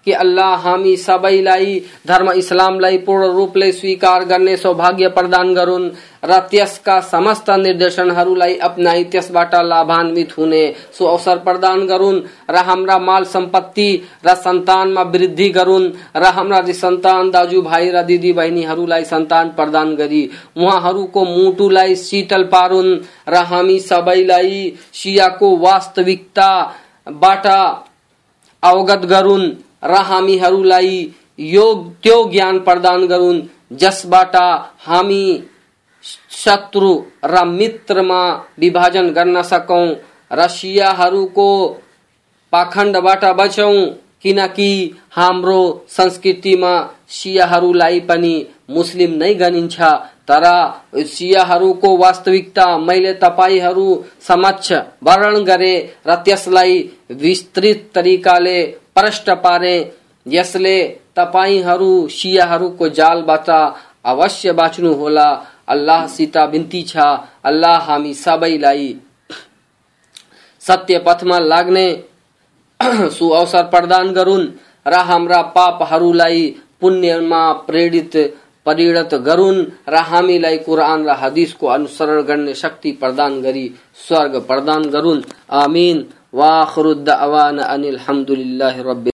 कि 0.05 0.11
अल्लाह 0.13 0.55
हामी 0.59 0.95
सबैलाई 0.97 1.79
धर्म 2.07 2.31
इस्लामलाई 2.33 2.97
पूर्ण 2.97 3.31
रूपले 3.33 3.71
स्वीकार 3.71 4.23
गर्ने 4.25 4.55
सौभाग्य 4.57 5.07
प्रदान 5.09 5.53
गरून् 5.53 5.89
र 6.23 6.39
त्यसका 6.39 6.99
समस्त 7.01 7.49
निर्देशनहरूलाई 7.49 8.55
अपनाई, 8.57 9.03
त्यसबाट 9.03 9.55
लाभान्वित 9.55 10.37
हुने। 10.37 10.75
सो 10.97 11.05
अवसर 11.05 11.37
प्रदान 11.37 11.85
गरून्, 11.85 12.21
र 12.49 12.55
हाम्रा 12.55 12.97
माल 12.97 13.23
संपत्ति 13.25 13.89
र 14.25 14.33
सन्तानमा 14.35 15.01
वृद्धि 15.01 15.49
गरून्, 15.49 15.91
र 16.15 16.23
हाम्रा 16.23 16.61
सन्तान 16.71 17.31
दाजुभाइ 17.31 17.89
र 17.91 18.01
दिदी 18.01 18.31
बहिनीहरूलाई 18.33 19.03
सन्तान 19.03 19.49
प्रदान 19.49 19.95
गरी, 19.95 20.29
उहाँहरूको 20.57 21.25
मुटुलाई 21.25 21.95
शीतल 21.95 22.43
पारुन्, 22.43 22.99
र 23.29 23.35
हामी 23.35 23.79
सबैलाई 23.79 24.73
सियाको 24.93 25.57
वास्तविकताबाट 25.57 27.45
अवगत 28.63 29.05
गरून्, 29.05 29.51
र 29.83 29.93
हामीहरूलाई 29.93 31.13
योग, 31.39 31.77
त्यो 32.03 32.23
ज्ञान 32.31 32.59
प्रदान 32.59 33.07
गरून्, 33.07 33.41
जसबाट 33.73 34.35
हामी 34.79 35.23
शत्रु 36.43 36.93
र 37.25 37.43
मित्रमा 37.47 38.21
विभाजन 38.59 39.09
गर्न 39.09 39.41
सकौं। 39.43 39.87
र 40.31 40.47
शियाहरूको 40.47 41.49
पाखण्डबाट 42.53 43.25
बचौं 43.37 43.75
किनकि 44.23 44.71
हाम्रो 45.11 45.59
संस्कृतिमा 45.89 46.73
सियाहरूलाई 47.09 47.99
पनि 47.99 48.35
मुस्लिम 48.69 49.13
नै 49.13 49.33
गनिन्छ। 49.33 49.81
तर 50.29 50.45
सियाहरूको 51.07 51.95
वास्तविकता 51.97 52.65
मैले 52.77 53.13
तपाईँहरू 53.13 53.87
समक्ष 54.27 54.71
वर्णन 55.03 55.43
गरे 55.43 55.73
र 56.07 56.15
त्यसलाई 56.15 56.77
विस्तृत 57.21 57.89
तरिकाले 57.95 58.61
प्रष्ट 58.95 59.29
पारे। 59.43 59.75
यसले 60.25 60.77
तपाईँहरू 61.15 62.07
सियाहरूको 62.09 62.89
जालबाट 62.89 63.49
अवश्य 64.05 64.51
बाँच्नु 64.51 64.93
होला 65.71 65.93
अल्लाहसित 65.93 66.37
बिन्ती 66.37 66.81
छ, 66.83 66.97
अल्लाह 67.43 67.77
हामी 67.79 68.13
सबैलाई 68.13 68.95
सत्य 70.59 70.97
पथमा 70.97 71.39
लाग्ने 71.39 72.03
सुअवसर 73.09 73.63
प्रदान 73.63 74.13
गरून्, 74.13 74.47
र 74.87 74.93
हाम्रा 74.93 75.41
पापहरूलाई 75.41 76.55
पुण्यमा 76.81 77.51
प्रेरित, 77.51 78.15
परिणत 78.65 79.13
गरून्, 79.13 79.65
र 79.89 79.95
हामीलाई 79.95 80.57
कुरान 80.57 81.05
र 81.05 81.09
हदिसको 81.09 81.67
अनुसरण 81.67 82.21
गर्ने 82.21 82.53
शक्ति 82.53 82.91
प्रदान 82.91 83.41
गरी 83.41 83.71
स्वर्ग 84.07 84.35
प्रदान 84.41 84.89
गरून्। 84.89 85.21
आमीन। 85.51 86.05
वाखरुद्द 86.33 87.09
अवान 87.09 87.57
अनिल 87.57 87.97
हमदुलिल्लाह 87.97 88.79
रब्बिल 88.81 89.10